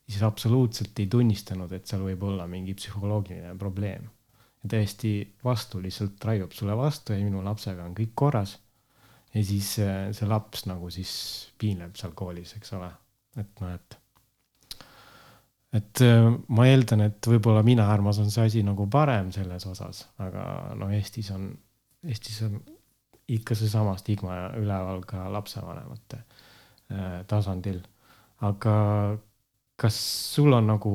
siis 0.09 0.23
absoluutselt 0.23 0.99
ei 0.99 1.07
tunnistanud, 1.07 1.71
et 1.71 1.85
seal 1.87 2.01
võib 2.01 2.23
olla 2.23 2.47
mingi 2.47 2.73
psühholoogiline 2.73 3.53
probleem. 3.57 4.09
Ja 4.63 4.71
täiesti 4.73 5.11
vastu 5.43 5.81
lihtsalt 5.83 6.23
raiub 6.25 6.55
sulle 6.55 6.77
vastu 6.77 7.13
ja 7.13 7.23
minu 7.23 7.43
lapsega 7.45 7.85
on 7.85 7.95
kõik 7.97 8.15
korras. 8.15 8.57
ja 9.33 9.43
siis 9.43 9.77
äh, 9.83 10.09
see 10.15 10.27
laps 10.27 10.65
nagu 10.65 10.89
siis 10.89 11.13
piinleb 11.59 11.95
seal 11.99 12.15
koolis, 12.17 12.55
eks 12.57 12.73
ole, 12.73 12.89
et 13.37 13.63
noh, 13.63 13.73
et 13.73 13.99
et 15.77 16.01
äh, 16.01 16.31
ma 16.47 16.65
eeldan, 16.69 17.03
et 17.09 17.27
võib-olla 17.27 17.61
mina 17.65 17.85
armas 17.91 18.19
on 18.23 18.31
see 18.33 18.47
asi 18.49 18.63
nagu 18.65 18.87
parem 18.89 19.31
selles 19.35 19.65
osas, 19.67 20.05
aga 20.23 20.73
no 20.79 20.89
Eestis 20.95 21.29
on, 21.35 21.51
Eestis 22.07 22.41
on 22.47 22.57
ikka 23.27 23.55
seesama 23.59 23.97
stigma 23.99 24.37
üleval 24.55 25.03
ka 25.07 25.27
lapsevanemate 25.31 26.21
äh, 26.23 27.23
tasandil. 27.27 27.81
aga 28.47 28.73
kas 29.77 29.97
sul 30.33 30.53
on 30.57 30.67
nagu 30.67 30.91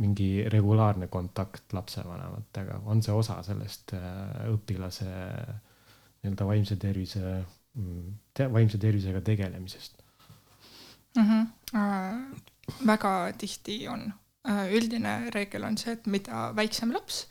mingi 0.00 0.44
regulaarne 0.48 1.06
kontakt 1.12 1.72
lapsevanematega, 1.76 2.80
on 2.88 3.02
see 3.04 3.12
osa 3.14 3.42
sellest 3.44 3.92
äh, 3.98 4.46
õpilase 4.52 5.08
nii-öelda 6.22 6.46
vaimse 6.46 6.78
tervise, 6.80 7.34
vaimse 8.52 8.78
tervisega 8.78 9.20
tegelemisest? 9.20 10.02
mm. 11.16 11.22
-hmm. 11.22 11.46
Äh, 11.74 12.40
väga 12.86 13.32
tihti 13.38 13.88
on 13.88 14.12
äh,. 14.48 14.72
üldine 14.72 15.30
reegel 15.30 15.64
on 15.64 15.78
see, 15.78 15.92
et 15.92 16.06
mida 16.06 16.52
väiksem 16.56 16.92
laps 16.92 17.28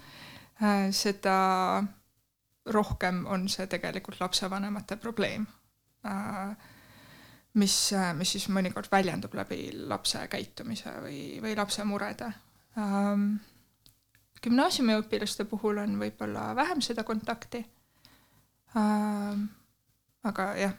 äh,, 0.61 0.91
seda 0.91 1.83
rohkem 2.65 3.25
on 3.25 3.49
see 3.49 3.67
tegelikult 3.67 4.19
lapsevanemate 4.19 4.95
probleem 4.95 5.47
äh,. 6.05 6.55
mis, 7.53 7.75
mis 8.17 8.33
siis 8.35 8.47
mõnikord 8.49 8.87
väljendub 8.91 9.33
läbi 9.35 9.71
lapse 9.87 10.23
käitumise 10.31 10.93
või, 11.03 11.21
või 11.43 11.55
lapse 11.57 11.83
murede 11.87 12.31
ähm,. 12.79 13.33
gümnaasiumiõpilaste 14.41 15.45
puhul 15.45 15.81
on 15.83 15.97
võib-olla 15.99 16.51
vähem 16.55 16.81
seda 16.81 17.03
kontakti 17.03 17.65
ähm,. 18.75 19.49
aga 20.23 20.53
jah, 20.57 20.77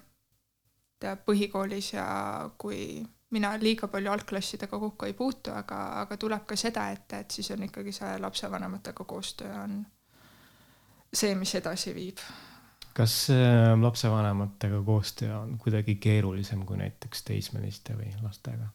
ja 1.03 1.17
põhikoolis 1.17 1.93
ja 1.95 2.07
kui 2.59 3.03
mina 3.33 3.55
liiga 3.61 3.89
palju 3.89 4.13
algklassidega 4.13 4.79
kokku 4.79 5.09
ei 5.09 5.17
puutu, 5.17 5.53
aga, 5.57 5.81
aga 6.03 6.17
tuleb 6.21 6.45
ka 6.47 6.57
seda 6.57 6.89
ette, 6.93 7.23
et 7.25 7.31
siis 7.31 7.51
on 7.55 7.65
ikkagi 7.69 7.93
see 7.97 8.17
lapsevanematega 8.21 9.05
koostöö 9.09 9.53
on 9.63 9.79
see, 11.13 11.35
mis 11.35 11.55
edasi 11.55 11.95
viib. 11.97 12.21
Kas 12.95 13.31
äh, 13.31 13.73
lapsevanematega 13.81 14.83
koostöö 14.87 15.37
on 15.39 15.59
kuidagi 15.59 15.95
keerulisem 15.95 16.67
kui 16.67 16.77
näiteks 16.77 17.23
teismeliste 17.29 17.97
või 17.99 18.13
lastega? 18.23 18.69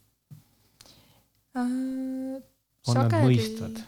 Äh, 1.58 2.42
On 2.88 3.00
nad 3.02 3.16
mõistvad? 3.22 3.84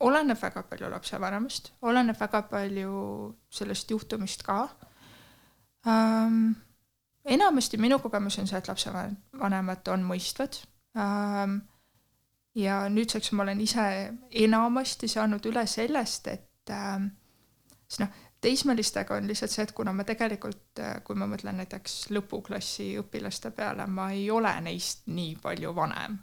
oleneb 0.00 0.38
väga 0.40 0.62
palju 0.64 0.88
lapsevanemast, 0.90 1.72
oleneb 1.82 2.16
väga 2.20 2.42
palju 2.48 2.92
sellest 3.52 3.90
juhtumist 3.90 4.42
ka 4.42 4.62
ähm,. 5.86 6.52
enamasti 7.24 7.76
minu 7.76 7.98
kogemus 7.98 8.38
on 8.38 8.46
see, 8.48 8.58
et 8.58 8.68
lapsevanemad 8.68 9.88
on 9.92 10.06
mõistvad 10.08 10.62
ähm,. 10.96 11.58
ja 12.54 12.82
nüüdseks 12.88 13.32
ma 13.32 13.42
olen 13.42 13.60
ise 13.60 13.86
enamasti 14.30 15.08
saanud 15.08 15.46
üle 15.46 15.66
sellest, 15.66 16.26
et 16.32 16.72
ähm, 16.72 17.12
siis 17.88 18.00
noh, 18.06 18.16
teismelistega 18.40 19.14
on 19.14 19.28
lihtsalt 19.28 19.52
see, 19.52 19.64
et 19.68 19.72
kuna 19.76 19.92
ma 19.92 20.04
tegelikult, 20.08 20.80
kui 21.04 21.16
ma 21.16 21.26
mõtlen 21.28 21.60
näiteks 21.60 22.10
lõpuklassi 22.14 22.94
õpilaste 23.02 23.50
peale, 23.50 23.86
ma 23.86 24.10
ei 24.16 24.30
ole 24.30 24.52
neist 24.64 25.06
nii 25.06 25.36
palju 25.42 25.74
vanem 25.76 26.18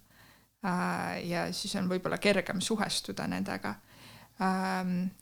Äh, 0.65 1.27
ja 1.29 1.47
siis 1.53 1.75
on 1.77 1.89
võib-olla 1.89 2.17
kergem 2.17 2.61
suhestuda 2.61 3.27
nendega. 3.27 3.75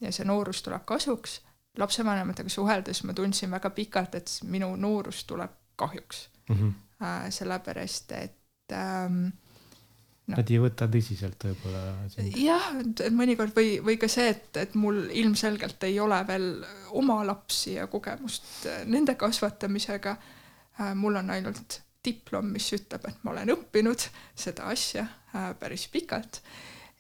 ja 0.02 0.12
see 0.12 0.26
noorus 0.28 0.62
tuleb 0.64 0.84
kasuks. 0.86 1.42
lapsevanematega 1.78 2.50
suheldes 2.50 3.04
ma 3.04 3.14
tundsin 3.14 3.52
väga 3.52 3.70
pikalt, 3.70 4.16
et 4.16 4.32
minu 4.44 4.76
noorus 4.76 5.24
tuleb 5.26 5.52
kahjuks. 5.76 6.30
sellepärast, 7.30 8.12
et 8.12 8.74
Noh. 10.26 10.40
Nad 10.40 10.50
ei 10.50 10.58
võta 10.58 10.88
tõsiselt 10.90 11.44
võib-olla 11.46 11.82
sind. 12.10 12.34
jah, 12.42 12.72
mõnikord 13.14 13.54
või, 13.54 13.76
või 13.86 14.00
ka 14.02 14.10
see, 14.10 14.32
et, 14.34 14.48
et 14.58 14.74
mul 14.74 15.04
ilmselgelt 15.14 15.84
ei 15.86 16.00
ole 16.02 16.18
veel 16.26 16.48
oma 16.98 17.20
lapsi 17.28 17.76
ja 17.76 17.86
kogemust 17.92 18.66
äh, 18.66 18.82
nende 18.90 19.14
kasvatamisega. 19.22 20.16
mul 20.98 21.16
on 21.16 21.30
ainult 21.30 21.80
diplom, 22.06 22.50
mis 22.54 22.68
ütleb, 22.76 23.06
et 23.08 23.22
ma 23.24 23.34
olen 23.34 23.54
õppinud 23.54 24.08
seda 24.36 24.70
asja 24.74 25.06
äh, 25.06 25.52
päris 25.60 25.88
pikalt. 25.94 26.42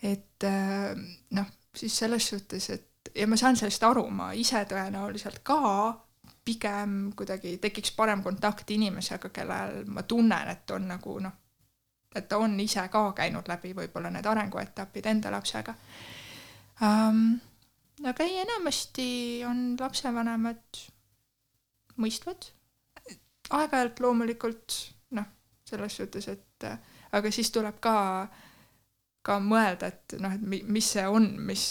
et 0.04 0.44
äh, 0.46 0.94
noh, 1.38 1.50
siis 1.76 1.98
selles 1.98 2.30
suhtes, 2.30 2.70
et 2.70 3.12
ja 3.16 3.28
ma 3.28 3.38
saan 3.40 3.58
sellest 3.58 3.84
aru, 3.84 4.06
ma 4.10 4.32
ise 4.38 4.62
tõenäoliselt 4.70 5.42
ka 5.44 5.62
pigem 6.46 7.12
kuidagi 7.18 7.56
tekiks 7.62 7.96
parem 7.98 8.22
kontakt 8.24 8.70
inimesega, 8.72 9.32
kellel 9.34 9.82
ma 9.90 10.06
tunnen, 10.06 10.52
et 10.52 10.72
on 10.76 10.88
nagu 10.94 11.18
noh, 11.24 11.34
et 12.16 12.28
ta 12.30 12.40
on 12.42 12.60
ise 12.60 12.88
ka 12.92 13.02
käinud 13.18 13.48
läbi 13.52 13.74
võib-olla 13.78 14.12
need 14.14 14.26
arenguetapid 14.26 15.12
enda 15.12 15.32
lapsega 15.34 15.76
um,. 16.82 17.40
aga 18.04 18.24
ei, 18.24 18.42
enamasti 18.44 19.08
on 19.48 19.64
lapsevanemad 19.80 20.84
mõistvad, 22.02 22.50
aeg-ajalt 23.56 24.02
loomulikult 24.04 24.80
noh, 25.16 25.28
selles 25.68 25.96
suhtes, 25.96 26.28
et 26.28 26.68
aga 27.16 27.32
siis 27.32 27.52
tuleb 27.56 27.80
ka, 27.84 27.96
ka 29.26 29.40
mõelda, 29.44 29.92
et 29.94 30.18
noh, 30.20 30.34
et 30.36 30.44
mi, 30.44 30.62
mis 30.68 30.90
see 30.96 31.06
on, 31.08 31.30
mis 31.48 31.66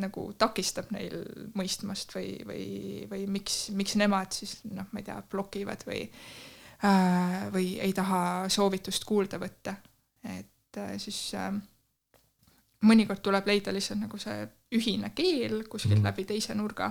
nagu 0.00 0.30
takistab 0.40 0.88
neil 0.94 1.18
mõistmast 1.58 2.14
või, 2.16 2.38
või, 2.48 2.66
või 3.10 3.26
miks, 3.28 3.66
miks 3.76 3.96
nemad 4.00 4.32
siis 4.34 4.62
noh, 4.70 4.88
ma 4.90 5.02
ei 5.02 5.08
tea, 5.08 5.18
blokivad 5.30 5.84
või 5.88 6.06
või 7.52 7.76
ei 7.78 7.92
taha 7.94 8.48
soovitust 8.50 9.04
kuulda 9.06 9.38
võtta. 9.38 9.74
et 10.24 10.78
äh, 10.78 10.96
siis 10.98 11.34
äh, 11.34 11.52
mõnikord 12.82 13.22
tuleb 13.22 13.46
leida 13.46 13.72
lihtsalt 13.74 14.00
nagu 14.00 14.18
see 14.18 14.46
ühine 14.74 15.12
keel 15.14 15.64
kuskilt 15.68 16.00
mm. 16.00 16.08
läbi 16.10 16.24
teise 16.24 16.54
nurga 16.54 16.90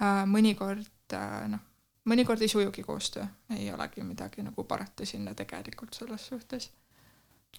äh,. 0.00 0.22
mõnikord 0.26 1.14
äh, 1.14 1.48
noh, 1.50 1.64
mõnikord 2.08 2.42
ei 2.42 2.48
sujugi 2.48 2.82
koostöö, 2.82 3.26
ei 3.56 3.72
olegi 3.72 4.04
midagi 4.06 4.42
nagu 4.42 4.64
parata 4.64 5.06
sinna 5.06 5.34
tegelikult 5.34 5.94
selles 5.94 6.26
suhtes. 6.30 6.70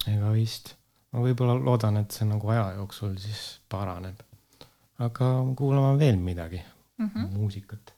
ega 0.06 0.32
vist, 0.32 0.74
ma 1.12 1.22
võib-olla 1.24 1.58
loodan, 1.60 2.00
et 2.00 2.10
see 2.10 2.28
nagu 2.28 2.52
aja 2.52 2.72
jooksul 2.78 3.16
siis 3.18 3.60
paraneb. 3.68 4.22
aga 4.98 5.30
kuulame 5.56 5.98
veel 5.98 6.16
midagi 6.16 6.62
mm, 6.98 7.10
-hmm. 7.14 7.32
muusikat. 7.36 7.94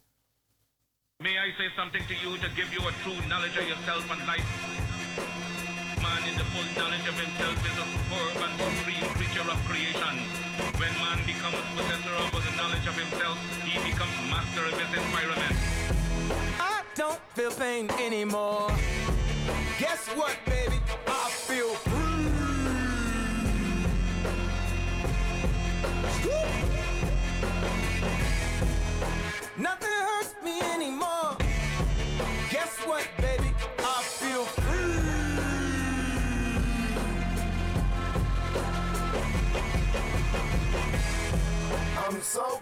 May 1.22 1.38
I 1.38 1.54
say 1.56 1.70
something 1.76 2.02
to 2.10 2.14
you 2.18 2.36
to 2.38 2.48
give 2.58 2.74
you 2.74 2.82
a 2.82 2.90
true 3.06 3.14
knowledge 3.28 3.56
of 3.56 3.62
yourself 3.62 4.02
and 4.10 4.26
life? 4.26 4.42
Man 6.02 6.22
in 6.26 6.34
the 6.34 6.42
full 6.50 6.66
knowledge 6.74 7.06
of 7.06 7.14
himself 7.14 7.62
is 7.62 7.76
a 7.78 7.86
superb 7.94 8.42
and 8.42 8.52
supreme 8.58 9.06
creature 9.14 9.46
of 9.46 9.58
creation. 9.62 10.14
When 10.82 10.90
man 10.98 11.22
becomes 11.22 11.62
possessor 11.78 12.14
of 12.26 12.34
the 12.34 12.56
knowledge 12.58 12.86
of 12.90 12.98
himself, 12.98 13.38
he 13.62 13.78
becomes 13.86 14.10
master 14.34 14.66
of 14.66 14.74
his 14.74 14.90
environment. 14.98 15.54
I 16.58 16.82
don't 16.96 17.20
feel 17.38 17.52
pain 17.52 17.88
anymore. 18.02 18.74
Guess 19.78 20.08
what, 20.18 20.36
baby? 20.44 20.61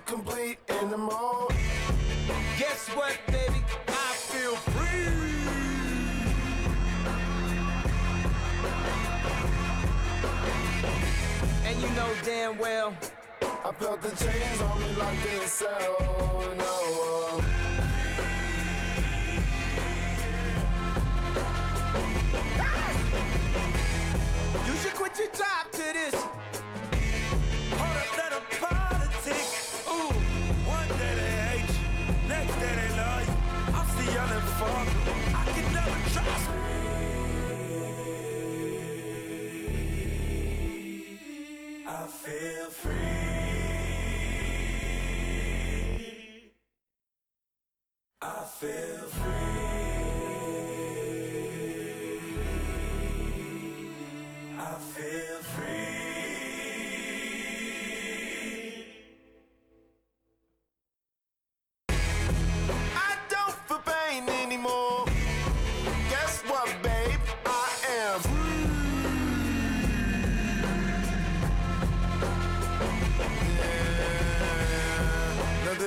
Complete 0.04 0.58
anymore. 0.68 1.48
Guess 2.58 2.88
what, 2.88 3.16
baby? 3.28 3.62
I 3.86 4.12
feel 4.32 4.56
free. 4.56 5.06
And 11.66 11.80
you 11.80 11.88
know 11.90 12.08
damn 12.24 12.58
well. 12.58 12.94
I 13.42 13.72
felt 13.72 14.02
the 14.02 14.10
chains 14.10 14.60
on 14.60 14.80
me 14.80 14.92
like 14.96 15.22
they 15.22 15.46
so 15.46 15.70
no. 16.58 17.40
You 24.66 24.74
should 24.82 24.94
quit 24.94 25.16
your 25.18 25.28
job 25.28 25.70
to 25.72 25.92
this. 25.92 26.39
Feel 42.30 42.70
free. 42.70 42.94
I 48.22 48.44
feel 48.60 49.04
free. 49.18 49.30
I 54.58 54.74
feel 54.94 55.38
free. 55.52 55.79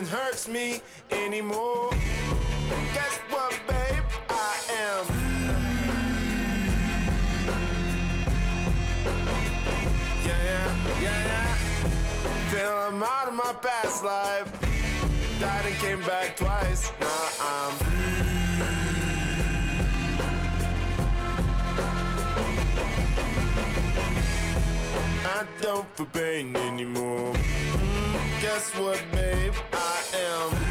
Nothing 0.03 0.19
hurts 0.19 0.47
me 0.47 0.81
anymore. 1.11 1.89
Guess 2.93 3.19
what, 3.29 3.51
babe? 3.67 4.03
I 4.29 4.59
am. 4.81 5.05
Yeah, 10.25 10.43
yeah, 10.43 10.75
yeah, 11.01 11.25
yeah. 11.27 11.55
Feel 12.49 12.71
I'm 12.71 13.03
out 13.03 13.27
of 13.29 13.33
my 13.33 13.53
past 13.61 14.03
life. 14.03 14.51
Died 15.39 15.65
and 15.65 15.75
came 15.75 16.01
back 16.01 16.35
twice. 16.35 16.91
Now 16.99 17.29
I'm. 17.39 17.73
I 25.25 25.45
don't 25.61 25.87
feel 25.95 26.05
pain 26.07 26.55
anymore. 26.57 27.33
Guess 28.43 28.71
what, 28.77 29.01
babe? 29.13 29.53
I 29.71 30.03
am. 30.17 30.62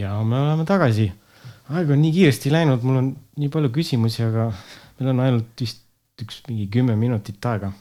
Ja 0.00 0.16
me 0.24 0.38
oleme 0.40 0.66
tagasi. 0.68 1.10
aeg 1.70 1.92
on 1.94 2.02
nii 2.02 2.12
kiiresti 2.16 2.50
läinud, 2.50 2.82
mul 2.86 2.98
on 2.98 3.12
nii 3.38 3.50
palju 3.52 3.70
küsimusi, 3.74 4.24
aga 4.26 4.48
meil 4.98 5.12
on 5.12 5.22
ainult 5.26 5.62
vist 5.62 5.84
üks 6.20 6.42
mingi 6.48 6.66
kümme 6.72 6.96
minutit 7.00 7.46
aega. 7.46 7.72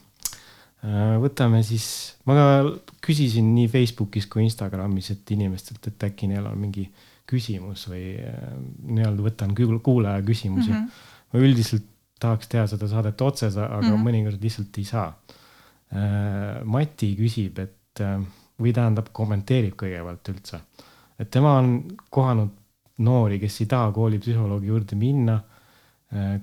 võtame 1.19 1.59
siis, 1.67 1.85
ma 2.29 2.37
ka 2.37 2.47
küsisin 3.03 3.49
nii 3.55 3.67
Facebookis 3.71 4.29
kui 4.31 4.45
Instagramis, 4.45 5.09
et 5.11 5.31
inimestelt, 5.35 5.89
et 5.91 6.05
äkki 6.07 6.29
neil 6.31 6.45
on 6.47 6.55
mingi 6.59 6.85
küsimus 7.29 7.83
või 7.91 8.13
äh, 8.23 8.53
nii-öelda 8.87 9.25
võtan 9.25 9.51
kuulaja 9.55 10.21
küsimusi 10.25 10.71
mm. 10.71 10.75
-hmm. 10.75 11.33
ma 11.33 11.43
üldiselt 11.43 11.85
tahaks 12.19 12.47
teha 12.51 12.65
seda 12.67 12.87
saadet 12.91 13.21
otse, 13.21 13.47
aga 13.47 13.81
mm 13.81 13.89
-hmm. 13.89 14.07
mõnikord 14.07 14.43
lihtsalt 14.43 14.77
ei 14.77 14.87
saa. 14.87 15.09
Mati 16.69 17.07
küsib, 17.17 17.59
et 17.59 18.01
äh, 18.05 18.19
või 18.59 18.73
tähendab, 18.75 19.09
kommenteerib 19.15 19.77
kõigepealt 19.79 20.31
üldse, 20.33 20.59
et 21.19 21.31
tema 21.31 21.57
on 21.59 21.83
kohanud 22.09 22.49
noori, 23.03 23.39
kes 23.39 23.61
ei 23.61 23.67
taha 23.71 23.91
koolipsühholoogi 23.95 24.67
juurde 24.67 24.95
minna, 24.99 25.39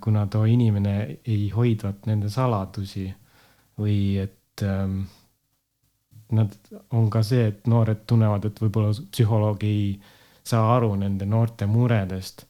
kuna 0.01 0.27
too 0.31 0.45
inimene 0.47 1.19
ei 1.27 1.49
hoidvat 1.51 2.07
nende 2.07 2.31
saladusi 2.31 3.09
või 3.81 4.17
et 4.23 4.63
ähm, 4.63 5.01
nad 6.33 6.53
on 6.95 7.09
ka 7.11 7.23
see, 7.27 7.49
et 7.51 7.67
noored 7.71 8.05
tunnevad, 8.09 8.47
et 8.49 8.61
võib-olla 8.63 8.93
psühholoog 8.95 9.65
ei 9.67 9.97
saa 10.47 10.69
aru 10.77 10.95
nende 11.01 11.27
noorte 11.27 11.67
muredest. 11.67 12.47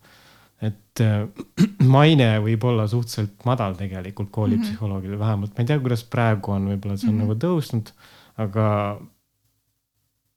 et 0.60 1.00
äh, 1.04 1.26
maine 1.96 2.28
võib 2.40 2.62
olla 2.64 2.86
suhteliselt 2.88 3.44
madal 3.44 3.74
tegelikult 3.76 4.30
koolipsühholoogil 4.32 5.10
mm, 5.10 5.14
-hmm. 5.14 5.24
vähemalt 5.24 5.56
ma 5.56 5.64
ei 5.64 5.66
tea, 5.66 5.80
kuidas 5.80 6.04
praegu 6.04 6.52
on, 6.52 6.68
võib-olla 6.70 6.96
see 6.96 7.08
on 7.08 7.14
mm 7.14 7.20
-hmm. 7.20 7.28
nagu 7.28 7.40
tõusnud, 7.44 7.92
aga 8.36 8.66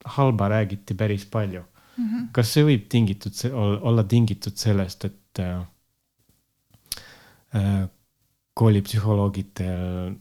halba 0.06 0.48
räägiti 0.48 0.94
päris 0.94 1.26
palju 1.26 1.64
mm. 2.00 2.08
-hmm. 2.08 2.28
kas 2.32 2.54
see 2.54 2.66
võib 2.66 2.88
tingitud, 2.89 3.43
olla 3.54 4.04
tingitud 4.04 4.58
sellest, 4.58 5.06
et 5.06 5.39
äh, 5.39 5.62
äh, 7.56 7.84
koolipsühholoogidel 8.54 10.16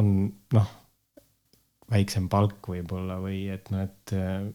on 0.00 0.32
noh, 0.54 0.70
väiksem 1.90 2.28
palk 2.28 2.68
võib-olla 2.72 3.18
või 3.20 3.48
et 3.52 3.70
noh, 3.74 3.84
et 3.84 4.14
äh, 4.16 4.48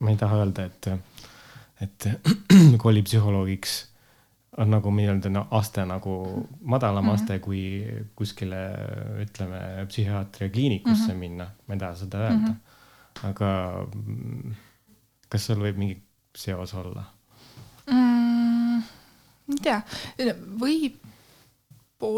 ma 0.00 0.12
ei 0.12 0.20
taha 0.20 0.42
öelda, 0.44 0.66
et, 0.68 0.88
et 1.80 2.08
koolipsühholoogiks 2.82 3.76
on 4.56 4.70
nagu 4.72 4.90
nii-öelda 4.92 5.30
no, 5.32 5.46
aste 5.56 5.84
nagu 5.84 6.12
madalam 6.60 7.04
mm 7.04 7.10
-hmm. 7.10 7.14
aste 7.14 7.38
kui 7.38 7.62
kuskile 8.16 8.60
ütleme 9.24 9.86
psühhiaatria 9.88 10.48
kliinikusse 10.50 11.02
mm 11.02 11.10
-hmm. 11.10 11.20
minna, 11.20 11.50
ma 11.66 11.74
ei 11.74 11.80
taha 11.80 11.94
seda 11.94 12.18
öelda 12.18 12.52
mm. 12.52 12.54
-hmm. 12.54 13.28
aga 13.28 13.50
kas 15.28 15.46
seal 15.48 15.60
võib 15.62 15.76
mingi 15.80 15.96
seos 16.36 16.74
olla? 16.74 17.04
mm,. 17.90 18.82
ei 19.54 19.60
tea, 19.62 19.80
võib-olla 20.60 22.16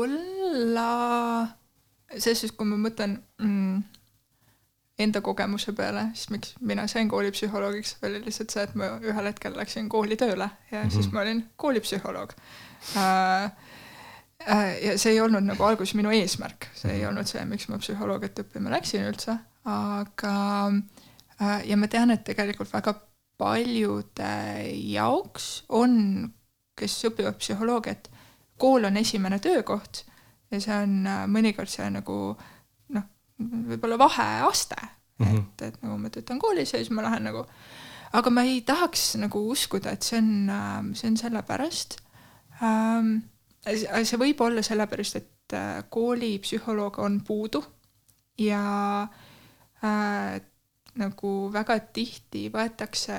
selles 2.17 2.41
suhtes, 2.41 2.57
kui 2.57 2.67
ma 2.69 2.77
mõtlen 2.81 3.13
mm, 3.43 3.79
enda 4.99 5.21
kogemuse 5.25 5.73
peale, 5.79 6.09
siis 6.15 6.31
miks 6.35 6.55
mina 6.61 6.87
sain 6.91 7.09
koolipsühholoogiks, 7.11 7.97
oli 8.09 8.23
lihtsalt 8.25 8.55
see, 8.55 8.65
et 8.67 8.75
ma 8.79 8.85
ühel 9.05 9.31
hetkel 9.31 9.57
läksin 9.59 9.89
kooli 9.93 10.17
tööle 10.19 10.49
ja 10.71 10.83
mm 10.83 10.89
-hmm. 10.89 10.95
siis 10.95 11.13
ma 11.13 11.21
olin 11.21 11.45
koolipsühholoog 11.57 12.33
äh,. 12.97 13.51
äh, 14.49 14.85
ja 14.85 14.99
see 14.99 15.13
ei 15.13 15.21
olnud 15.21 15.45
nagu 15.45 15.65
alguses 15.65 15.95
minu 15.95 16.11
eesmärk, 16.11 16.71
see 16.75 16.93
ei 16.93 17.07
olnud 17.07 17.27
see, 17.27 17.45
miks 17.45 17.69
ma 17.69 17.79
psühholoogiat 17.79 18.41
õppima 18.45 18.71
läksin 18.71 19.07
üldse, 19.13 19.39
aga 19.65 20.35
äh, 20.67 20.83
ja 21.41 21.77
ma 21.77 21.87
tean, 21.87 22.11
et 22.11 22.25
tegelikult 22.27 22.73
väga 22.73 22.95
paljude 23.39 24.33
jaoks 24.93 25.49
on, 25.69 26.27
kes 26.79 26.97
õpivad 27.09 27.39
psühholoogiat, 27.39 28.09
kool 28.59 28.89
on 28.89 28.99
esimene 28.99 29.39
töökoht 29.43 30.03
ja 30.51 30.61
see 30.63 30.75
on 30.75 31.07
äh, 31.07 31.25
mõnikord 31.31 31.71
see 31.71 31.87
nagu 31.93 32.19
noh, 32.95 33.09
võib-olla 33.39 33.99
vaheaste 34.01 34.79
mm, 34.79 35.27
-hmm. 35.27 35.39
et, 35.39 35.67
et 35.69 35.83
nagu 35.85 35.99
ma 36.01 36.11
töötan 36.11 36.41
koolis 36.43 36.73
ja 36.73 36.83
siis 36.83 36.91
ma 36.95 37.05
lähen 37.07 37.29
nagu, 37.29 37.45
aga 38.13 38.35
ma 38.35 38.45
ei 38.49 38.63
tahaks 38.67 39.13
nagu 39.23 39.45
uskuda, 39.53 39.95
et 39.95 40.03
see 40.03 40.21
on, 40.23 40.95
see 40.95 41.11
on 41.13 41.19
sellepärast 41.21 41.99
ähm,. 42.63 43.19
see 43.69 44.21
võib 44.21 44.41
olla 44.41 44.63
sellepärast, 44.63 45.17
et 45.17 45.55
äh, 45.55 45.83
koolipsühholooge 45.91 47.03
on 47.05 47.21
puudu 47.27 47.63
ja 48.39 48.63
äh, 49.85 50.41
nagu 50.99 51.53
väga 51.53 51.79
tihti 51.95 52.49
võetakse 52.53 53.19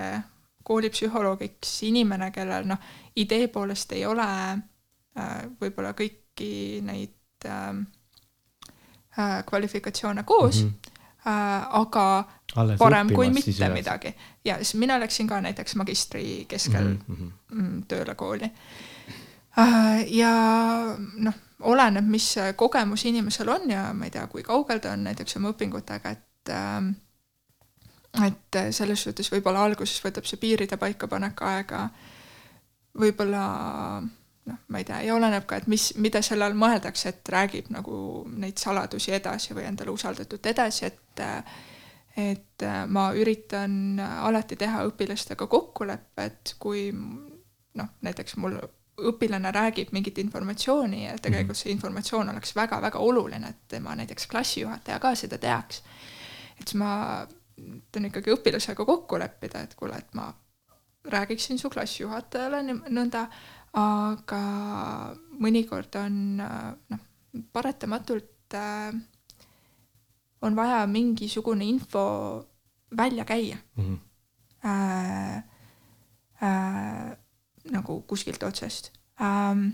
koolipsühholoogiks 0.70 1.80
inimene, 1.88 2.30
kellel 2.32 2.68
noh, 2.70 2.82
idee 3.18 3.48
poolest 3.52 3.96
ei 3.98 4.06
ole 4.06 4.28
äh, 4.28 5.40
võib-olla 5.62 5.96
kõiki 5.98 6.52
neid 6.86 7.48
äh, 7.50 7.72
äh, 9.18 9.40
kvalifikatsioone 9.50 10.24
koos 10.24 10.64
mm, 10.64 10.70
-hmm. 10.70 11.72
aga 11.82 12.06
Alles 12.56 12.80
parem 12.80 13.10
kui 13.14 13.26
siis 13.34 13.46
mitte 13.46 13.66
ühes. 13.66 13.74
midagi. 13.74 14.16
ja 14.46 14.56
siis 14.58 14.76
mina 14.76 15.00
läksin 15.00 15.28
ka 15.28 15.42
näiteks 15.42 15.76
magistri 15.76 16.46
keskel 16.48 16.88
mm 16.88 17.00
Mhm, 17.08 17.32
-hmm. 17.52 17.86
tööle 17.88 18.16
kooli 18.16 18.52
ja 20.08 20.32
noh, 21.18 21.34
oleneb, 21.60 22.06
mis 22.06 22.36
kogemus 22.56 23.06
inimesel 23.06 23.50
on 23.50 23.70
ja 23.70 23.94
ma 23.94 24.06
ei 24.06 24.12
tea, 24.12 24.28
kui 24.28 24.44
kaugel 24.44 24.80
ta 24.80 24.92
on 24.92 25.04
näiteks 25.04 25.36
oma 25.38 25.50
õpingutega, 25.50 26.10
et 26.10 26.50
äh, 26.50 26.84
et 28.26 28.60
selles 28.74 29.04
suhtes 29.04 29.30
võib-olla 29.32 29.64
alguses 29.68 30.00
võtab 30.04 30.26
see 30.26 30.40
piiride 30.42 30.78
paikapanek 30.82 31.42
aega, 31.46 31.84
võib-olla 33.00 33.44
noh, 34.50 34.62
ma 34.68 34.82
ei 34.82 34.88
tea, 34.88 35.02
ja 35.06 35.16
oleneb 35.16 35.46
ka, 35.50 35.60
et 35.60 35.68
mis, 35.72 35.92
mida 36.02 36.22
selle 36.26 36.48
all 36.48 36.58
mõeldakse, 36.58 37.14
et 37.14 37.34
räägib 37.34 37.70
nagu 37.74 38.24
neid 38.34 38.58
saladusi 38.62 39.14
edasi 39.18 39.54
või 39.58 39.68
endale 39.70 39.94
usaldatut 39.96 40.52
edasi, 40.54 40.90
et 40.90 41.24
et 42.20 42.66
ma 42.92 43.12
üritan 43.16 44.00
alati 44.02 44.58
teha 44.60 44.82
õpilastega 44.90 45.46
kokkuleppe, 45.48 46.26
et 46.26 46.56
kui 46.60 46.90
noh, 46.92 47.92
näiteks 48.04 48.36
mul 48.42 48.58
õpilane 49.08 49.52
räägib 49.56 49.94
mingit 49.96 50.18
informatsiooni 50.20 51.06
ja 51.06 51.16
tegelikult 51.22 51.58
see 51.58 51.72
informatsioon 51.72 52.34
oleks 52.34 52.52
väga-väga 52.58 53.00
oluline, 53.00 53.54
et 53.54 53.62
tema 53.78 53.96
näiteks 53.96 54.28
klassijuhataja 54.28 55.00
ka 55.00 55.14
seda 55.16 55.38
teaks. 55.38 55.84
et 56.60 56.68
siis 56.68 56.80
ma 56.82 56.92
ütlen 57.80 58.10
ikkagi 58.10 58.34
õpilasega 58.34 58.86
kokku 58.86 59.20
leppida, 59.20 59.64
et 59.64 59.76
kuule, 59.80 59.98
et 59.98 60.14
ma 60.18 60.30
räägiksin 61.10 61.60
su 61.60 61.70
klassijuhatajale 61.72 62.62
nõnda, 62.90 63.26
aga 63.80 64.42
mõnikord 65.40 65.96
on 66.02 66.20
noh, 66.40 67.06
paratamatult 67.54 68.58
äh, 68.58 68.94
on 70.42 70.56
vaja 70.56 70.88
mingisugune 70.88 71.66
info 71.66 72.46
välja 72.98 73.26
käia 73.26 73.58
mhm. 73.76 73.94
äh, 74.66 75.38
äh, 76.44 77.18
nagu 77.72 78.02
kuskilt 78.02 78.44
otsast 78.44 78.92
ähm,. 79.22 79.70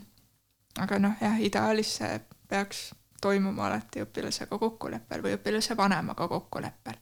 aga 0.80 1.00
noh, 1.00 1.16
jah, 1.22 1.40
ideaalis 1.40 1.96
see 1.98 2.20
peaks 2.50 2.90
toimuma 3.22 3.68
alati 3.70 4.04
õpilasega 4.04 4.60
kokkuleppel 4.60 5.24
või 5.24 5.38
õpilase 5.38 5.78
vanemaga 5.78 6.28
kokkuleppel. 6.28 6.98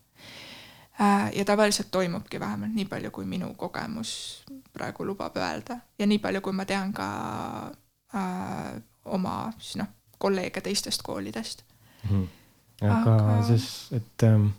Ja 1.33 1.45
tavaliselt 1.45 1.91
toimubki 1.91 2.39
vähemalt 2.39 2.73
nii 2.75 2.85
palju, 2.85 3.11
kui 3.11 3.25
minu 3.25 3.53
kogemus 3.57 4.43
praegu 4.73 5.05
lubab 5.05 5.37
öelda 5.37 5.79
ja 5.99 6.07
nii 6.07 6.19
palju, 6.19 6.41
kui 6.41 6.53
ma 6.53 6.65
tean 6.65 6.93
ka 6.93 7.07
äh, 8.15 8.81
oma 9.05 9.37
siis 9.59 9.77
noh, 9.81 9.87
kolleege 10.17 10.61
teistest 10.61 11.01
koolidest 11.01 11.63
Mhm. 12.03 12.23
aga 12.81 13.15
Aga- 13.15 13.43
siis, 13.47 13.91
et 13.95 14.23
ähm, 14.27 14.49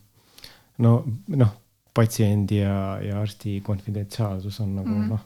no, 0.79 1.05
noh, 1.29 1.53
patsiendi 1.95 2.63
ja, 2.63 2.99
ja 3.05 3.21
arsti 3.21 3.61
konfidentsiaalsus 3.65 4.61
on 4.61 4.77
nagu 4.77 4.89
mm. 4.89 5.03
-hmm. 5.03 5.09
noh, 5.09 5.21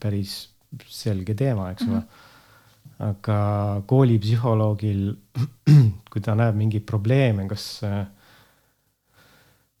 päris 0.00 0.50
selge 0.86 1.34
teema, 1.34 1.70
eks 1.70 1.82
ole 1.82 1.98
mm. 1.98 2.00
-hmm. 2.00 3.06
aga 3.08 3.38
koolipsühholoogil, 3.86 5.16
kui 6.12 6.20
ta 6.20 6.34
näeb 6.34 6.54
mingeid 6.56 6.84
probleeme, 6.86 7.48
kas, 7.48 7.80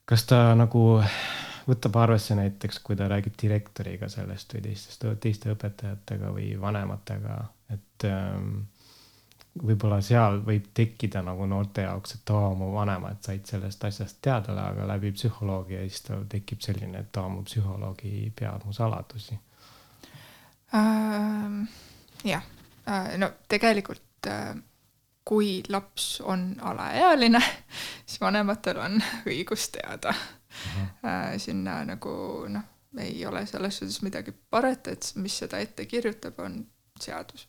kas 0.04 0.26
ta 0.28 0.40
nagu 0.58 0.84
võtab 1.68 1.96
arvesse 1.96 2.36
näiteks, 2.36 2.78
kui 2.84 2.96
ta 2.96 3.08
räägib 3.08 3.36
direktoriga 3.40 4.08
sellest 4.12 4.54
või 4.54 4.62
teistest, 4.68 5.06
teiste 5.20 5.52
õpetajatega 5.54 6.32
või 6.34 6.50
vanematega, 6.60 7.38
et 7.72 8.06
ähm, 8.08 8.64
võib-olla 9.62 10.00
seal 10.04 10.40
võib 10.44 10.66
tekkida 10.74 11.22
nagu 11.24 11.46
noorte 11.48 11.86
jaoks, 11.86 12.18
et 12.18 12.34
aa, 12.34 12.50
mu 12.58 12.72
vanemad 12.74 13.22
said 13.24 13.46
sellest 13.48 13.84
asjast 13.88 14.20
teada, 14.24 14.56
aga 14.66 14.88
läbi 14.90 15.14
psühholoogia 15.14 15.84
siis 15.86 16.04
tal 16.08 16.26
tekib 16.30 16.62
selline, 16.64 17.04
et 17.06 17.20
aa, 17.20 17.30
mu 17.32 17.44
psühholoogi 17.46 18.32
peab 18.36 18.66
mu 18.66 18.76
saladusi. 18.76 19.38
Ähm, 20.74 21.62
jah, 22.26 22.44
no 23.20 23.30
tegelikult 23.48 24.28
äh, 24.28 24.52
kui 25.24 25.62
laps 25.68 26.20
on 26.20 26.54
alaealine, 26.60 27.40
siis 28.06 28.20
vanematel 28.20 28.78
on 28.78 29.02
õigus 29.30 29.70
teada. 29.74 30.14
sinna 31.42 31.80
nagu 31.84 32.10
noh, 32.48 32.66
ei 33.02 33.24
ole 33.26 33.46
selles 33.46 33.78
suhtes 33.78 34.02
midagi 34.06 34.32
paret, 34.50 34.86
et 34.88 35.08
mis 35.18 35.38
seda 35.42 35.58
ette 35.58 35.86
kirjutab, 35.90 36.38
on 36.38 36.60
seadus. 37.00 37.48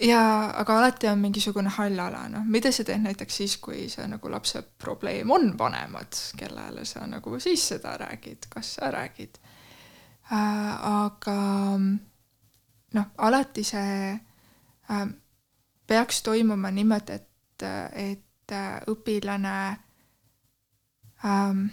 ja 0.00 0.20
aga 0.60 0.78
alati 0.78 1.08
on 1.10 1.18
mingisugune 1.18 1.72
hall 1.78 1.98
ala, 1.98 2.28
noh, 2.28 2.44
mida 2.46 2.70
sa 2.72 2.84
teed 2.86 3.02
näiteks 3.02 3.36
siis, 3.36 3.56
kui 3.58 3.88
see 3.90 4.06
nagu 4.10 4.30
lapse 4.30 4.62
probleem 4.78 5.30
on 5.30 5.58
vanemad, 5.58 6.14
kellele 6.38 6.84
sa 6.84 7.06
nagu 7.10 7.40
siis 7.40 7.66
seda 7.74 7.96
räägid, 8.04 8.46
kas 8.48 8.76
sa 8.78 8.90
räägid 8.94 9.40
äh,? 10.30 10.38
aga 10.92 11.38
noh, 12.94 13.10
alati 13.18 13.64
see 13.66 14.14
äh, 14.14 15.06
peaks 15.86 16.22
toimuma 16.22 16.70
niimoodi, 16.70 17.12
et, 17.12 17.66
et 17.92 18.52
äh, 18.52 18.76
õpilane 18.90 19.56
ähm, 21.24 21.66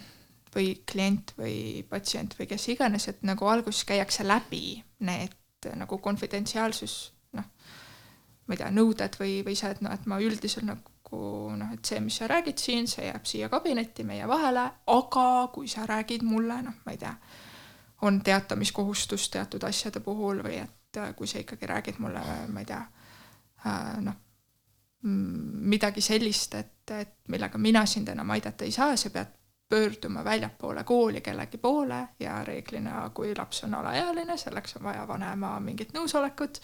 või 0.54 0.74
klient 0.92 1.34
või 1.38 1.84
patsient 1.88 2.36
või 2.38 2.48
kes 2.50 2.68
iganes, 2.74 3.08
et 3.08 3.22
nagu 3.26 3.48
alguses 3.48 3.84
käiakse 3.88 4.26
läbi 4.26 4.82
need 5.00 5.36
äh, 5.66 5.76
nagu 5.78 5.98
konfidentsiaalsus, 5.98 6.96
noh, 7.38 7.48
ma 8.46 8.54
ei 8.56 8.60
tea, 8.60 8.72
nõuded 8.74 9.16
või, 9.20 9.38
või 9.46 9.56
see, 9.58 9.72
et 9.72 9.84
noh, 9.84 9.94
et 9.94 10.08
ma 10.10 10.20
üldiselt 10.20 10.68
nagu 10.68 11.22
noh, 11.56 11.72
et 11.72 11.84
see, 11.84 12.00
mis 12.04 12.20
sa 12.20 12.28
räägid 12.30 12.60
siin, 12.60 12.88
see 12.88 13.08
jääb 13.08 13.26
siia 13.28 13.48
kabinetti 13.52 14.04
meie 14.08 14.28
vahele, 14.28 14.68
aga 14.92 15.26
kui 15.54 15.68
sa 15.68 15.86
räägid 15.88 16.24
mulle, 16.24 16.60
noh, 16.68 16.78
ma 16.84 16.94
ei 16.94 17.00
tea, 17.00 17.14
on 18.02 18.20
teatamiskohustus 18.24 19.28
teatud 19.30 19.64
asjade 19.64 20.00
puhul 20.04 20.42
või 20.44 20.58
et 20.60 21.00
äh, 21.00 21.14
kui 21.16 21.30
sa 21.30 21.40
ikkagi 21.40 21.68
räägid 21.70 22.02
mulle, 22.02 22.24
ma 22.52 22.60
ei 22.60 22.68
tea 22.68 22.82
noh, 23.64 24.14
midagi 25.02 26.00
sellist, 26.00 26.54
et, 26.54 26.90
et 26.90 27.14
millega 27.28 27.58
mina 27.58 27.84
sind 27.86 28.08
enam 28.08 28.30
aidata 28.30 28.64
ei 28.64 28.74
saa, 28.74 28.96
sa 28.96 29.10
pead 29.10 29.38
pöörduma 29.72 30.24
väljapoole 30.24 30.84
kooli 30.84 31.20
kellegi 31.20 31.58
poole 31.58 32.08
ja 32.20 32.44
reeglina, 32.44 33.10
kui 33.14 33.34
laps 33.38 33.64
on 33.64 33.74
alaealine, 33.74 34.36
selleks 34.36 34.76
on 34.76 34.82
vaja 34.84 35.06
vanema 35.08 35.54
mingit 35.64 35.94
nõusolekut, 35.96 36.60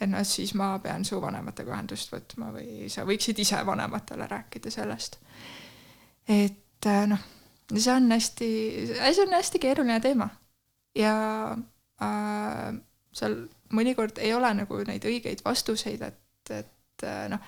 et 0.00 0.10
noh, 0.10 0.24
siis 0.26 0.54
ma 0.58 0.72
pean 0.82 1.04
su 1.06 1.20
vanematega 1.22 1.70
ühendust 1.70 2.12
võtma 2.12 2.50
või 2.56 2.90
sa 2.90 3.06
võiksid 3.06 3.38
ise 3.38 3.62
vanematele 3.66 4.26
rääkida 4.26 4.72
sellest. 4.74 5.20
et 6.28 6.86
äh, 6.86 7.06
noh, 7.06 7.22
see 7.76 7.94
on 7.94 8.10
hästi, 8.12 8.50
see 8.96 9.24
on 9.26 9.38
hästi 9.38 9.62
keeruline 9.62 10.00
teema 10.02 10.28
ja 10.98 11.14
äh, 12.02 12.74
seal 13.12 13.38
mõnikord 13.74 14.18
ei 14.18 14.34
ole 14.34 14.50
nagu 14.64 14.82
neid 14.88 15.04
õigeid 15.06 15.44
vastuseid, 15.44 16.02
et, 16.02 16.18
et 16.54 17.04
äh, 17.06 17.26
noh, 17.32 17.42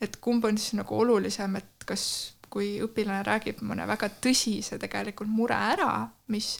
et 0.00 0.16
kumb 0.22 0.44
on 0.44 0.58
siis 0.58 0.76
nagu 0.78 0.98
olulisem, 1.00 1.56
et 1.60 1.86
kas, 1.86 2.04
kui 2.50 2.76
õpilane 2.84 3.24
räägib 3.26 3.62
mõne 3.66 3.86
väga 3.88 4.10
tõsise 4.22 4.78
tegelikult 4.78 5.30
mure 5.30 5.56
ära, 5.56 5.90
mis 6.30 6.56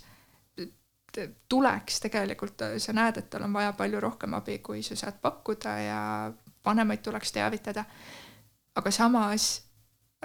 tuleks 1.49 2.01
tegelikult, 2.03 2.64
sa 2.82 2.95
näed, 2.97 3.20
et 3.20 3.28
tal 3.30 3.45
on 3.47 3.53
vaja 3.55 3.72
palju 3.78 4.01
rohkem 4.03 4.34
abi, 4.34 4.59
kui 4.59 4.82
sa 4.82 4.97
saad 4.99 5.20
pakkuda 5.22 5.74
ja 5.78 6.01
vanemaid 6.64 7.03
tuleks 7.05 7.32
teavitada. 7.32 7.84
aga 8.74 8.90
samas 8.90 9.62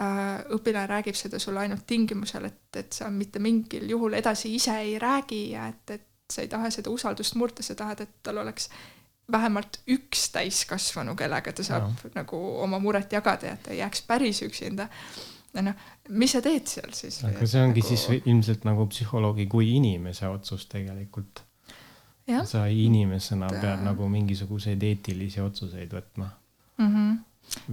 äh, 0.02 0.40
õpilane 0.56 0.88
räägib 0.90 1.16
seda 1.16 1.40
sulle 1.40 1.60
ainult 1.60 1.86
tingimusel, 1.88 2.46
et, 2.46 2.76
et 2.76 2.94
sa 2.94 3.10
mitte 3.14 3.40
mingil 3.40 3.90
juhul 3.90 4.14
edasi 4.18 4.56
ise 4.56 4.74
ei 4.82 5.00
räägi 5.00 5.52
ja 5.52 5.68
et, 5.68 5.90
et 5.90 6.08
sa 6.34 6.42
ei 6.42 6.48
taha 6.48 6.70
seda 6.74 6.90
usaldust 6.90 7.36
murda, 7.36 7.64
sa 7.64 7.76
tahad, 7.76 8.02
et 8.02 8.16
tal 8.24 8.42
oleks 8.42 8.70
vähemalt 9.32 9.82
üks 9.96 10.30
täiskasvanu, 10.34 11.16
kellega 11.20 11.54
ta 11.56 11.66
saab 11.66 11.90
ja. 12.04 12.14
nagu 12.16 12.40
oma 12.64 12.80
muret 12.80 13.14
jagada 13.14 13.52
ja 13.52 13.58
et 13.58 13.64
ta 13.66 13.74
ei 13.74 13.82
jääks 13.82 14.04
päris 14.08 14.42
üksinda. 14.46 14.90
ja 15.54 15.64
noh, 15.66 15.86
mis 16.10 16.36
sa 16.36 16.42
teed 16.46 16.68
seal 16.70 16.92
siis? 16.94 17.22
aga 17.26 17.48
see 17.48 17.62
ongi 17.64 17.84
nagu... 17.84 17.96
siis 17.96 18.26
ilmselt 18.26 18.68
nagu 18.70 18.88
psühholoogi 18.90 19.48
kui 19.52 19.76
inimese 19.76 20.28
otsus 20.28 20.68
tegelikult. 20.72 21.44
sa 22.46 22.68
inimesena 22.70 23.48
Et, 23.50 23.62
pead 23.62 23.80
äh, 23.80 23.86
nagu 23.88 24.10
mingisuguseid 24.10 24.84
eetilisi 24.86 25.42
otsuseid 25.42 25.94
võtma, 25.94 26.30
mm. 26.78 26.92
-hmm. 26.94 27.18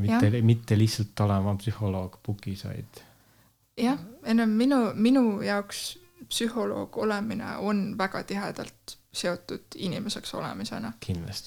mitte, 0.00 0.42
mitte 0.42 0.78
lihtsalt 0.78 1.20
olema 1.20 1.54
psühholoog 1.60 2.18
pukis, 2.22 2.64
vaid 2.64 3.04
jah, 3.76 3.98
ei 4.24 4.34
no 4.34 4.46
minu, 4.46 4.80
minu 4.94 5.24
jaoks 5.44 5.98
psühholoog 6.28 6.96
olemine 6.98 7.56
on 7.56 7.98
väga 7.98 8.22
tihedalt 8.22 8.96
seotud 9.16 9.76
inimeseks 9.76 10.34
olemisena. 10.34 10.92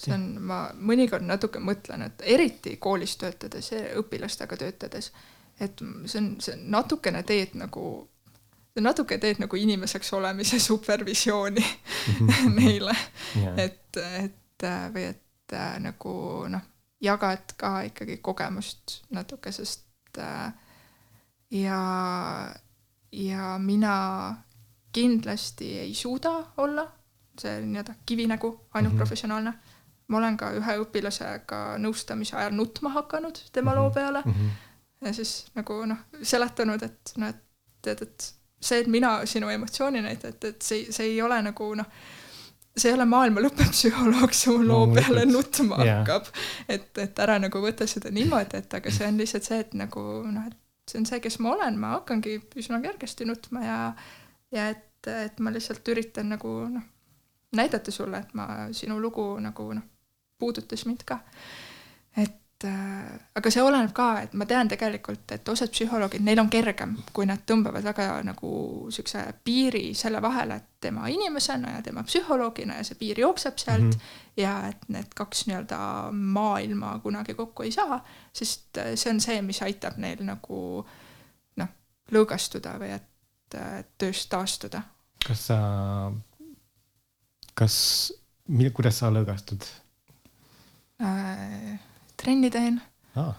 see. 0.06 0.14
on, 0.14 0.26
ma 0.42 0.60
mõnikord 0.76 1.26
natuke 1.26 1.62
mõtlen, 1.64 2.08
et 2.10 2.24
eriti 2.26 2.78
koolis 2.82 3.18
töötades 3.22 3.72
ja 3.72 3.84
õpilastega 4.00 4.58
töötades, 4.58 5.12
et 5.60 5.84
see 6.06 6.22
on, 6.22 6.32
see 6.42 6.58
natukene 6.60 7.24
teed 7.28 7.56
nagu, 7.60 7.84
natuke 8.80 9.20
teed 9.22 9.42
nagu 9.44 9.60
inimeseks 9.60 10.14
olemise 10.18 10.60
supervisiooni 10.70 11.66
neile, 12.60 12.96
et, 13.56 14.02
et 14.24 14.68
äh, 14.68 14.88
või 14.94 15.10
et 15.14 15.56
äh, 15.58 15.78
nagu 15.84 16.16
noh, 16.50 16.66
jagad 17.02 17.56
ka 17.60 17.80
ikkagi 17.88 18.20
kogemust 18.24 19.02
natuke, 19.16 19.52
sest 19.56 20.20
äh, 20.20 20.52
ja, 21.52 21.82
ja 23.12 23.58
mina 23.60 23.96
kindlasti 24.92 25.78
ei 25.80 25.94
suuda 25.94 26.32
olla 26.58 26.99
see 27.42 27.60
nii-öelda 27.66 27.94
kivinägu, 28.06 28.50
ainult 28.50 28.74
mm 28.74 28.80
Mhm. 28.80 28.94
-hmm. 28.94 28.98
professionaalne. 28.98 29.54
ma 30.10 30.18
olen 30.18 30.38
ka 30.38 30.48
ühe 30.58 30.74
õpilasega 30.82 31.58
nõustamise 31.78 32.36
ajal 32.36 32.52
nutma 32.58 32.90
hakanud 32.90 33.38
tema 33.54 33.72
Mhm. 33.72 33.80
loo 33.80 33.90
peale 33.92 34.22
Mhm. 34.26 34.48
ja 35.06 35.14
siis 35.14 35.46
nagu 35.56 35.86
noh, 35.86 35.98
seletanud, 36.22 36.84
et 36.84 37.14
noh, 37.18 37.30
et 37.30 37.36
tead, 37.82 38.02
et 38.02 38.34
see, 38.62 38.80
et 38.80 38.88
mina 38.88 39.26
sinu 39.26 39.50
emotsiooni 39.50 40.02
näitan, 40.02 40.30
et, 40.30 40.44
et 40.44 40.62
see, 40.62 40.92
see 40.92 41.06
ei 41.06 41.22
ole 41.22 41.42
nagu 41.42 41.76
noh, 41.76 41.86
see 42.78 42.90
ei 42.92 42.96
ole 42.98 43.06
maailma 43.06 43.40
lõppev 43.42 43.70
psühholoog 43.72 44.34
su 44.34 44.58
loo 44.68 44.88
peale 44.94 45.26
nutma 45.26 45.78
Jaa. 45.86 45.98
hakkab. 46.00 46.26
et, 46.70 46.98
et 46.98 47.20
ära 47.20 47.40
nagu 47.40 47.58
võta 47.62 47.88
seda 47.88 48.10
niimoodi, 48.12 48.58
et 48.58 48.74
aga 48.74 48.92
see 48.92 49.08
on 49.08 49.18
lihtsalt 49.18 49.44
see, 49.44 49.60
et 49.60 49.74
nagu 49.74 50.02
noh, 50.32 50.48
et 50.48 50.58
see 50.90 51.00
on 51.00 51.06
see, 51.06 51.20
kes 51.20 51.40
ma 51.40 51.52
olen, 51.54 51.78
ma 51.80 51.88
hakkangi 52.00 52.42
üsna 52.56 52.82
kergesti 52.82 53.26
nutma 53.26 53.62
ja, 53.66 53.94
ja 54.52 54.70
et, 54.70 55.08
et 55.08 55.40
ma 55.40 55.52
lihtsalt 55.52 55.88
üritan 55.88 56.30
nagu 56.30 56.68
noh, 56.70 56.82
näidata 57.56 57.92
sulle, 57.92 58.18
et 58.18 58.34
ma, 58.34 58.48
sinu 58.72 59.00
lugu 59.02 59.24
nagu 59.42 59.72
noh, 59.74 59.84
puudutas 60.40 60.86
mind 60.86 61.04
ka. 61.06 61.20
et 62.18 62.64
äh, 62.64 63.20
aga 63.36 63.52
see 63.52 63.64
oleneb 63.64 63.92
ka, 63.96 64.08
et 64.24 64.34
ma 64.34 64.46
tean 64.46 64.68
tegelikult, 64.68 65.32
et 65.32 65.50
osad 65.50 65.72
psühholoogid, 65.74 66.24
neil 66.26 66.42
on 66.42 66.50
kergem, 66.52 66.96
kui 67.14 67.26
nad 67.30 67.46
tõmbavad 67.48 67.86
väga 67.86 68.08
nagu 68.28 68.52
siukse 68.94 69.24
piiri 69.44 69.94
selle 69.96 70.22
vahele, 70.22 70.60
et 70.60 70.68
tema 70.88 71.08
inimesena 71.10 71.78
ja 71.78 71.82
tema 71.86 72.04
psühholoogina 72.08 72.80
ja 72.80 72.88
see 72.88 73.00
piir 73.00 73.20
jookseb 73.20 73.58
sealt 73.58 73.84
mm. 73.84 73.90
-hmm. 73.90 74.44
ja 74.44 74.56
et 74.70 74.90
need 74.90 75.14
kaks 75.16 75.46
nii-öelda 75.48 75.80
maailma 76.12 77.00
kunagi 77.04 77.34
kokku 77.34 77.64
ei 77.64 77.72
saa, 77.72 78.04
sest 78.34 78.78
äh, 78.78 78.94
see 78.96 79.14
on 79.14 79.22
see, 79.22 79.42
mis 79.42 79.62
aitab 79.62 79.98
neil 79.98 80.24
nagu 80.26 80.86
noh, 81.56 81.76
lõõgastuda 82.12 82.78
või 82.80 82.96
et 83.00 83.56
äh, 83.56 83.84
tööst 83.98 84.30
taastuda 84.30 84.84
kas 85.28 85.48
sa, 85.50 85.60
kas, 87.58 87.76
kuidas 88.74 89.00
sa 89.02 89.12
lõõgastud 89.14 89.66
äh,. 91.02 91.80
trenni 92.18 92.52
teen 92.54 92.82
ah,? 93.16 93.36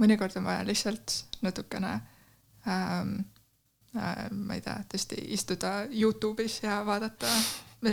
mõnikord 0.00 0.36
on 0.40 0.46
vaja 0.48 0.64
lihtsalt 0.66 1.16
natukene 1.44 1.92
ähm, 2.68 3.16
äh, 3.96 4.28
ma 4.30 4.56
ei 4.56 4.64
tea, 4.64 4.78
tõesti 4.90 5.18
istuda 5.36 5.72
Youtube'is 5.90 6.60
ja 6.64 6.80
vaadata, 6.86 7.30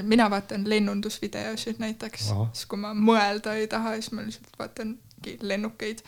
mina 0.02 0.30
vaatan 0.32 0.68
lennundusvideosid 0.70 1.82
näiteks 1.84 2.32
Ahah., 2.36 2.52
siis 2.54 2.70
kui 2.70 2.80
ma 2.82 2.94
mõelda 2.98 3.58
ei 3.60 3.68
taha, 3.72 3.96
siis 4.00 4.12
ma 4.16 4.26
lihtsalt 4.28 4.60
vaatangi 4.60 5.38
lennukeid. 5.42 6.04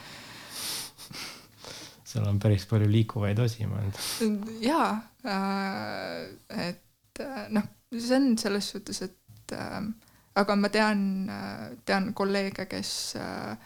seal 2.10 2.28
on 2.28 2.40
päris 2.42 2.66
palju 2.70 2.90
liikuvaid 2.92 3.40
osi, 3.40 3.68
ma 3.70 3.82
arvan. 3.82 4.40
jaa 4.64 4.92
äh,, 5.26 6.70
et 6.70 7.24
äh, 7.26 7.44
noh, 7.50 7.68
see 7.92 8.16
on 8.16 8.38
selles 8.38 8.70
suhtes, 8.70 9.02
et 9.02 9.54
äh, 9.58 9.82
aga 10.36 10.56
ma 10.56 10.70
tean 10.70 11.30
äh,, 11.30 11.68
tean 11.86 12.14
kolleege, 12.14 12.66
kes 12.70 13.16
äh, 13.18 13.58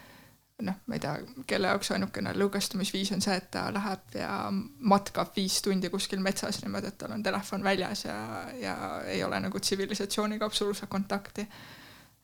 noh, 0.64 0.80
ma 0.88 0.96
ei 0.98 1.02
tea, 1.02 1.14
kelle 1.50 1.72
jaoks 1.72 1.92
ainukene 1.96 2.34
lõõgastumisviis 2.38 3.12
on 3.16 3.24
see, 3.26 3.36
et 3.40 3.50
ta 3.52 3.66
läheb 3.74 4.18
ja 4.18 4.32
matkab 4.80 5.34
viis 5.36 5.60
tundi 5.66 5.90
kuskil 5.94 6.22
metsas 6.24 6.62
niimoodi, 6.64 6.92
et 6.94 6.98
tal 7.02 7.16
on 7.16 7.24
telefon 7.26 7.64
väljas 7.66 8.06
ja, 8.06 8.18
ja 8.62 8.76
ei 9.10 9.24
ole 9.26 9.40
nagu 9.44 9.60
tsivilisatsiooniga 9.60 10.46
absoluutselt 10.46 10.92
kontakti. 10.94 11.48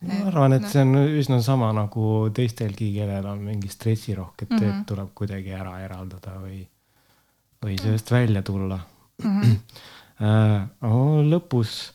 ma 0.08 0.22
arvan, 0.30 0.56
et 0.56 0.64
noh. 0.64 0.72
see 0.72 0.86
on 0.86 0.96
üsna 1.20 1.42
sama 1.44 1.74
nagu 1.76 2.30
teistelgi, 2.36 2.94
kellel 2.96 3.26
on 3.34 3.44
mingi 3.44 3.68
stressirohket 3.68 4.48
tööd 4.50 4.60
mm 4.62 4.68
Mhm. 4.68 4.78
-hmm. 4.80 4.86
tuleb 4.86 5.10
kuidagi 5.16 5.52
ära 5.54 5.80
eraldada 5.84 6.38
või, 6.40 6.62
või 7.66 7.80
sellest 7.82 8.12
välja 8.12 8.42
tulla 8.42 8.80
mm. 9.24 9.42
-hmm. 9.42 9.58
äh,. 10.22 10.68
lõpus 11.30 11.94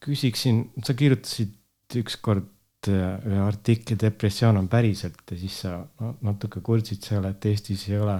küsiksin, 0.00 0.66
sa 0.84 0.94
kirjutasid 0.94 1.54
ükskord 1.96 2.88
äh, 2.90 3.18
ühe 3.26 3.42
artikli 3.42 3.98
Depressioon 4.00 4.60
on 4.60 4.68
päriselt 4.68 5.22
ja 5.30 5.38
siis 5.38 5.60
sa 5.64 5.78
natuke 6.22 6.60
kurtsid 6.60 7.02
seal, 7.02 7.26
et 7.30 7.46
Eestis 7.46 7.88
ei 7.90 7.98
ole 7.98 8.18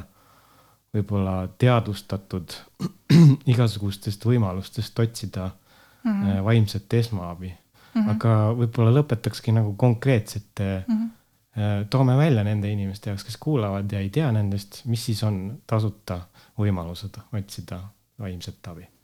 võib-olla 0.96 1.48
teadvustatud 1.58 2.56
igasugustest 3.52 4.24
võimalustest 4.26 4.98
otsida 5.02 5.50
mm. 5.50 6.10
-hmm. 6.12 6.44
vaimset 6.44 6.94
esmaabi 6.94 7.50
mm. 7.50 8.00
-hmm. 8.00 8.10
aga 8.14 8.32
võib-olla 8.62 8.94
lõpetakski 9.00 9.52
nagu 9.52 9.74
konkreetsete 9.76 10.84
mm. 10.88 10.96
-hmm. 10.96 11.86
toome 11.90 12.16
välja 12.16 12.44
nende 12.44 12.70
inimeste 12.72 13.10
jaoks, 13.10 13.24
kes 13.24 13.36
kuulavad 13.36 13.92
ja 13.92 14.00
ei 14.00 14.10
tea 14.10 14.32
nendest, 14.32 14.84
mis 14.84 15.04
siis 15.04 15.22
on 15.22 15.58
tasuta 15.66 16.20
võimalused 16.58 17.20
otsida 17.32 17.80
vaimset 18.18 18.66
abi. 18.66 18.95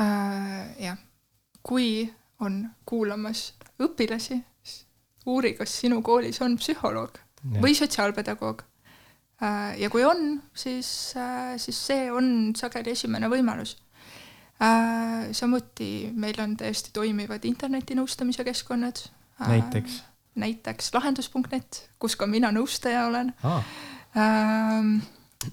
Äh, 0.00 0.72
jah, 0.78 0.98
kui 1.62 2.06
on 2.40 2.64
kuulamas 2.86 3.52
õpilasi, 3.82 4.40
siis 4.62 4.86
uuri, 5.26 5.54
kas 5.58 5.74
sinu 5.80 6.02
koolis 6.02 6.40
on 6.42 6.56
psühholoog 6.58 7.18
või 7.62 7.74
sotsiaalpedagoog. 7.74 8.62
ja 9.78 9.88
kui 9.90 10.04
on, 10.06 10.36
siis, 10.54 11.14
siis 11.56 11.78
see 11.86 12.10
on 12.12 12.52
sageli 12.54 12.94
esimene 12.94 13.30
võimalus. 13.30 13.76
samuti 15.32 16.12
meil 16.14 16.38
on 16.38 16.56
täiesti 16.56 16.90
toimivad 16.92 17.44
internetinõustamise 17.44 18.44
keskkonnad. 18.44 19.02
näiteks? 19.46 20.02
näiteks 20.34 20.94
lahendus.net, 20.94 21.90
kus 21.98 22.16
ka 22.16 22.26
mina 22.26 22.52
nõustaja 22.52 23.06
olen. 23.06 23.34
Ähm, 24.16 25.02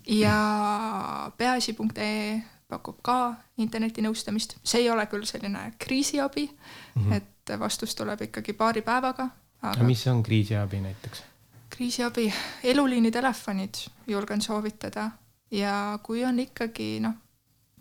ja 0.07 1.31
peaasi.ee 1.37 2.41
pakub 2.69 2.99
ka 3.01 3.35
internetinõustamist, 3.57 4.59
see 4.63 4.83
ei 4.83 4.89
ole 4.93 5.05
küll 5.09 5.25
selline 5.25 5.71
kriisiabi 5.79 6.45
mm, 6.45 7.01
-hmm. 7.01 7.13
et 7.17 7.59
vastus 7.59 7.95
tuleb 7.95 8.21
ikkagi 8.21 8.53
paari 8.53 8.81
päevaga, 8.85 9.29
aga 9.61 9.73
aga 9.73 9.87
mis 9.87 10.07
on 10.07 10.23
kriisiabi 10.23 10.81
näiteks? 10.81 11.23
kriisiabi, 11.69 12.33
eluliini 12.63 13.11
telefonid 13.11 13.75
julgen 14.07 14.41
soovitada 14.41 15.11
ja 15.51 15.99
kui 16.03 16.25
on 16.25 16.39
ikkagi 16.39 16.99
noh, 16.99 17.13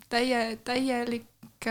täie, 0.09 0.57
täielik, 0.63 1.67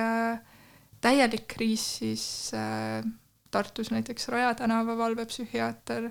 täielik 1.00 1.48
kriis, 1.48 1.96
siis 1.98 2.50
äh, 2.54 3.04
Tartus 3.50 3.90
näiteks 3.90 4.28
Raja 4.28 4.54
tänava 4.54 4.96
valvepsühhiaater 4.98 6.10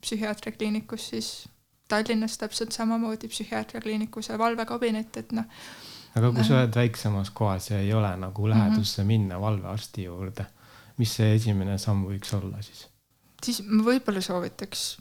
psühhiaatriakliinikus, 0.00 1.08
siis 1.08 1.48
Tallinnas 1.88 2.38
täpselt 2.38 2.72
samamoodi 2.72 3.28
psühhiaatriakliinikus 3.28 4.28
ja 4.28 4.38
valvekabinet, 4.38 5.16
et 5.16 5.32
noh, 5.32 5.44
aga 6.14 6.32
kui 6.32 6.44
sa 6.46 6.60
oled 6.60 6.74
väiksemas 6.76 7.30
kohas 7.30 7.70
ja 7.70 7.78
ei 7.82 7.92
ole 7.94 8.16
nagu 8.16 8.48
lähedusse 8.48 9.02
mm 9.02 9.04
-hmm. 9.04 9.06
minna 9.06 9.40
valvearsti 9.40 10.04
juurde, 10.04 10.46
mis 10.96 11.14
see 11.14 11.34
esimene 11.34 11.78
samm 11.78 12.04
võiks 12.06 12.34
olla 12.36 12.62
siis? 12.62 12.86
siis 13.44 13.62
ma 13.66 13.82
võib-olla 13.82 14.20
soovitaks, 14.20 14.98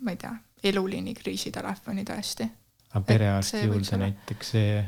ma 0.00 0.10
ei 0.10 0.16
tea, 0.16 0.36
eluliini 0.62 1.14
kriisitelefoni 1.14 2.04
tõesti 2.04 2.48
aga 2.96 3.04
perearsti 3.04 3.64
juurde 3.64 3.94
olla. 3.94 4.06
näiteks 4.06 4.50
see, 4.54 4.80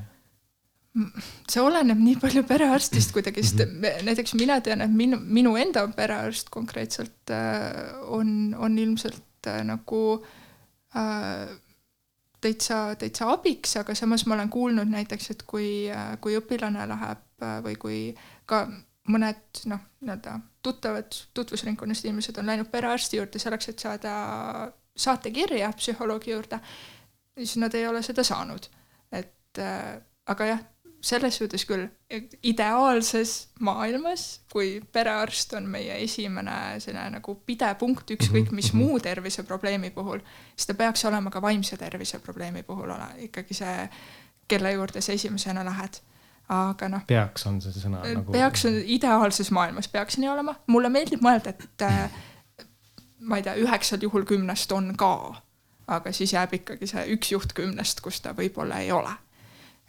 see 1.50 1.62
oleneb 1.62 2.00
nii 2.00 2.16
palju 2.22 2.44
perearstist 2.48 3.12
kuidagi, 3.16 3.44
sest 3.44 3.64
me- 3.82 3.96
näiteks 4.06 4.34
mina 4.38 4.58
tean, 4.64 4.82
et 4.84 4.94
minu, 4.94 5.20
minu 5.20 5.54
enda 5.60 5.86
perearst 5.96 6.52
konkreetselt 6.54 7.34
äh, 7.34 7.94
on, 8.06 8.54
on 8.58 8.78
ilmselt 8.78 9.50
äh, 9.50 9.62
nagu 9.66 10.02
äh, 10.96 11.48
täitsa, 12.40 12.94
täitsa 12.98 13.30
abiks, 13.32 13.76
aga 13.80 13.94
samas 13.98 14.26
ma 14.26 14.36
olen 14.36 14.50
kuulnud 14.50 14.90
näiteks, 14.90 15.30
et 15.34 15.42
kui, 15.46 15.88
kui 16.20 16.36
õpilane 16.38 16.86
läheb 16.90 17.44
äh, 17.44 17.58
või 17.64 17.78
kui 17.80 17.98
ka 18.46 18.66
mõned 19.08 19.62
noh, 19.70 19.80
nii-öelda 20.04 20.38
tuttavad 20.62 21.16
tutvusringkonnast 21.34 22.04
inimesed 22.04 22.38
on 22.38 22.50
läinud 22.50 22.68
perearsti 22.72 23.16
juurde 23.16 23.40
selleks, 23.40 23.70
et 23.72 23.84
saada 23.84 24.14
saatekirja 24.98 25.70
psühholoogi 25.78 26.34
juurde, 26.34 26.58
siis 27.38 27.56
nad 27.62 27.74
ei 27.78 27.86
ole 27.88 28.02
seda 28.02 28.24
saanud. 28.26 28.66
et 29.12 29.60
aga 30.28 30.44
jah, 30.44 30.60
selles 31.00 31.36
suhtes 31.38 31.64
küll, 31.68 31.86
ideaalses 32.42 33.48
maailmas, 33.60 34.40
kui 34.52 34.80
perearst 34.92 35.52
on 35.54 35.68
meie 35.70 35.94
esimene 36.02 36.80
selline 36.82 37.18
nagu 37.18 37.34
pidepunkt 37.46 38.10
ükskõik 38.16 38.50
mis 38.50 38.72
Mhm, 38.72 38.78
mhm. 38.78 38.86
muu 38.86 39.00
terviseprobleemi 39.00 39.90
puhul, 39.90 40.18
siis 40.56 40.66
ta 40.66 40.74
peaks 40.74 41.04
olema 41.04 41.30
ka 41.30 41.42
vaimse 41.42 41.76
tervise 41.76 42.18
probleemi 42.18 42.62
puhul 42.62 42.90
ole 42.90 43.08
ikkagi 43.28 43.54
see 43.54 43.88
kelle 44.48 44.72
juurde 44.72 45.00
sa 45.00 45.12
esimesena 45.12 45.64
lähed. 45.64 46.00
aga 46.48 46.88
noh, 46.88 47.02
peaks 47.06 47.46
on 47.46 47.60
see 47.60 47.74
sõna 47.76 47.98
nagu. 48.00 48.32
peaks 48.32 48.64
ideaalses 48.64 49.50
maailmas 49.50 49.88
peaks 49.88 50.16
nii 50.16 50.28
olema, 50.32 50.54
mulle 50.66 50.88
meeldib 50.88 51.20
mõelda, 51.20 51.52
et 51.52 51.82
äh, 51.84 52.10
ma 53.20 53.36
ei 53.36 53.42
tea, 53.44 53.54
üheksal 53.60 54.00
juhul 54.02 54.24
kümnest 54.24 54.72
on 54.72 54.94
ka, 54.96 55.42
aga 55.86 56.12
siis 56.12 56.32
jääb 56.32 56.54
ikkagi 56.56 56.88
see 56.88 57.04
üks 57.12 57.34
juht 57.34 57.52
kümnest, 57.52 58.00
kus 58.00 58.22
ta 58.24 58.32
võib-olla 58.32 58.80
ei 58.80 58.92
ole. 58.92 59.12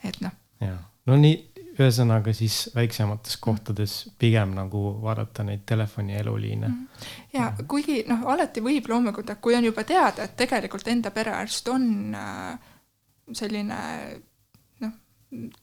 et 0.03 0.20
noh, 0.22 0.36
jah, 0.60 0.84
no 1.10 1.18
nii, 1.20 1.36
ühesõnaga 1.80 2.34
siis 2.36 2.70
väiksemates 2.76 3.38
kohtades 3.41 3.93
pigem 4.20 4.51
nagu 4.57 4.82
vaadata 5.03 5.45
neid 5.47 5.64
telefoni 5.70 6.18
eluliine 6.20 6.68
mm. 6.68 7.05
ja 7.34 7.51
kuigi 7.68 8.01
noh, 8.10 8.26
alati 8.34 8.64
võib 8.64 8.89
loomulikult, 8.91 9.32
kui 9.41 9.55
on 9.55 9.68
juba 9.70 9.86
teada, 9.88 10.26
et 10.26 10.36
tegelikult 10.39 10.88
enda 10.91 11.12
perearst 11.16 11.72
on 11.72 11.86
äh, 12.16 12.74
selline 13.36 13.80
noh, 14.84 14.97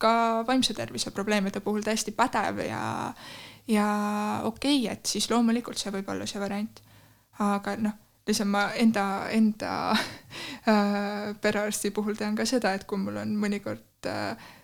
ka 0.01 0.15
vaimse 0.49 0.75
tervise 0.77 1.13
probleemide 1.15 1.61
puhul 1.61 1.85
täiesti 1.85 2.17
pädev 2.17 2.65
ja 2.65 2.83
ja 3.69 3.87
okei 4.45 4.81
okay,, 4.83 4.93
et 4.93 5.07
siis 5.07 5.31
loomulikult 5.31 5.79
see 5.79 5.93
võib 5.95 6.11
olla 6.15 6.27
see 6.27 6.41
variant. 6.41 6.83
aga 7.43 7.77
noh, 7.77 7.97
lihtsalt 8.27 8.51
ma 8.51 8.69
enda, 8.79 9.07
enda 9.35 9.73
äh, 10.71 11.35
perearsti 11.41 11.91
puhul 11.91 12.17
tean 12.17 12.39
ka 12.39 12.47
seda, 12.49 12.73
et 12.75 12.87
kui 12.89 12.99
mul 12.99 13.21
on 13.21 13.37
mõnikord 13.37 14.09
äh, 14.09 14.55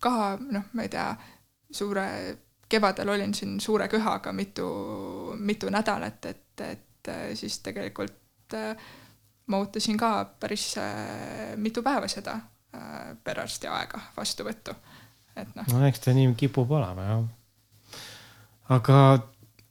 ka 0.00 0.14
noh, 0.38 0.64
ma 0.72 0.82
ei 0.82 0.88
tea, 0.88 1.08
suure 1.72 2.06
kevadel 2.72 3.08
olin 3.08 3.34
siin 3.34 3.60
suure 3.60 3.88
köhaga 3.88 4.32
mitu, 4.32 4.66
mitu 5.36 5.70
nädalat, 5.70 6.24
et, 6.24 6.60
et 6.60 7.08
äh, 7.08 7.24
siis 7.34 7.58
tegelikult 7.64 8.54
äh, 8.54 8.76
ma 9.46 9.60
ootasin 9.60 9.98
ka 10.00 10.12
päris 10.40 10.74
äh, 10.80 11.52
mitu 11.56 11.82
päeva 11.82 12.08
seda 12.08 12.38
äh, 12.38 13.12
perearsti 13.24 13.68
aega 13.68 14.00
vastuvõttu. 14.16 14.74
et 15.36 15.52
noh, 15.56 15.68
no 15.72 15.84
eks 15.88 16.00
ta 16.04 16.14
nii 16.16 16.32
kipub 16.38 16.70
olema 16.78 17.08
jah. 17.08 17.26
aga 18.78 18.98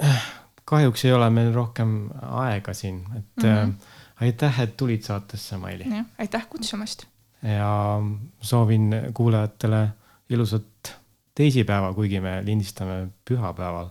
äh, 0.03 0.27
kahjuks 0.65 1.05
ei 1.05 1.15
ole 1.17 1.29
meil 1.33 1.53
rohkem 1.55 1.95
aega 2.43 2.73
siin, 2.73 3.01
et 3.17 3.43
mm. 3.43 3.49
-hmm. 3.49 3.73
aitäh, 4.21 4.59
et 4.59 4.77
tulid 4.77 5.01
saatesse, 5.03 5.57
Maili. 5.57 5.89
aitäh 6.17 6.47
kutsumast. 6.49 7.07
Ja 7.43 8.01
soovin 8.41 8.95
kuulajatele 9.13 9.87
ilusat 10.29 10.95
teisipäeva, 11.35 11.93
kuigi 11.93 12.19
me 12.19 12.41
lindistame 12.45 13.07
pühapäeval. 13.29 13.89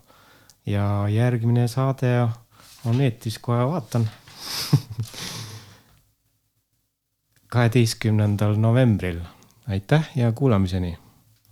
ja 0.67 1.09
järgmine 1.09 1.69
saade 1.69 2.29
on 2.85 3.01
eetris, 3.01 3.39
kohe 3.39 3.67
vaatan. 3.67 4.11
kaheteistkümnendal 7.53 8.57
novembril. 8.57 9.21
aitäh 9.69 10.11
ja 10.17 10.33
kuulamiseni 10.33 10.99